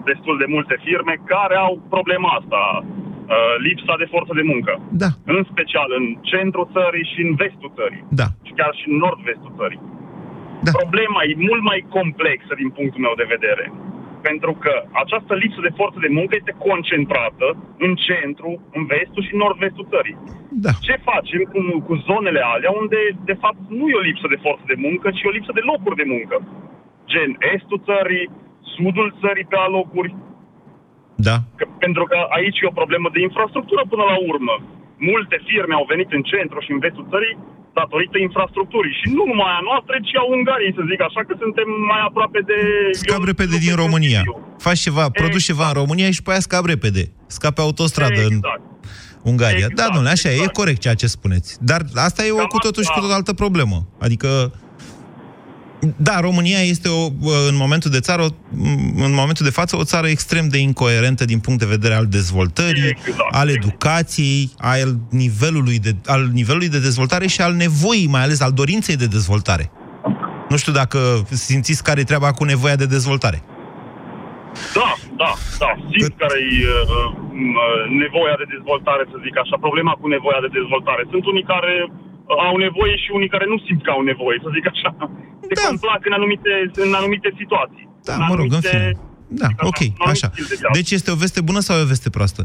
destul 0.09 0.35
de 0.41 0.47
multe 0.55 0.75
firme 0.87 1.13
care 1.33 1.55
au 1.65 1.73
problema 1.95 2.29
asta, 2.39 2.61
uh, 2.85 3.53
lipsa 3.67 3.95
de 4.01 4.11
forță 4.13 4.33
de 4.39 4.45
muncă. 4.51 4.73
Da. 5.03 5.09
În 5.35 5.41
special 5.51 5.89
în 5.99 6.05
centrul 6.31 6.67
țării 6.75 7.09
și 7.11 7.19
în 7.27 7.31
vestul 7.41 7.71
țării. 7.79 8.03
Da. 8.21 8.27
Și 8.45 8.51
chiar 8.59 8.73
și 8.79 8.85
în 8.89 8.95
nord-vestul 9.03 9.53
țării. 9.59 9.81
Da. 10.65 10.71
Problema 10.81 11.19
e 11.29 11.45
mult 11.49 11.63
mai 11.71 11.79
complexă 11.97 12.51
din 12.61 12.69
punctul 12.77 13.05
meu 13.05 13.15
de 13.21 13.31
vedere. 13.35 13.65
Pentru 14.27 14.53
că 14.63 14.73
această 15.03 15.33
lipsă 15.43 15.59
de 15.67 15.77
forță 15.79 15.99
de 16.05 16.13
muncă 16.17 16.33
este 16.35 16.53
concentrată 16.67 17.47
în 17.85 17.91
centru, 18.07 18.49
în 18.77 18.83
vestul 18.93 19.23
și 19.25 19.33
în 19.33 19.41
nord-vestul 19.43 19.91
țării. 19.93 20.17
Da. 20.65 20.71
Ce 20.87 20.95
facem 21.09 21.41
cu, 21.51 21.59
cu 21.87 21.93
zonele 22.07 22.41
alea 22.53 22.71
unde, 22.81 22.99
de 23.29 23.35
fapt, 23.43 23.59
nu 23.79 23.85
e 23.87 24.01
o 24.01 24.07
lipsă 24.09 24.27
de 24.33 24.43
forță 24.45 24.65
de 24.71 24.77
muncă, 24.85 25.07
ci 25.17 25.27
o 25.29 25.35
lipsă 25.37 25.51
de 25.55 25.67
locuri 25.71 25.99
de 26.01 26.07
muncă? 26.13 26.35
Gen 27.11 27.31
estul 27.55 27.83
țării, 27.89 28.25
sudul 28.75 29.07
țării 29.21 29.49
pe 29.51 29.57
alocuri. 29.67 30.11
Da. 31.27 31.35
Că, 31.57 31.65
pentru 31.85 32.03
că 32.11 32.17
aici 32.37 32.59
e 32.59 32.71
o 32.71 32.79
problemă 32.81 33.07
de 33.13 33.21
infrastructură 33.27 33.83
până 33.91 34.03
la 34.11 34.17
urmă. 34.31 34.55
Multe 35.11 35.37
firme 35.47 35.73
au 35.79 35.85
venit 35.93 36.09
în 36.17 36.23
centru 36.31 36.57
și 36.65 36.71
în 36.75 36.79
vestul 36.85 37.05
țării 37.13 37.35
datorită 37.79 38.17
infrastructurii. 38.27 38.95
Și 38.99 39.07
nu 39.17 39.23
numai 39.31 39.53
a 39.59 39.61
noastră, 39.69 39.95
ci 40.07 40.15
a 40.21 40.23
Ungariei, 40.35 40.77
să 40.77 40.83
zic 40.91 41.01
așa, 41.07 41.21
că 41.27 41.33
suntem 41.43 41.67
mai 41.91 42.01
aproape 42.09 42.39
de... 42.49 42.57
Scap 43.03 43.23
repede 43.31 43.57
din 43.65 43.75
România. 43.83 44.21
Faci 44.67 44.81
ceva, 44.87 45.03
produci 45.21 45.49
ceva 45.51 45.67
în 45.71 45.77
România 45.81 46.09
și 46.15 46.21
pe 46.23 46.31
aia 46.31 46.47
scap 46.47 46.65
repede. 46.73 47.03
Scape 47.37 47.61
autostradă. 47.67 48.23
Exact. 48.33 48.63
Ungaria. 49.31 49.55
Exact, 49.55 49.75
da, 49.81 49.87
domnule, 49.93 50.15
așa 50.15 50.29
e, 50.29 50.31
exact. 50.31 50.49
e 50.49 50.59
corect 50.61 50.79
ceea 50.85 50.93
ce 51.01 51.07
spuneți. 51.17 51.49
Dar 51.69 51.81
asta 52.07 52.25
e 52.25 52.31
o, 52.31 52.35
Cam 52.35 52.53
cu 52.53 52.57
totul 52.57 52.83
și 52.83 52.89
cu 52.89 52.93
asta. 52.95 53.07
tot 53.07 53.15
altă 53.19 53.33
problemă. 53.33 53.77
Adică, 54.05 54.29
da, 55.97 56.19
România 56.19 56.59
este 56.59 56.89
o, 56.89 57.05
în 57.49 57.55
momentul 57.55 57.91
de 57.91 57.99
țară, 57.99 58.21
o- 58.21 58.35
în 59.03 59.13
momentul 59.13 59.45
de 59.45 59.51
față, 59.51 59.75
o 59.77 59.83
țară 59.83 60.07
extrem 60.07 60.47
de 60.47 60.57
incoerentă 60.57 61.25
din 61.25 61.39
punct 61.39 61.59
de 61.59 61.65
vedere 61.65 61.93
al 61.93 62.05
dezvoltării, 62.05 62.83
Exact. 63.05 63.35
al 63.35 63.49
educației, 63.49 64.51
al 64.57 64.97
nivelului, 65.09 65.79
de, 65.79 65.95
al 66.05 66.29
nivelului 66.33 66.69
de 66.69 66.79
dezvoltare 66.79 67.27
și 67.27 67.41
al 67.41 67.53
nevoii, 67.53 68.07
mai 68.07 68.21
ales 68.21 68.39
al 68.41 68.51
dorinței 68.51 68.95
de 68.95 69.05
dezvoltare. 69.07 69.71
Nu 70.49 70.57
știu 70.57 70.73
dacă 70.73 70.99
simțiți 71.29 71.83
care 71.83 71.99
e 71.99 72.03
treaba 72.11 72.31
cu 72.31 72.43
nevoia 72.43 72.75
de 72.75 72.85
dezvoltare. 72.85 73.43
Da, 74.79 74.89
da, 75.21 75.31
da. 75.63 75.69
Simt 75.91 76.15
care 76.23 76.37
e 76.61 76.67
uh, 76.67 76.83
uh, 77.63 77.81
nevoia 78.03 78.35
de 78.41 78.47
dezvoltare, 78.55 79.03
să 79.11 79.17
zic 79.25 79.35
așa. 79.43 79.55
Problema 79.65 79.93
cu 80.01 80.07
nevoia 80.15 80.39
de 80.45 80.51
dezvoltare. 80.59 81.01
Sunt 81.13 81.23
unii 81.31 81.45
care 81.53 81.73
uh, 81.87 81.91
au 82.49 82.55
nevoie 82.65 82.95
și 83.03 83.09
unii 83.17 83.31
care 83.35 83.45
nu 83.51 83.57
simt 83.67 83.81
că 83.85 83.91
au 83.95 84.01
nevoie, 84.11 84.37
să 84.45 84.49
zic 84.57 84.65
așa. 84.73 84.89
Se 85.49 85.53
Da. 85.59 85.63
complac 85.69 86.01
în 86.09 86.13
anumite, 86.19 86.51
în 86.85 86.91
anumite 87.01 87.29
situații. 87.41 87.85
Da, 88.09 88.13
în 88.15 88.23
mă 88.29 88.35
rog, 88.39 88.45
în 88.51 88.57
anumite- 88.57 88.77
fine. 88.77 88.91
Da, 89.41 89.47
zic 89.51 89.59
ok, 89.71 89.79
în 89.81 89.85
anumite 89.87 90.15
așa. 90.17 90.27
stil 90.33 90.45
de 90.51 90.55
viață. 90.61 90.75
Deci 90.79 90.91
este 90.97 91.09
o 91.15 91.17
veste 91.23 91.41
bună 91.49 91.59
sau 91.67 91.73
e 91.79 91.85
o 91.87 91.91
veste 91.93 92.09
proastă? 92.17 92.41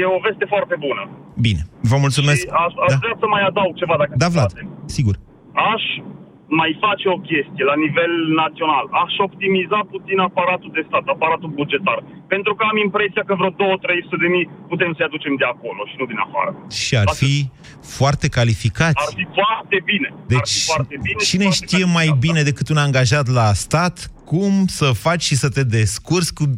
E 0.00 0.04
o 0.16 0.20
veste 0.28 0.44
foarte 0.54 0.74
bună. 0.86 1.02
Bine, 1.46 1.62
vă 1.90 1.96
mulțumesc. 2.04 2.40
Și 2.46 2.50
aș, 2.64 2.72
aș 2.84 2.90
Da, 2.92 2.98
vrea 3.04 3.16
să 3.22 3.26
mai 3.34 3.42
adaug 3.50 3.72
ceva, 3.82 3.94
dacă 4.02 4.12
da 4.22 4.28
se 4.28 4.32
Vlad, 4.34 4.50
poate. 4.52 4.68
sigur. 4.96 5.14
Aș 5.72 5.82
mai 6.60 6.70
face 6.84 7.06
o 7.16 7.18
chestie 7.30 7.64
la 7.70 7.76
nivel 7.84 8.12
național. 8.42 8.84
Aș 9.04 9.12
optimiza 9.28 9.78
puțin 9.94 10.18
aparatul 10.28 10.70
de 10.76 10.82
stat, 10.88 11.04
aparatul 11.14 11.50
bugetar. 11.60 11.98
Pentru 12.34 12.52
că 12.56 12.62
am 12.70 12.78
impresia 12.86 13.22
că 13.28 13.34
vreo 13.40 13.52
2-300 13.52 14.22
de 14.24 14.28
mii 14.34 14.46
putem 14.72 14.90
să-i 14.96 15.08
aducem 15.08 15.34
de 15.42 15.46
acolo 15.54 15.80
și 15.90 15.96
nu 16.00 16.06
din 16.12 16.20
afară. 16.26 16.50
Și 16.80 16.92
ar 17.02 17.08
fi 17.22 17.34
foarte 17.98 18.26
calificați. 18.38 19.02
Ar 19.06 19.12
fi 19.20 19.26
foarte 19.40 19.76
bine. 19.90 20.08
ar 20.12 20.24
Deci, 20.34 20.52
fi 20.58 20.70
foarte 20.72 20.96
bine 21.06 21.18
și 21.22 21.30
cine 21.32 21.46
foarte 21.48 21.60
știe 21.60 21.84
mai 21.98 22.08
bine 22.24 22.40
decât 22.50 22.66
un 22.74 22.80
angajat 22.86 23.26
la 23.38 23.48
stat 23.64 23.94
cum 24.32 24.66
să 24.66 24.92
faci 24.98 25.22
și 25.22 25.36
să 25.36 25.48
te 25.48 25.62
descurci 25.62 26.28
cu, 26.28 26.54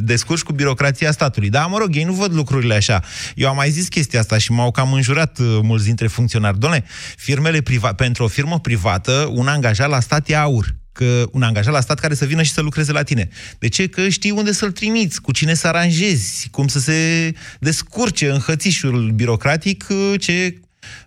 descurci 0.00 0.42
cu 0.42 0.52
birocrația 0.52 1.12
statului. 1.12 1.48
Da, 1.48 1.66
mă 1.66 1.78
rog, 1.78 1.96
ei 1.96 2.04
nu 2.04 2.12
văd 2.12 2.34
lucrurile 2.34 2.74
așa. 2.74 3.02
Eu 3.34 3.48
am 3.48 3.56
mai 3.56 3.70
zis 3.70 3.88
chestia 3.88 4.20
asta 4.20 4.38
și 4.38 4.52
m-au 4.52 4.70
cam 4.70 4.92
înjurat 4.92 5.38
uh, 5.38 5.58
mulți 5.62 5.84
dintre 5.84 6.06
funcționari. 6.06 6.58
Doamne, 6.58 6.84
firmele 7.16 7.60
priva- 7.60 7.94
pentru 7.96 8.24
o 8.24 8.28
firmă 8.28 8.60
privată, 8.60 9.30
un 9.32 9.46
angajat 9.46 9.88
la 9.88 10.00
stat 10.00 10.28
e 10.28 10.36
aur 10.36 10.74
că 10.92 11.28
un 11.32 11.42
angajat 11.42 11.72
la 11.72 11.80
stat 11.80 11.98
care 11.98 12.14
să 12.14 12.24
vină 12.24 12.42
și 12.42 12.52
să 12.52 12.60
lucreze 12.60 12.92
la 12.92 13.02
tine. 13.02 13.28
De 13.58 13.68
ce? 13.68 13.86
Că 13.86 14.08
știi 14.08 14.30
unde 14.30 14.52
să-l 14.52 14.72
trimiți, 14.72 15.20
cu 15.20 15.32
cine 15.32 15.54
să 15.54 15.66
aranjezi, 15.66 16.48
cum 16.50 16.66
să 16.66 16.78
se 16.78 17.32
descurce 17.60 18.30
în 18.30 18.38
hățișul 18.38 19.10
birocratic 19.10 19.86
uh, 19.90 20.20
ce 20.20 20.60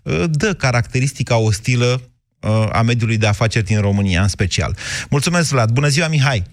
uh, 0.04 0.24
dă 0.30 0.54
caracteristica 0.54 1.38
ostilă 1.38 2.02
uh, 2.04 2.09
a 2.72 2.82
mediului 2.82 3.18
de 3.18 3.28
afaceri 3.28 3.66
din 3.66 3.82
România, 3.82 4.22
în 4.22 4.28
special. 4.28 4.72
Mulțumesc, 5.10 5.52
Vlad. 5.52 5.70
Bună 5.72 5.88
ziua, 5.88 6.08
Mihai. 6.08 6.44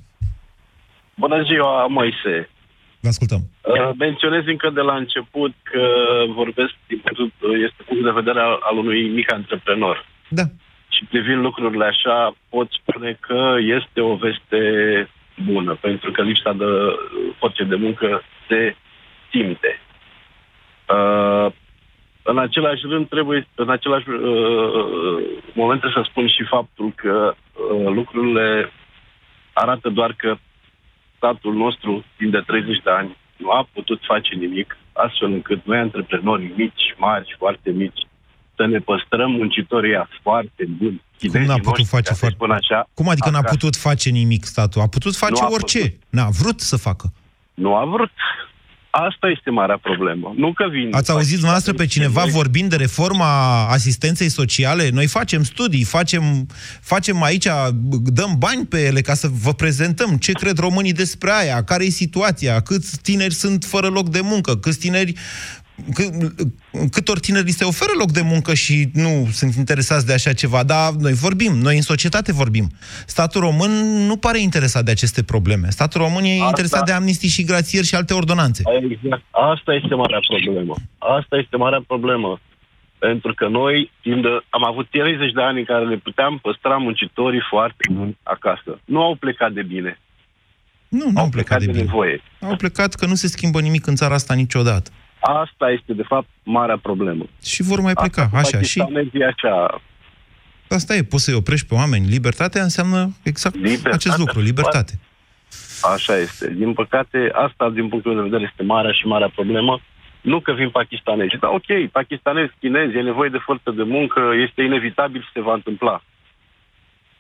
Bună 1.15 1.43
ziua, 1.43 1.87
Moise. 1.87 2.49
Vă 3.01 3.09
ascultăm. 3.09 3.41
Uh, 3.63 3.91
menționez 3.99 4.43
încă 4.47 4.71
de 4.71 4.81
la 4.81 4.97
început 4.97 5.55
că 5.63 5.85
vorbesc 6.35 6.75
din 6.87 6.99
punctul, 7.05 7.63
este 7.69 7.83
punct 7.89 8.05
de 8.05 8.19
vedere 8.21 8.41
al, 8.41 8.59
al 8.61 8.77
unui 8.77 9.09
mic 9.09 9.33
antreprenor. 9.33 10.07
Da. 10.29 10.43
Și 10.89 11.05
privind 11.05 11.41
lucrurile 11.41 11.85
așa, 11.85 12.37
pot 12.49 12.69
spune 12.71 13.17
că 13.21 13.55
este 13.79 14.01
o 14.01 14.15
veste 14.15 14.63
bună, 15.45 15.75
pentru 15.81 16.11
că 16.11 16.23
lipsa 16.23 16.53
de 16.53 16.65
forțe 17.39 17.65
de 17.65 17.75
muncă 17.75 18.23
se 18.49 18.77
simte. 19.31 19.81
Uh, 20.89 21.53
în 22.31 22.39
același 22.39 22.83
rând, 22.93 23.09
trebuie, 23.09 23.49
în 23.55 23.71
același 23.71 24.09
uh, 24.09 25.21
moment 25.61 25.81
trebuie 25.81 26.03
să 26.05 26.09
spun 26.11 26.27
și 26.29 26.43
faptul 26.55 26.93
că 26.95 27.35
uh, 27.35 27.93
lucrurile 27.99 28.73
arată 29.53 29.89
doar 29.89 30.13
că 30.17 30.37
statul 31.17 31.55
nostru, 31.55 32.05
timp 32.17 32.33
de 32.33 32.43
30 32.47 32.83
de 32.83 32.91
ani, 32.91 33.17
nu 33.37 33.51
a 33.51 33.69
putut 33.73 34.01
face 34.07 34.35
nimic, 34.35 34.77
astfel 34.93 35.31
încât 35.33 35.61
noi, 35.65 35.79
antreprenorii 35.79 36.53
mici, 36.57 36.85
mari, 36.97 37.35
foarte 37.39 37.71
mici, 37.71 38.01
să 38.57 38.67
ne 38.67 38.79
păstrăm 38.79 39.31
muncitorii 39.31 39.91
ăia 39.91 40.09
foarte 40.23 40.65
buni. 40.79 41.03
Cum 41.33 41.43
n-a 41.45 41.59
putut 41.63 41.87
face 41.87 42.13
foarte... 42.13 42.35
Spun 42.35 42.51
așa, 42.51 42.89
Cum 42.95 43.09
adică 43.09 43.31
n-a 43.31 43.39
acasă. 43.39 43.55
putut 43.55 43.77
face 43.77 44.11
nimic 44.11 44.45
statul? 44.45 44.81
A 44.81 44.87
putut 44.87 45.17
face 45.17 45.33
Nu 45.41 45.47
a 45.47 45.51
orice. 45.51 45.79
putut. 45.79 45.99
N-a 46.11 46.29
vrut 46.41 46.61
să 46.61 46.77
facă. 46.77 47.13
Nu 47.55 47.75
a 47.75 47.85
vrut. 47.85 48.11
Asta 48.99 49.29
este 49.37 49.51
marea 49.51 49.79
problemă. 49.83 50.35
Nu 50.37 50.53
că 50.53 50.65
vin... 50.71 50.89
Ați 50.93 51.11
auzit 51.11 51.33
dumneavoastră 51.33 51.73
pe 51.73 51.87
cineva 51.87 52.25
vorbind 52.25 52.71
de 52.71 52.77
reforma 52.77 53.63
asistenței 53.69 54.29
sociale? 54.29 54.91
Noi 54.93 55.07
facem 55.07 55.43
studii, 55.43 55.85
facem, 55.85 56.47
facem 56.81 57.23
aici, 57.23 57.47
dăm 58.05 58.35
bani 58.39 58.67
pe 58.67 58.85
ele 58.85 59.01
ca 59.01 59.15
să 59.15 59.29
vă 59.43 59.53
prezentăm 59.53 60.17
ce 60.17 60.33
cred 60.33 60.59
românii 60.59 60.93
despre 60.93 61.31
aia, 61.33 61.65
care 61.65 61.85
e 61.85 61.89
situația, 61.89 62.61
câți 62.61 63.01
tineri 63.03 63.35
sunt 63.35 63.65
fără 63.65 63.87
loc 63.87 64.09
de 64.09 64.21
muncă, 64.23 64.57
câți 64.57 64.79
tineri 64.79 65.13
cât, 65.13 65.66
câtor 66.91 67.19
tineri 67.19 67.45
li 67.45 67.51
se 67.51 67.65
oferă 67.65 67.91
loc 67.99 68.11
de 68.11 68.21
muncă 68.21 68.55
și 68.55 68.89
nu 68.93 69.29
sunt 69.33 69.55
interesați 69.55 70.07
de 70.07 70.13
așa 70.13 70.33
ceva, 70.33 70.63
dar 70.65 70.93
noi 70.93 71.13
vorbim, 71.13 71.53
noi 71.53 71.77
în 71.77 71.83
societate 71.83 72.33
vorbim. 72.33 72.69
Statul 73.07 73.41
român 73.41 73.71
nu 74.07 74.17
pare 74.17 74.41
interesat 74.41 74.85
de 74.85 74.91
aceste 74.91 75.23
probleme. 75.23 75.71
Statul 75.71 76.01
român 76.01 76.25
e 76.25 76.33
Asta- 76.33 76.47
interesat 76.47 76.85
de 76.87 76.93
amnistii 76.93 77.29
și 77.29 77.45
grațieri 77.45 77.87
și 77.87 77.95
alte 77.95 78.15
ordonanțe. 78.15 78.63
Exact. 78.91 79.23
Asta 79.31 79.73
este 79.75 79.95
marea 79.95 80.19
problemă. 80.29 80.75
Asta 80.99 81.37
este 81.37 81.57
marea 81.57 81.83
problemă. 81.87 82.41
Pentru 82.99 83.35
că 83.35 83.49
noi 83.49 83.91
timp 84.03 84.23
de, 84.23 84.29
am 84.51 84.65
avut 84.65 84.91
30 84.91 85.33
de 85.33 85.43
ani 85.43 85.59
în 85.59 85.65
care 85.65 85.85
le 85.85 85.97
puteam 85.97 86.39
păstra 86.43 86.77
muncitorii 86.77 87.43
foarte 87.51 87.85
buni 87.93 88.17
acasă. 88.23 88.81
Nu 88.85 89.03
au 89.03 89.15
plecat 89.15 89.53
de 89.53 89.63
bine. 89.63 89.99
Nu, 90.89 91.11
nu 91.11 91.21
au 91.21 91.29
plecat 91.29 91.59
de 91.61 91.67
bine. 91.67 91.79
nevoie. 91.79 92.23
Au 92.41 92.57
plecat 92.57 92.95
că 92.95 93.07
nu 93.07 93.15
se 93.15 93.29
schimbă 93.29 93.61
nimic 93.61 93.87
în 93.87 93.95
țara 93.95 94.15
asta 94.15 94.35
niciodată. 94.35 94.91
Asta 95.27 95.71
este, 95.71 95.93
de 95.93 96.03
fapt, 96.03 96.29
marea 96.43 96.79
problemă. 96.79 97.25
Și 97.43 97.63
vor 97.63 97.81
mai 97.81 97.93
pleca, 97.93 98.23
Asta 98.23 98.37
cu 98.37 98.37
așa. 98.37 98.61
Și 98.61 98.79
pakistanezii 98.79 99.23
așa, 99.25 99.81
asta 100.69 100.95
e, 100.95 101.03
poți 101.03 101.25
să-i 101.25 101.35
oprești 101.35 101.67
pe 101.67 101.75
oameni. 101.75 102.07
Libertatea 102.07 102.63
înseamnă 102.63 103.11
exact 103.23 103.55
Libertatea, 103.55 103.93
acest 103.93 104.19
lucru, 104.19 104.41
libertate. 104.41 104.93
Așa 105.95 106.17
este. 106.17 106.55
Din 106.55 106.73
păcate, 106.73 107.31
asta, 107.33 107.71
din 107.71 107.89
punctul 107.89 108.13
meu 108.13 108.23
de 108.23 108.29
vedere, 108.29 108.49
este 108.51 108.63
marea 108.63 108.93
și 108.93 109.07
marea 109.07 109.29
problemă. 109.29 109.81
Nu 110.21 110.41
că 110.41 110.53
vin 110.53 110.71
pakistanezi. 110.71 111.37
Da, 111.41 111.49
ok, 111.49 111.91
pakistanezi, 111.93 112.53
chinezi, 112.61 112.97
e 112.97 113.01
nevoie 113.01 113.29
de 113.29 113.45
forță 113.45 113.71
de 113.71 113.83
muncă, 113.83 114.21
este 114.47 114.63
inevitabil 114.63 115.21
și 115.21 115.31
se 115.33 115.41
va 115.41 115.55
întâmpla. 115.55 116.03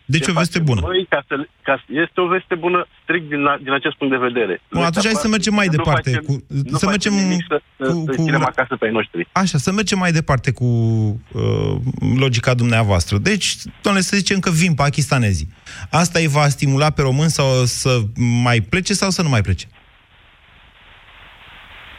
Deci 0.08 0.24
Ce 0.24 0.30
o 0.30 0.34
veste 0.34 0.58
facem 0.58 0.64
bună. 0.64 0.80
Noi, 0.86 1.06
ca 1.08 1.24
să, 1.28 1.34
ca, 1.62 1.84
este 1.88 2.20
o 2.20 2.26
veste 2.26 2.54
bună 2.54 2.86
strict 3.02 3.28
din, 3.28 3.42
din 3.62 3.72
acest 3.72 3.96
punct 3.96 4.12
de 4.12 4.26
vedere. 4.28 4.60
Bun, 4.70 4.82
atunci 4.82 5.04
hai 5.04 5.14
să 5.14 5.28
mergem 5.28 5.54
mai 5.54 5.66
Nu 5.66 5.72
departe. 5.72 6.10
facem- 6.10 6.24
cu, 6.26 6.32
nu 6.48 6.76
să 6.76 6.86
facem 6.86 7.12
mergem 7.12 7.12
nimic 7.28 7.44
să, 7.48 7.60
să, 7.76 7.84
cu, 7.92 8.04
să 8.06 8.10
cu, 8.16 8.22
ținem 8.22 8.42
acasă 8.42 8.76
pe 8.76 8.84
ai 8.86 8.92
noștri. 8.92 9.28
Așa, 9.32 9.58
să 9.58 9.72
mergem 9.72 9.98
mai 9.98 10.12
departe 10.12 10.52
cu 10.52 10.64
uh, 10.64 11.76
logica 12.18 12.54
dumneavoastră. 12.54 13.18
Deci, 13.18 13.54
doamne, 13.82 14.00
să 14.00 14.16
zicem 14.16 14.38
că 14.38 14.50
vin 14.50 14.74
pakistanezii. 14.74 15.48
Asta 15.90 16.18
îi 16.18 16.28
va 16.28 16.48
stimula 16.48 16.90
pe 16.90 17.02
român 17.02 17.28
sau 17.28 17.64
să 17.64 17.98
mai 18.42 18.60
plece 18.60 18.92
sau 18.92 19.10
să 19.10 19.22
nu 19.22 19.28
mai 19.28 19.40
plece? 19.40 19.66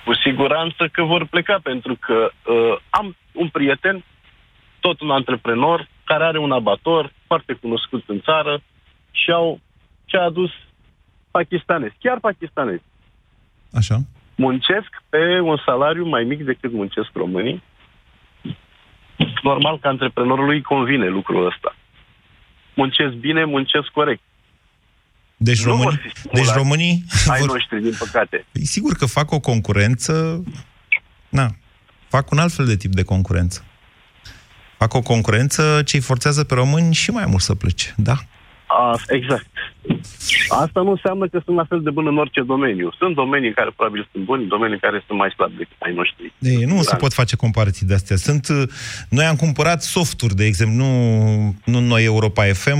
Cu 0.05 0.13
siguranță 0.13 0.89
că 0.91 1.03
vor 1.03 1.25
pleca, 1.25 1.59
pentru 1.63 1.97
că 1.99 2.31
uh, 2.51 2.79
am 2.89 3.15
un 3.31 3.47
prieten, 3.49 4.03
tot 4.79 5.01
un 5.01 5.09
antreprenor, 5.09 5.87
care 6.03 6.23
are 6.23 6.37
un 6.39 6.51
abator 6.51 7.13
foarte 7.27 7.53
cunoscut 7.53 8.03
în 8.07 8.21
țară 8.21 8.61
și 9.11 9.31
au 9.31 9.59
ce 10.05 10.17
a 10.17 10.21
adus 10.21 10.51
pakistanezi, 11.31 11.95
chiar 11.99 12.19
pakistanezi. 12.19 12.83
Așa. 13.73 13.97
Muncesc 14.35 14.89
pe 15.09 15.39
un 15.39 15.57
salariu 15.65 16.05
mai 16.05 16.23
mic 16.23 16.45
decât 16.45 16.71
muncesc 16.71 17.09
românii. 17.13 17.63
Normal 19.43 19.79
că 19.79 19.87
antreprenorului 19.87 20.55
îi 20.55 20.61
convine 20.61 21.07
lucrul 21.07 21.45
ăsta. 21.45 21.75
Muncesc 22.75 23.13
bine, 23.13 23.45
muncesc 23.45 23.87
corect. 23.87 24.21
Deci, 25.37 25.63
Nu 25.65 25.75
vor 25.75 25.77
românii, 25.77 25.99
fi 25.99 26.09
stimulați 26.09 26.47
deci 26.47 26.57
românii 26.61 27.03
Ai 27.27 27.39
vor, 27.39 27.49
noștri, 27.49 27.81
din 27.81 27.93
păcate. 27.99 28.45
Păi, 28.51 28.65
Sigur 28.65 28.93
că 28.93 29.05
fac 29.05 29.31
o 29.31 29.39
concurență, 29.39 30.43
na, 31.29 31.47
fac 32.07 32.31
un 32.31 32.37
alt 32.37 32.53
fel 32.53 32.65
de 32.65 32.75
tip 32.75 32.91
de 32.91 33.03
concurență. 33.03 33.65
Fac 34.77 34.93
o 34.93 35.01
concurență 35.01 35.81
ce 35.85 35.95
îi 35.95 36.01
forțează 36.01 36.43
pe 36.43 36.53
români 36.53 36.93
și 36.93 37.11
mai 37.11 37.25
mult 37.27 37.41
să 37.41 37.55
plece, 37.55 37.93
da? 37.95 38.15
A, 38.69 38.99
exact. 39.07 39.47
Asta 40.49 40.81
nu 40.81 40.89
înseamnă 40.89 41.27
că 41.27 41.41
sunt 41.45 41.55
la 41.57 41.65
fel 41.69 41.81
de 41.81 41.89
bun 41.89 42.07
în 42.07 42.17
orice 42.17 42.41
domeniu. 42.41 42.91
Sunt 42.97 43.15
domenii 43.15 43.47
în 43.47 43.53
care 43.53 43.71
probabil 43.75 44.09
sunt 44.11 44.23
buni, 44.25 44.47
domenii 44.47 44.73
în 44.73 44.79
care 44.79 45.03
sunt 45.07 45.17
mai 45.19 45.29
slabi 45.35 45.57
decât 45.57 45.75
ai 45.79 45.93
noștri. 45.93 46.33
Ei, 46.39 46.63
nu 46.63 46.81
se 46.81 46.91
Da. 46.91 46.95
pot 46.95 47.13
face 47.13 47.35
comparații 47.35 47.85
de 47.85 47.93
astea. 47.93 48.15
Sunt, 48.15 48.47
uh, 48.47 48.63
noi 49.09 49.25
am 49.25 49.35
cumpărat 49.35 49.83
softuri, 49.83 50.35
de 50.35 50.45
exemplu, 50.45 50.75
nu, 50.83 51.55
nu 51.65 51.79
noi 51.79 52.03
Europa 52.03 52.43
FM, 52.53 52.79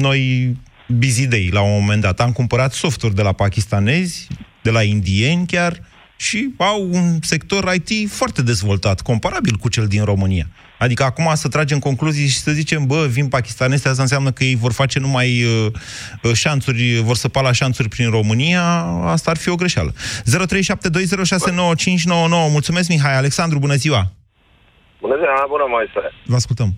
noi 0.00 0.52
Busy 0.88 1.26
Day, 1.28 1.48
la 1.52 1.62
un 1.62 1.72
moment 1.80 2.02
dat. 2.02 2.20
Am 2.20 2.32
cumpărat 2.32 2.72
softuri 2.72 3.14
de 3.14 3.22
la 3.22 3.32
pakistanezi, 3.32 4.28
de 4.62 4.70
la 4.70 4.82
indieni 4.82 5.46
chiar, 5.46 5.80
și 6.16 6.48
au 6.56 6.88
un 6.92 7.18
sector 7.20 7.74
IT 7.74 8.10
foarte 8.10 8.42
dezvoltat, 8.42 9.00
comparabil 9.00 9.54
cu 9.54 9.68
cel 9.68 9.86
din 9.86 10.04
România. 10.04 10.46
Adică 10.78 11.02
acum 11.02 11.30
să 11.34 11.48
tragem 11.48 11.78
concluzii 11.78 12.28
și 12.28 12.38
să 12.38 12.50
zicem, 12.50 12.86
bă, 12.86 13.06
vin 13.10 13.28
pakistanezi, 13.28 13.88
asta 13.88 14.02
înseamnă 14.02 14.30
că 14.30 14.44
ei 14.44 14.56
vor 14.56 14.72
face 14.72 14.98
numai 14.98 15.42
uh, 15.42 15.66
uh 16.22 16.32
șanțuri, 16.32 17.00
vor 17.02 17.14
săpa 17.14 17.40
la 17.40 17.52
șanțuri 17.52 17.88
prin 17.88 18.10
România, 18.10 18.64
asta 19.04 19.30
ar 19.30 19.36
fi 19.36 19.48
o 19.48 19.54
greșeală. 19.54 19.90
0372069599. 19.92 19.96
Mulțumesc, 22.56 22.88
Mihai. 22.88 23.16
Alexandru, 23.16 23.58
bună 23.58 23.74
ziua! 23.74 24.02
Bună 25.00 25.16
ziua, 25.16 25.46
bună, 25.48 25.66
Moise. 25.68 26.02
Vă 26.24 26.34
ascultăm. 26.34 26.70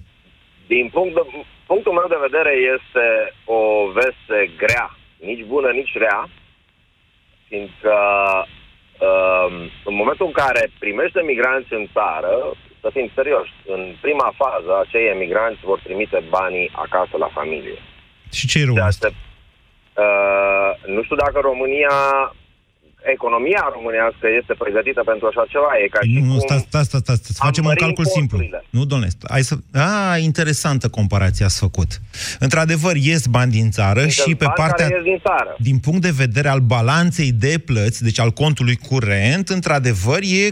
Din 0.67 0.89
punct 0.93 1.15
de, 1.15 1.23
punctul 1.67 1.93
meu 1.93 2.09
de 2.15 2.25
vedere 2.27 2.53
este 2.77 3.07
o 3.45 3.61
veste 3.99 4.39
grea, 4.63 4.89
nici 5.29 5.45
bună, 5.53 5.69
nici 5.81 5.95
rea, 6.05 6.21
fiindcă 7.49 7.97
uh, 9.09 9.49
în 9.91 9.95
momentul 10.01 10.27
în 10.27 10.37
care 10.43 10.63
primește 10.79 11.21
migranți 11.31 11.73
în 11.81 11.87
țară, 11.97 12.35
să 12.83 12.89
fim 12.97 13.07
serioși, 13.15 13.53
în 13.75 13.83
prima 14.05 14.29
fază 14.43 14.73
acei 14.79 15.07
emigranți 15.15 15.67
vor 15.71 15.81
trimite 15.87 16.19
banii 16.37 16.71
acasă 16.85 17.15
la 17.25 17.31
familie. 17.39 17.79
Și 18.39 18.47
ce 18.51 18.59
e 18.59 18.65
rău? 18.65 18.75
Uh, 18.75 20.71
nu 20.95 21.03
știu 21.03 21.17
dacă 21.25 21.39
România 21.51 21.97
economia 23.03 23.71
românească 23.77 24.27
este 24.41 24.55
pregătită 24.63 25.03
pentru 25.11 25.27
așa 25.27 25.45
ceva. 25.53 25.71
E 25.85 25.89
ca 25.89 26.01
și 26.03 26.19
nu, 26.19 26.31
cum 26.31 26.39
stai, 26.39 26.59
stai, 26.69 26.85
stai, 26.85 27.01
stai, 27.05 27.17
stai, 27.17 27.35
să 27.37 27.43
facem 27.49 27.65
un 27.65 27.75
calcul 27.75 28.05
simplu. 28.05 28.39
Nu, 28.71 28.85
domnule, 28.85 29.11
hai 29.29 29.43
să... 29.43 29.55
A, 29.73 30.17
interesantă 30.17 30.89
comparație 30.89 31.45
ați 31.45 31.59
făcut. 31.59 31.91
Într-adevăr, 32.39 32.97
ies 32.97 33.27
bani 33.27 33.51
din 33.51 33.71
țară 33.71 34.01
Sunt 34.01 34.13
și 34.13 34.35
pe 34.35 34.47
partea... 34.55 34.89
din, 35.03 35.21
țară. 35.23 35.57
din 35.59 35.79
punct 35.79 36.03
de 36.03 36.13
vedere 36.17 36.49
al 36.49 36.61
balanței 36.61 37.33
de 37.33 37.55
plăți, 37.67 38.03
deci 38.03 38.21
al 38.21 38.31
contului 38.31 38.77
curent, 38.77 39.49
într-adevăr, 39.49 40.19
e 40.23 40.47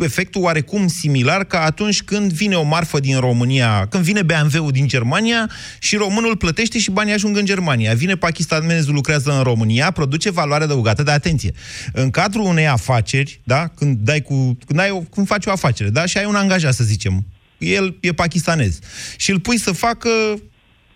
efectul 0.00 0.42
oarecum 0.42 0.86
similar 0.86 1.44
ca 1.44 1.60
atunci 1.60 2.02
când 2.02 2.32
vine 2.32 2.54
o 2.54 2.62
marfă 2.62 3.00
din 3.00 3.18
România, 3.18 3.86
când 3.90 4.04
vine 4.04 4.22
BMW-ul 4.22 4.70
din 4.70 4.86
Germania 4.86 5.50
și 5.78 5.96
românul 5.96 6.36
plătește 6.36 6.78
și 6.78 6.90
banii 6.90 7.12
ajung 7.12 7.36
în 7.36 7.44
Germania. 7.44 7.94
Vine 7.94 8.14
pakistanezul, 8.14 8.94
lucrează 8.94 9.36
în 9.36 9.42
România, 9.42 9.90
produce 9.90 10.30
valoare 10.30 10.64
adăugată 10.64 11.02
de 11.02 11.10
atenție. 11.10 11.52
În 11.92 12.10
cadrul 12.10 12.44
unei 12.44 12.66
afaceri, 12.66 13.40
da, 13.44 13.68
când, 13.68 13.98
dai 13.98 14.22
cu, 14.22 14.58
când, 14.66 14.80
ai 14.80 14.90
o, 14.90 14.98
când 14.98 15.26
faci 15.26 15.46
o 15.46 15.50
afacere, 15.50 15.88
da, 15.88 16.06
și 16.06 16.18
ai 16.18 16.24
un 16.24 16.34
angajat, 16.34 16.74
să 16.74 16.84
zicem, 16.84 17.26
el 17.58 17.96
e 18.00 18.12
pakistanez, 18.12 18.78
și 19.16 19.30
îl 19.30 19.40
pui 19.40 19.58
să 19.58 19.72
facă, 19.72 20.08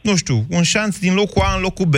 nu 0.00 0.16
știu, 0.16 0.46
un 0.48 0.62
șanț 0.62 0.96
din 0.96 1.14
locul 1.14 1.42
A 1.42 1.54
în 1.54 1.60
locul 1.60 1.86
B. 1.86 1.94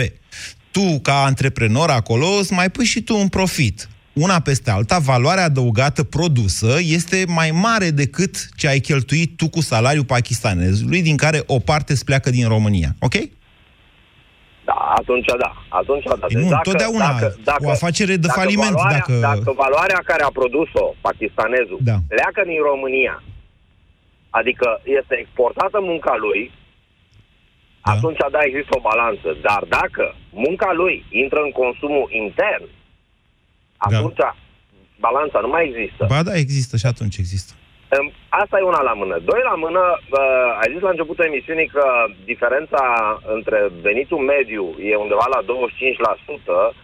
Tu, 0.71 0.99
ca 0.99 1.23
antreprenor 1.23 1.89
acolo, 1.89 2.27
îți 2.27 2.53
mai 2.53 2.69
pui 2.69 2.85
și 2.85 3.01
tu 3.01 3.17
un 3.17 3.27
profit 3.27 3.87
una 4.13 4.39
peste 4.39 4.71
alta, 4.71 4.97
valoarea 4.99 5.43
adăugată 5.43 6.03
produsă 6.03 6.77
este 6.79 7.23
mai 7.27 7.51
mare 7.51 7.89
decât 7.89 8.49
ce 8.55 8.67
ai 8.67 8.79
cheltuit 8.79 9.37
tu 9.37 9.49
cu 9.49 9.61
salariul 9.61 10.05
pakistanezului, 10.05 11.01
din 11.01 11.17
care 11.17 11.39
o 11.47 11.59
parte 11.59 11.91
îți 11.91 12.05
pleacă 12.05 12.29
din 12.29 12.47
România. 12.47 12.89
Ok? 12.99 13.15
Da, 14.65 14.77
atunci 14.99 15.25
da. 15.39 15.51
Atunci 15.69 16.03
da. 16.03 16.27
Deci 16.27 16.43
nu, 16.43 16.49
dacă, 16.49 16.69
totdeauna 16.69 17.11
dacă, 17.11 17.35
dacă, 17.43 17.65
o 17.65 17.69
afacere 17.69 18.15
de 18.15 18.27
dacă 18.27 18.39
faliment. 18.39 18.75
Valoarea, 18.75 18.97
dacă... 18.97 19.19
dacă 19.19 19.51
valoarea 19.65 20.01
care 20.05 20.23
a 20.23 20.37
produs-o 20.39 20.85
pakistanezul 21.01 21.79
da. 21.81 21.97
pleacă 22.13 22.41
din 22.51 22.61
România, 22.71 23.23
adică 24.29 24.67
este 24.99 25.15
exportată 25.23 25.77
munca 25.91 26.15
lui, 26.25 26.41
da. 27.85 27.91
atunci 27.91 28.21
da, 28.31 28.41
există 28.49 28.71
o 28.77 28.85
balanță. 28.89 29.27
Dar 29.47 29.61
dacă 29.79 30.15
munca 30.45 30.71
lui 30.81 30.95
intră 31.23 31.39
în 31.47 31.51
consumul 31.61 32.07
intern, 32.23 32.65
atunci 33.87 34.15
da. 34.15 34.35
balanța 34.99 35.39
nu 35.39 35.47
mai 35.47 35.63
există. 35.67 36.05
Ba 36.09 36.23
da, 36.23 36.33
există 36.35 36.77
și 36.77 36.85
atunci 36.85 37.17
există. 37.17 37.53
Asta 38.29 38.57
e 38.57 38.71
una 38.71 38.81
la 38.81 38.93
mână. 38.93 39.15
Doi 39.29 39.41
la 39.43 39.55
mână, 39.65 39.83
uh, 39.99 40.61
ai 40.61 40.71
zis 40.73 40.81
la 40.81 40.89
începutul 40.89 41.25
emisiunii 41.25 41.67
că 41.67 41.85
diferența 42.25 42.83
între 43.35 43.59
venitul 43.81 44.17
mediu 44.17 44.63
e 44.89 44.95
undeva 44.95 45.25
la 45.35 45.41
25%. 45.41 46.75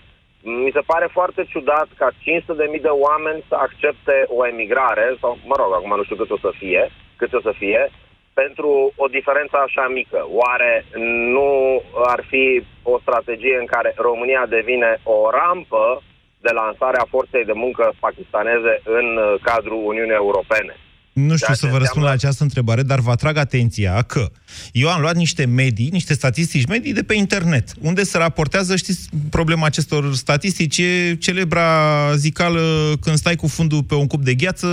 Mi 0.41 0.71
se 0.73 0.83
pare 0.91 1.07
foarte 1.11 1.41
ciudat 1.51 1.87
ca 2.01 2.09
500.000 2.11 2.81
de 2.81 2.93
oameni 3.07 3.43
să 3.47 3.55
accepte 3.55 4.15
o 4.27 4.47
emigrare, 4.47 5.17
sau, 5.19 5.37
mă 5.45 5.55
rog, 5.57 5.71
acum 5.73 5.95
nu 5.95 6.03
știu 6.03 6.15
cât 6.15 6.31
o 6.31 6.37
să 6.45 6.51
fie, 6.57 6.91
cât 7.15 7.33
o 7.33 7.41
să 7.41 7.53
fie, 7.57 7.91
pentru 8.33 8.91
o 8.95 9.07
diferență 9.07 9.55
așa 9.57 9.85
mică. 9.99 10.19
Oare 10.41 10.85
nu 11.35 11.49
ar 12.13 12.21
fi 12.31 12.63
o 12.83 12.99
strategie 12.99 13.57
în 13.59 13.65
care 13.65 13.93
România 13.97 14.45
devine 14.57 14.91
o 15.03 15.29
rampă 15.29 16.01
de 16.45 16.51
lansarea 16.61 17.05
forței 17.13 17.45
de 17.49 17.55
muncă 17.63 17.83
pakistaneze 18.05 18.73
în 18.99 19.07
uh, 19.17 19.27
cadrul 19.49 19.81
Uniunii 19.91 20.21
Europene. 20.23 20.73
Nu 21.13 21.35
știu 21.35 21.53
să 21.53 21.67
vă 21.67 21.77
răspund 21.77 22.05
la 22.05 22.11
această 22.11 22.43
întrebare, 22.43 22.81
dar 22.81 22.99
vă 22.99 23.11
atrag 23.11 23.37
atenția 23.37 24.01
că 24.01 24.31
eu 24.71 24.89
am 24.89 25.01
luat 25.01 25.15
niște 25.15 25.45
medii, 25.45 25.89
niște 25.91 26.13
statistici 26.13 26.65
medii 26.65 26.93
de 26.93 27.03
pe 27.03 27.13
internet, 27.13 27.71
unde 27.81 28.03
se 28.03 28.17
raportează, 28.17 28.75
știți, 28.75 29.09
problema 29.29 29.65
acestor 29.65 30.13
statistici 30.13 30.77
e 30.77 31.15
celebra 31.15 31.69
zicală 32.15 32.93
când 33.01 33.17
stai 33.17 33.35
cu 33.35 33.47
fundul 33.47 33.83
pe 33.83 33.95
un 33.95 34.07
cup 34.07 34.23
de 34.23 34.33
gheață, 34.33 34.67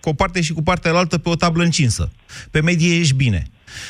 cu 0.00 0.08
o 0.08 0.12
parte 0.12 0.40
și 0.40 0.52
cu 0.52 0.62
partea 0.62 0.94
altă 0.94 1.18
pe 1.18 1.28
o 1.28 1.34
tablă 1.34 1.62
încinsă. 1.62 2.10
Pe 2.50 2.60
medie 2.60 2.98
ești 2.98 3.14
bine. 3.14 3.42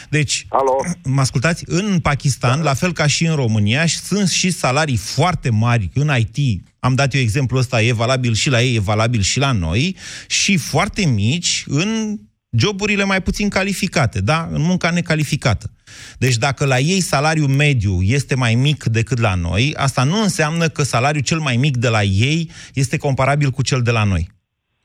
Deci, 0.08 0.46
Alo? 0.48 0.96
mă 1.04 1.20
ascultați, 1.20 1.64
în 1.66 1.98
Pakistan, 1.98 2.62
la 2.62 2.74
fel 2.74 2.92
ca 2.92 3.06
și 3.06 3.26
în 3.26 3.34
România, 3.34 3.86
sunt 3.86 4.28
și 4.28 4.50
salarii 4.50 4.96
foarte 4.96 5.50
mari 5.50 5.90
în 5.94 6.10
IT. 6.18 6.62
Am 6.78 6.94
dat 6.94 7.14
eu 7.14 7.20
exemplul 7.20 7.60
ăsta, 7.60 7.82
e 7.82 7.92
valabil 7.92 8.34
și 8.34 8.50
la 8.50 8.62
ei, 8.62 8.74
e 8.74 8.80
valabil 8.80 9.20
și 9.20 9.38
la 9.38 9.52
noi, 9.52 9.96
și 10.26 10.56
foarte 10.56 11.06
mici 11.06 11.64
în 11.66 12.18
joburile 12.56 13.04
mai 13.04 13.22
puțin 13.22 13.48
calificate, 13.48 14.20
da? 14.20 14.48
În 14.52 14.62
munca 14.62 14.90
necalificată. 14.90 15.70
Deci 16.18 16.36
dacă 16.36 16.64
la 16.64 16.78
ei 16.78 17.00
salariul 17.00 17.48
mediu 17.48 18.02
este 18.02 18.34
mai 18.34 18.54
mic 18.54 18.84
decât 18.84 19.18
la 19.18 19.34
noi, 19.34 19.74
asta 19.76 20.02
nu 20.02 20.22
înseamnă 20.22 20.68
că 20.68 20.82
salariul 20.82 21.22
cel 21.22 21.38
mai 21.38 21.56
mic 21.56 21.76
de 21.76 21.88
la 21.88 22.02
ei 22.02 22.50
este 22.74 22.96
comparabil 22.96 23.50
cu 23.50 23.62
cel 23.62 23.82
de 23.82 23.90
la 23.90 24.04
noi. 24.04 24.33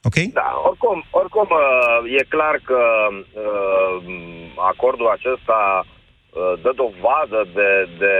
Ok? 0.04 0.18
Da, 0.34 0.62
oricum, 0.70 1.04
oricum 1.10 1.47
uh, 1.52 2.20
e 2.20 2.24
clar 2.36 2.56
că 2.64 2.82
uh, 3.12 4.04
acordul 4.56 5.08
acesta 5.08 5.84
uh, 5.84 6.54
dă 6.62 6.72
dovadă 6.76 7.39
de, 7.54 7.89
de 7.97 8.16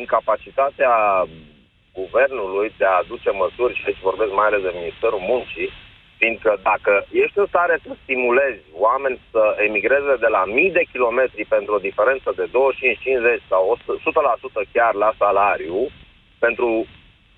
incapacitatea 0.00 0.94
guvernului 2.00 2.72
de 2.78 2.84
a 2.84 3.00
aduce 3.02 3.30
măsuri, 3.30 3.74
și 3.74 3.84
aici 3.86 4.08
vorbesc 4.10 4.32
mai 4.32 4.46
ales 4.46 4.62
de 4.62 4.78
Ministerul 4.80 5.22
Muncii, 5.32 5.70
fiindcă 6.18 6.50
dacă 6.62 6.92
ești 7.22 7.38
în 7.38 7.46
stare 7.46 7.78
să 7.84 7.92
stimulezi 8.02 8.62
oameni 8.86 9.20
să 9.30 9.42
emigreze 9.66 10.14
de 10.24 10.30
la 10.36 10.42
mii 10.44 10.76
de 10.78 10.84
kilometri 10.92 11.44
pentru 11.54 11.74
o 11.74 11.84
diferență 11.88 12.28
de 12.36 12.46
25-50 12.46 12.50
sau 13.48 13.78
100% 14.60 14.72
chiar 14.72 14.94
la 14.94 15.10
salariu, 15.18 15.78
pentru 16.38 16.86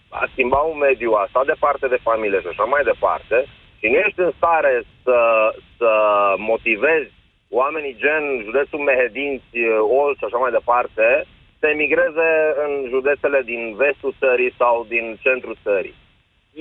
a 0.08 0.28
schimba 0.32 0.60
un 0.72 0.78
mediu, 0.78 1.12
a 1.12 1.26
sta 1.28 1.42
departe 1.52 1.86
de 1.88 2.04
familie 2.08 2.40
și 2.40 2.50
așa 2.50 2.64
mai 2.64 2.82
departe, 2.92 3.36
și 3.80 3.86
nu 3.90 3.96
ești 4.04 4.20
în 4.26 4.32
stare 4.38 4.74
să, 5.04 5.18
să 5.78 5.92
motivezi 6.50 7.10
oamenii 7.60 8.00
gen 8.04 8.24
județul 8.46 8.80
Mehedinți, 8.88 9.50
Olș 9.98 10.16
și 10.18 10.26
așa 10.26 10.38
mai 10.42 10.56
departe, 10.58 11.06
să 11.58 11.64
emigreze 11.66 12.30
în 12.64 12.72
județele 12.94 13.40
din 13.50 13.62
vestul 13.82 14.12
țării 14.22 14.52
sau 14.60 14.74
din 14.92 15.06
centrul 15.24 15.56
țării. 15.66 15.94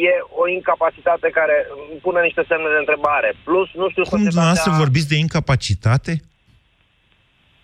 E 0.08 0.14
o 0.42 0.44
incapacitate 0.58 1.28
care 1.40 1.58
pune 2.06 2.22
niște 2.22 2.44
semne 2.48 2.70
de 2.76 2.80
întrebare. 2.84 3.30
Plus, 3.48 3.68
nu 3.82 3.90
știu... 3.90 4.04
Cum 4.04 4.24
dumneavoastră 4.24 4.72
vorbiți 4.84 5.12
de 5.14 5.18
incapacitate? 5.26 6.14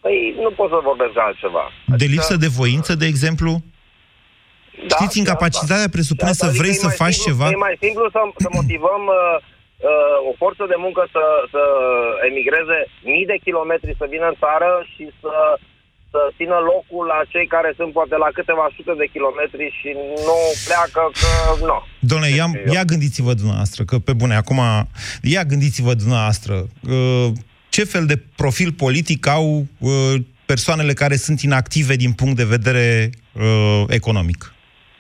Păi, 0.04 0.36
nu 0.44 0.52
pot 0.60 0.70
să 0.70 0.80
vorbesc 0.90 1.14
de 1.14 1.24
altceva. 1.28 1.66
Adică... 1.66 1.98
De 2.02 2.06
lipsă 2.14 2.36
de 2.46 2.50
voință, 2.60 2.92
de 2.96 3.06
exemplu? 3.06 3.52
Da, 4.88 4.96
Știți, 5.00 5.18
incapacitatea 5.24 5.90
da. 5.90 5.96
presupune 5.98 6.34
să 6.40 6.46
adică 6.46 6.62
vrei 6.62 6.76
să 6.84 6.88
faci 7.04 7.18
simplu, 7.18 7.28
ceva? 7.28 7.46
E 7.56 7.66
mai 7.68 7.78
simplu 7.86 8.04
să, 8.16 8.20
să 8.44 8.50
motivăm 8.60 9.04
uh, 9.20 9.36
uh, 9.90 10.30
o 10.30 10.32
forță 10.42 10.64
de 10.72 10.78
muncă 10.86 11.02
să, 11.16 11.24
să 11.54 11.62
emigreze 12.30 12.78
mii 13.14 13.30
de 13.32 13.38
kilometri 13.46 14.00
să 14.02 14.06
vină 14.14 14.26
în 14.32 14.38
țară 14.44 14.72
și 14.94 15.06
să 15.22 15.34
să 16.16 16.34
țină 16.38 16.58
locul 16.72 17.06
la 17.14 17.20
cei 17.34 17.48
care 17.56 17.70
sunt 17.80 17.92
poate 17.98 18.16
la 18.26 18.30
câteva 18.38 18.66
sute 18.76 18.94
de 19.02 19.08
kilometri 19.16 19.66
și 19.80 19.90
nu 20.28 20.40
pleacă 20.68 21.02
că 21.20 21.32
nu. 21.70 21.78
Domnule, 22.10 22.32
ia, 22.40 22.48
ia 22.76 22.84
gândiți-vă 22.92 23.34
dumneavoastră, 23.34 23.82
că 23.90 23.96
pe 24.08 24.14
bune, 24.14 24.36
acum, 24.36 24.60
ia 25.22 25.44
gândiți-vă 25.52 25.94
dumneavoastră, 25.94 26.54
uh, 26.90 27.28
ce 27.70 27.84
fel 27.84 28.06
de 28.06 28.18
profil 28.36 28.72
politic 28.72 29.28
au 29.28 29.66
uh, 29.78 30.16
persoanele 30.46 30.94
care 30.94 31.16
sunt 31.16 31.42
inactive 31.42 31.96
din 31.96 32.12
punct 32.12 32.36
de 32.36 32.44
vedere 32.44 33.10
uh, 33.34 33.84
economic? 33.88 34.55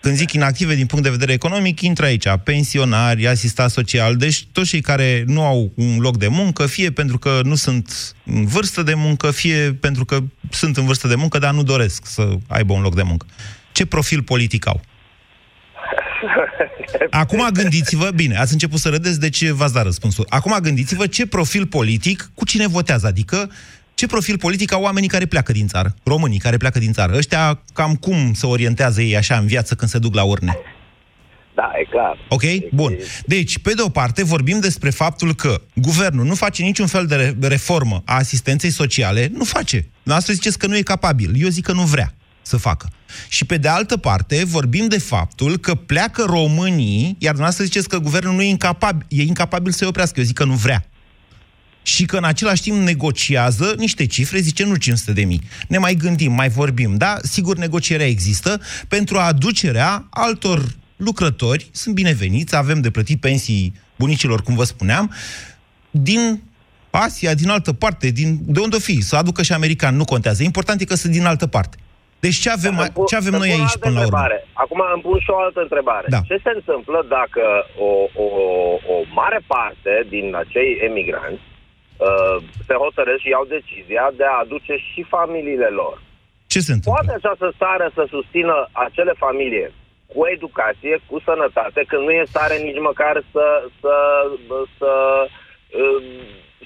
Când 0.05 0.17
zic 0.17 0.31
inactive 0.31 0.75
din 0.75 0.85
punct 0.85 1.03
de 1.03 1.09
vedere 1.09 1.33
economic, 1.33 1.81
intră 1.81 2.05
aici 2.05 2.25
pensionari, 2.43 3.27
asistat 3.27 3.69
social, 3.69 4.15
deci 4.15 4.45
toți 4.51 4.69
cei 4.69 4.81
care 4.81 5.23
nu 5.27 5.43
au 5.43 5.71
un 5.75 5.97
loc 5.99 6.17
de 6.17 6.27
muncă, 6.27 6.65
fie 6.65 6.91
pentru 6.91 7.17
că 7.17 7.39
nu 7.43 7.55
sunt 7.55 8.15
în 8.25 8.45
vârstă 8.45 8.83
de 8.83 8.93
muncă, 8.93 9.31
fie 9.31 9.73
pentru 9.73 10.05
că 10.05 10.19
sunt 10.49 10.77
în 10.77 10.85
vârstă 10.85 11.07
de 11.07 11.15
muncă, 11.15 11.37
dar 11.37 11.53
nu 11.53 11.63
doresc 11.63 12.05
să 12.05 12.27
aibă 12.47 12.73
un 12.73 12.81
loc 12.81 12.95
de 12.95 13.01
muncă. 13.01 13.25
Ce 13.71 13.85
profil 13.85 14.23
politic 14.23 14.67
au? 14.67 14.81
Acum 17.09 17.47
gândiți-vă, 17.53 18.09
bine, 18.15 18.37
ați 18.37 18.53
început 18.53 18.79
să 18.79 18.89
râdeți, 18.89 19.19
deci 19.19 19.49
v-ați 19.49 19.73
dat 19.73 19.83
răspunsul. 19.83 20.25
Acum 20.29 20.57
gândiți-vă 20.61 21.07
ce 21.07 21.27
profil 21.27 21.65
politic, 21.65 22.31
cu 22.33 22.45
cine 22.45 22.67
votează, 22.67 23.07
adică 23.07 23.51
ce 23.95 24.07
profil 24.07 24.37
politic 24.37 24.73
au 24.73 24.81
oamenii 24.81 25.09
care 25.09 25.25
pleacă 25.25 25.51
din 25.51 25.67
țară, 25.67 25.95
românii 26.03 26.39
care 26.39 26.57
pleacă 26.57 26.79
din 26.79 26.93
țară. 26.93 27.15
Ăștia 27.17 27.61
cam 27.73 27.95
cum 27.95 28.33
se 28.33 28.45
orientează 28.45 29.01
ei 29.01 29.17
așa 29.17 29.37
în 29.37 29.45
viață 29.45 29.75
când 29.75 29.89
se 29.89 29.99
duc 29.99 30.13
la 30.13 30.23
urne? 30.23 30.57
Da, 31.55 31.71
e 31.81 31.87
clar. 31.89 32.17
Ok? 32.29 32.41
Bun. 32.71 32.97
Deci, 33.25 33.57
pe 33.59 33.73
de 33.73 33.81
o 33.81 33.89
parte, 33.89 34.23
vorbim 34.23 34.59
despre 34.59 34.89
faptul 34.89 35.35
că 35.35 35.61
guvernul 35.73 36.25
nu 36.25 36.35
face 36.35 36.63
niciun 36.63 36.87
fel 36.87 37.05
de 37.05 37.15
re- 37.15 37.47
reformă 37.47 38.01
a 38.05 38.15
asistenței 38.15 38.69
sociale, 38.69 39.31
nu 39.33 39.43
face. 39.43 39.87
Noastră 40.03 40.33
ziceți 40.33 40.57
că 40.57 40.67
nu 40.67 40.77
e 40.77 40.81
capabil. 40.81 41.31
Eu 41.37 41.47
zic 41.47 41.65
că 41.65 41.71
nu 41.71 41.81
vrea 41.81 42.13
să 42.41 42.57
facă. 42.57 42.89
Și 43.27 43.45
pe 43.45 43.57
de 43.57 43.67
altă 43.67 43.97
parte, 43.97 44.45
vorbim 44.45 44.87
de 44.87 44.99
faptul 44.99 45.57
că 45.57 45.75
pleacă 45.75 46.23
românii, 46.23 47.15
iar 47.19 47.35
noastră 47.35 47.63
ziceți 47.63 47.89
că 47.89 47.97
guvernul 47.97 48.33
nu 48.33 48.41
e 48.41 48.47
incapabil, 48.47 49.05
e 49.09 49.21
incapabil 49.21 49.71
să-i 49.71 49.87
oprească. 49.87 50.19
Eu 50.19 50.25
zic 50.25 50.35
că 50.35 50.45
nu 50.45 50.53
vrea 50.53 50.85
și 51.86 52.05
că 52.05 52.17
în 52.17 52.23
același 52.23 52.61
timp 52.61 52.77
negociază 52.77 53.73
niște 53.77 54.05
cifre, 54.05 54.39
zice 54.39 54.65
nu 54.65 54.75
500 54.75 55.11
de 55.13 55.23
mii. 55.25 55.41
Ne 55.67 55.77
mai 55.77 55.93
gândim, 55.93 56.31
mai 56.31 56.49
vorbim, 56.49 56.95
da? 56.97 57.15
Sigur, 57.21 57.57
negocierea 57.57 58.05
există 58.05 58.61
pentru 58.88 59.17
aducerea 59.17 60.07
altor 60.09 60.59
lucrători, 60.95 61.69
sunt 61.71 61.95
bineveniți, 61.95 62.55
avem 62.55 62.81
de 62.81 62.89
plătit 62.91 63.19
pensii 63.19 63.73
bunicilor, 63.95 64.41
cum 64.41 64.55
vă 64.55 64.63
spuneam, 64.63 65.11
din 65.91 66.41
Asia, 66.89 67.33
din 67.33 67.49
altă 67.49 67.73
parte, 67.73 68.09
din, 68.09 68.38
de 68.41 68.59
unde 68.59 68.75
o 68.75 68.79
fi, 68.79 69.01
să 69.01 69.15
aducă 69.15 69.41
și 69.43 69.53
american, 69.53 69.95
nu 69.95 70.05
contează. 70.05 70.43
Important 70.43 70.81
e 70.81 70.86
că 70.86 70.95
sunt 70.95 71.13
din 71.13 71.25
altă 71.25 71.47
parte. 71.47 71.77
Deci 72.19 72.36
ce 72.43 72.49
avem, 72.49 72.77
Îmi 72.77 72.89
pun- 72.95 73.05
ce 73.09 73.15
avem 73.15 73.33
îmi 73.33 73.41
noi 73.43 73.49
pun 73.49 73.59
o 73.59 73.61
aici 73.61 73.71
altă 73.75 73.86
până 73.86 73.99
la 73.99 74.05
urmă? 74.05 74.17
întrebare. 74.17 74.47
Acum 74.63 74.79
îmi 74.93 75.03
pun 75.07 75.19
și 75.25 75.29
o 75.36 75.38
altă 75.45 75.59
întrebare. 75.67 76.07
Da. 76.15 76.21
Ce 76.29 76.38
se 76.45 76.51
întâmplă 76.59 76.99
dacă 77.17 77.43
o, 77.88 77.91
o, 78.25 78.27
o 78.93 78.95
mare 79.19 79.39
parte 79.53 79.93
din 80.13 80.25
acei 80.43 80.69
emigranți 80.89 81.45
uh, 81.49 81.54
se 82.67 82.73
hotărăsc 82.73 83.21
și 83.21 83.29
iau 83.29 83.45
decizia 83.45 84.05
de 84.19 84.23
a 84.23 84.39
aduce 84.43 84.75
și 84.89 85.01
familiile 85.15 85.69
lor? 85.81 86.01
Ce 86.47 86.59
se 86.59 86.73
întâmplă? 86.73 86.91
Poate 86.93 87.11
această 87.19 87.47
țară 87.61 87.91
să 87.97 88.03
susțină 88.09 88.55
acele 88.71 89.13
familii 89.17 89.71
cu 90.13 90.25
educație, 90.35 90.95
cu 91.09 91.19
sănătate, 91.27 91.83
când 91.87 92.01
nu 92.03 92.11
e 92.11 92.19
în 92.19 92.33
stare 92.33 92.55
nici 92.57 92.85
măcar 92.89 93.23
să, 93.31 93.45
să, 93.81 93.95
să 94.77 94.91
uh, 95.81 96.03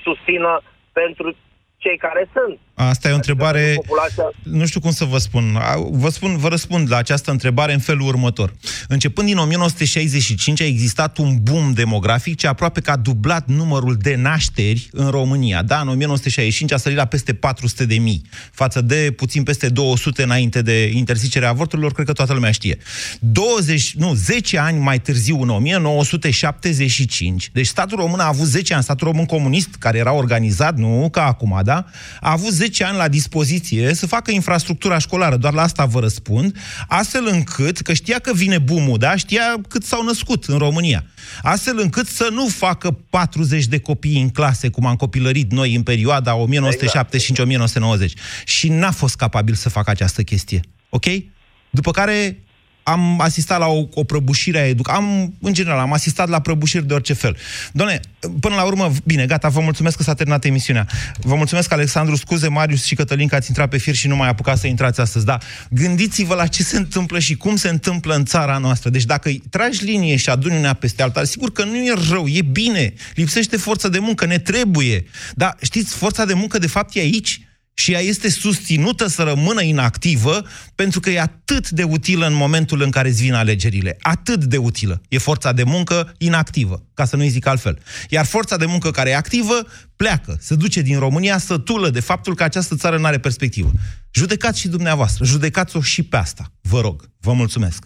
susțină 0.04 0.62
pentru 0.92 1.36
cei 1.78 1.98
care 1.98 2.30
sunt. 2.34 2.60
Asta 2.88 3.08
e 3.08 3.12
o 3.12 3.16
întrebare, 3.16 3.74
Populația 3.76 4.24
nu 4.44 4.66
știu 4.66 4.80
cum 4.80 4.92
să 4.92 5.06
vă 5.06 5.18
spun. 5.18 5.56
A, 5.56 5.88
Vă, 5.92 6.10
spun, 6.10 6.38
vă 6.38 6.48
răspund 6.48 6.92
la 6.92 6.98
această 6.98 7.32
întrebare 7.32 7.74
în 7.74 7.80
felul 7.80 8.08
următor. 8.08 8.54
Începând 8.88 9.28
din 9.28 9.38
1965 9.38 10.62
a 10.62 10.66
existat 10.66 11.18
un 11.18 11.38
boom 11.42 11.72
demografic 11.72 12.38
ce 12.38 12.48
aproape 12.48 12.82
că 12.82 12.92
a 12.92 12.96
dublat 12.96 13.48
numărul 13.48 13.98
de 14.02 14.16
nașteri 14.16 14.90
în 14.92 15.10
România. 15.10 15.62
Da, 15.62 15.80
în 15.80 15.88
1965 15.88 16.72
a 16.72 16.78
sărit 16.78 16.98
la 16.98 17.06
peste 17.06 17.34
400 17.34 17.86
de 17.86 17.96
mii, 17.96 18.22
față 18.52 18.82
de 18.82 19.14
puțin 19.16 19.44
peste 19.44 19.70
200 19.70 20.24
înainte 20.24 20.62
de 20.62 20.92
interzicerea 20.94 21.50
avorturilor, 21.50 21.94
cred 21.94 22.06
că 22.06 22.14
toată 22.14 22.34
lumea 22.34 22.52
știe. 22.52 22.78
20, 23.20 23.94
nu, 23.96 24.14
10 24.14 24.58
ani 24.58 24.80
mai 24.80 25.00
târziu, 25.00 25.42
în 25.42 25.50
1975, 25.50 27.50
deci 27.54 27.68
statul 27.68 27.98
român 27.98 28.20
a 28.20 28.28
avut 28.28 28.48
10 28.48 28.74
ani, 28.74 28.84
statul 28.84 29.08
român 29.08 29.26
comunist, 29.26 29.70
care 29.80 29.98
era 29.98 30.14
organizat, 30.14 30.78
nu 30.78 31.08
ca 31.12 31.26
acum, 31.26 31.60
da? 31.64 31.86
A 32.20 32.32
avut 32.32 32.52
10 32.52 32.69
ani 32.78 32.98
la 32.98 33.08
dispoziție 33.08 33.94
să 33.94 34.08
facă 34.08 34.32
infrastructura 34.32 34.98
școlară, 34.98 35.36
doar 35.38 35.54
la 35.54 35.62
asta 35.62 35.86
vă 35.86 36.00
răspund, 36.00 36.58
astfel 36.88 37.28
încât, 37.28 37.80
că 37.80 37.94
știa 37.94 38.20
că 38.20 38.34
vine 38.34 38.58
boom 38.58 38.96
da? 38.98 39.16
Știa 39.16 39.56
cât 39.68 39.84
s-au 39.84 40.04
născut 40.04 40.44
în 40.44 40.58
România. 40.58 41.06
Astfel 41.42 41.80
încât 41.80 42.08
să 42.08 42.28
nu 42.32 42.48
facă 42.48 42.92
40 43.10 43.66
de 43.66 43.80
copii 43.80 44.22
în 44.22 44.30
clase, 44.30 44.70
cum 44.70 44.86
am 44.86 44.96
copilărit 44.96 45.52
noi 45.52 45.76
în 45.76 45.84
perioada 45.84 46.36
1975-1990. 46.36 46.46
Și 48.46 48.70
n-a 48.70 48.92
fost 48.92 49.16
capabil 49.16 49.54
să 49.54 49.70
facă 49.70 49.90
această 49.90 50.24
chestie. 50.24 50.62
Ok? 50.90 51.06
După 51.70 51.92
care 51.92 52.44
am 52.90 53.20
asistat 53.20 53.60
la 53.60 53.68
o, 53.68 53.88
o 53.94 54.04
prăbușire 54.04 54.60
a 54.60 54.68
educ. 54.68 54.90
Am, 54.90 55.34
în 55.42 55.54
general, 55.54 55.80
am 55.80 55.94
asistat 55.94 56.30
la 56.30 56.40
prăbușiri 56.40 56.88
de 56.88 56.94
orice 56.94 57.14
fel. 57.14 57.38
Doamne, 57.72 58.00
până 58.40 58.56
la 58.56 58.64
urmă, 58.64 58.92
bine, 59.04 59.26
gata, 59.26 59.48
vă 59.48 59.60
mulțumesc 59.60 59.98
că 59.98 60.04
s-a 60.04 60.14
terminat 60.14 60.46
emisiunea. 60.46 60.88
Vă 61.22 61.36
mulțumesc, 61.36 61.72
Alexandru, 61.72 62.16
scuze, 62.16 62.48
Marius 62.48 62.84
și 62.84 62.96
Cătălin, 62.96 63.28
că 63.28 63.36
ați 63.36 63.48
intrat 63.48 63.70
pe 63.70 63.78
fir 63.78 63.96
și 63.96 64.08
nu 64.08 64.16
mai 64.16 64.30
apucat 64.30 64.58
să 64.58 64.68
intrați 64.68 65.00
astăzi. 65.00 65.26
Da, 65.26 65.38
gândiți-vă 65.70 66.36
la 66.36 66.48
ce 66.48 66.64
se 66.64 66.78
întâmplă 66.78 67.20
și 67.20 67.36
cum 67.36 67.56
se 67.56 67.70
întâmplă 67.70 68.16
în 68.16 68.26
țara 68.26 68.58
noastră. 68.58 68.90
Deci 68.90 69.06
dacă 69.06 69.30
îi 69.30 69.44
tragi 69.50 69.84
linie 69.84 70.16
și 70.16 70.30
aduni 70.30 70.58
una 70.58 70.74
peste 70.74 71.02
alta, 71.02 71.24
sigur 71.24 71.52
că 71.52 71.64
nu 71.64 71.76
e 71.76 71.94
rău, 72.10 72.28
e 72.28 72.42
bine. 72.42 72.94
Lipsește 73.16 73.58
forță 73.58 73.90
de 73.90 74.00
muncă, 74.00 74.26
ne 74.26 74.38
trebuie. 74.38 75.06
Dar 75.36 75.58
știți, 75.62 75.94
forța 75.94 76.26
de 76.26 76.34
muncă, 76.34 76.58
de 76.58 76.68
fapt, 76.68 76.96
e 76.96 77.00
aici 77.00 77.42
și 77.80 77.92
ea 77.92 78.00
este 78.00 78.30
susținută 78.30 79.08
să 79.08 79.24
rămână 79.24 79.62
inactivă 79.62 80.46
pentru 80.76 81.00
că 81.00 81.10
e 81.10 81.20
atât 81.20 81.70
de 81.70 81.84
utilă 81.84 82.28
în 82.28 82.34
momentul 82.34 82.82
în 82.82 82.90
care 82.90 83.10
îți 83.10 83.22
vin 83.22 83.34
alegerile. 83.34 83.98
Atât 84.02 84.44
de 84.44 84.58
utilă. 84.58 85.02
E 85.08 85.18
forța 85.18 85.52
de 85.52 85.64
muncă 85.64 86.14
inactivă, 86.18 86.84
ca 86.94 87.06
să 87.06 87.16
nu-i 87.16 87.30
zic 87.30 87.46
altfel. 87.46 87.80
Iar 88.10 88.26
forța 88.26 88.58
de 88.58 88.66
muncă 88.66 88.92
care 88.92 89.10
e 89.10 89.16
activă 89.16 89.68
pleacă, 89.96 90.38
se 90.42 90.56
duce 90.56 90.82
din 90.82 91.00
România 91.00 91.38
sătulă 91.38 91.90
de 91.90 92.00
faptul 92.00 92.36
că 92.36 92.44
această 92.44 92.76
țară 92.76 92.98
nu 92.98 93.06
are 93.06 93.20
perspectivă. 93.20 93.72
Judecați 94.12 94.60
și 94.60 94.68
dumneavoastră, 94.68 95.26
judecați-o 95.26 95.82
și 95.82 96.04
pe 96.04 96.18
asta. 96.18 96.52
Vă 96.62 96.82
rog, 96.82 97.10
vă 97.20 97.34
mulțumesc. 97.34 97.84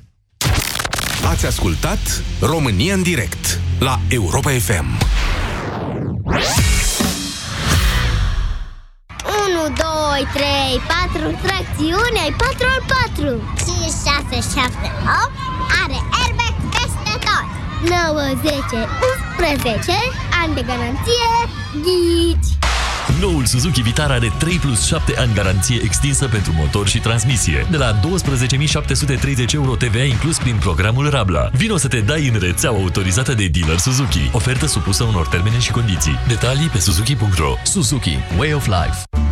Ați 1.26 1.46
ascultat 1.46 2.24
România 2.40 2.94
în 2.94 3.02
direct 3.02 3.60
la 3.80 4.00
Europa 4.10 4.52
FM. 4.52 5.02
2, 10.14 10.28
3, 10.34 10.82
4, 10.88 11.40
tracțiune, 11.46 12.20
ai 12.26 12.34
4 12.38 12.66
al 12.74 12.82
4 13.16 13.42
5, 13.66 13.92
6, 14.32 14.60
7, 14.60 14.88
8 15.26 15.32
Are 15.82 15.98
airbag 16.22 16.56
peste 16.76 17.14
tot 17.28 17.48
9, 17.90 18.22
10, 18.44 18.78
11 19.38 19.98
Ani 20.42 20.54
de 20.58 20.64
garanție 20.72 21.32
Ghici 21.86 22.52
Noul 23.22 23.46
Suzuki 23.46 23.82
Vitara 23.82 24.14
are 24.14 24.32
3 24.38 24.56
plus 24.58 24.86
7 24.86 25.14
ani 25.18 25.34
garanție 25.34 25.80
extinsă 25.84 26.28
pentru 26.28 26.52
motor 26.56 26.88
și 26.88 27.00
transmisie. 27.00 27.68
De 27.72 27.78
la 27.78 28.00
12.730 28.00 29.54
euro 29.54 29.76
TVA 29.76 30.04
inclus 30.04 30.38
prin 30.38 30.56
programul 30.56 31.10
Rabla. 31.10 31.50
Vino 31.54 31.78
să 31.78 31.88
te 31.88 32.00
dai 32.00 32.28
în 32.28 32.40
rețeaua 32.40 32.78
autorizată 32.78 33.34
de 33.34 33.48
dealer 33.48 33.78
Suzuki. 33.78 34.30
Ofertă 34.32 34.66
supusă 34.66 35.04
unor 35.04 35.28
termene 35.28 35.60
și 35.60 35.72
condiții. 35.72 36.20
Detalii 36.28 36.68
pe 36.68 36.80
suzuki.ro 36.80 37.54
Suzuki. 37.64 38.18
Way 38.38 38.54
of 38.54 38.66
Life. 38.66 39.32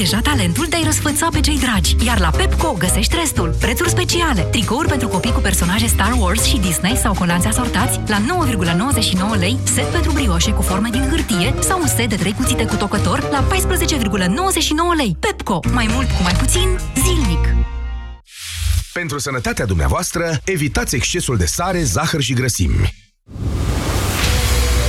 Deja 0.00 0.20
talentul 0.20 0.66
de 0.68 0.76
a-i 0.76 0.84
răsfăța 0.84 1.28
pe 1.32 1.40
cei 1.40 1.58
dragi, 1.58 1.96
iar 2.04 2.18
la 2.20 2.30
Pepco 2.30 2.72
găsești 2.72 3.16
restul. 3.16 3.54
Prețuri 3.58 3.88
speciale. 3.88 4.40
Tricouri 4.40 4.88
pentru 4.88 5.08
copii 5.08 5.32
cu 5.32 5.40
personaje 5.40 5.86
Star 5.86 6.12
Wars 6.18 6.42
și 6.44 6.58
Disney 6.58 6.96
sau 6.96 7.14
colanți 7.14 7.46
asortați 7.46 8.00
la 8.06 8.18
9,99 9.34 9.38
lei, 9.38 9.58
set 9.64 9.84
pentru 9.84 10.12
brioșe 10.12 10.50
cu 10.52 10.62
forme 10.62 10.88
din 10.90 11.08
hârtie 11.08 11.54
sau 11.58 11.80
un 11.80 11.86
set 11.86 12.08
de 12.08 12.16
trei 12.16 12.32
cuțite 12.32 12.66
cu 12.66 12.76
tocător 12.76 13.28
la 13.30 13.46
14,99 13.48 13.52
lei. 14.96 15.16
Pepco. 15.20 15.60
Mai 15.72 15.88
mult 15.92 16.08
cu 16.10 16.22
mai 16.22 16.32
puțin, 16.32 16.78
zilnic. 17.04 17.54
Pentru 18.92 19.18
sănătatea 19.18 19.64
dumneavoastră, 19.64 20.40
evitați 20.44 20.94
excesul 20.94 21.36
de 21.36 21.46
sare, 21.46 21.82
zahăr 21.82 22.20
și 22.20 22.32
grăsimi. 22.32 22.94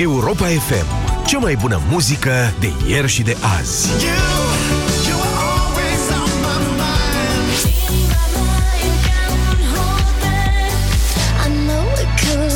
Europa 0.00 0.46
FM. 0.46 0.86
Cea 1.26 1.38
mai 1.38 1.56
bună 1.60 1.80
muzică 1.90 2.52
de 2.60 2.72
ieri 2.88 3.08
și 3.08 3.22
de 3.22 3.36
azi. 3.60 3.88
I 11.44 11.48
know 11.66 11.84
we're 11.94 12.10
cool. 12.22 12.50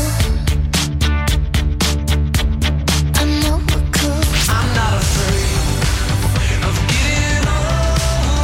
I 3.14 3.24
know 3.40 3.59
we're 3.66 3.90
cool. 3.99 4.22
I'm 4.49 4.74
not 4.74 5.03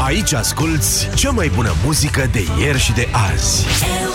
Aici 0.04 0.32
asculți 0.32 1.08
cea 1.14 1.30
mai 1.30 1.50
bună 1.54 1.74
muzică 1.84 2.28
de 2.32 2.46
ieri 2.60 2.78
și 2.78 2.92
de 2.92 3.08
azi. 3.32 3.64
afraid. 3.66 4.07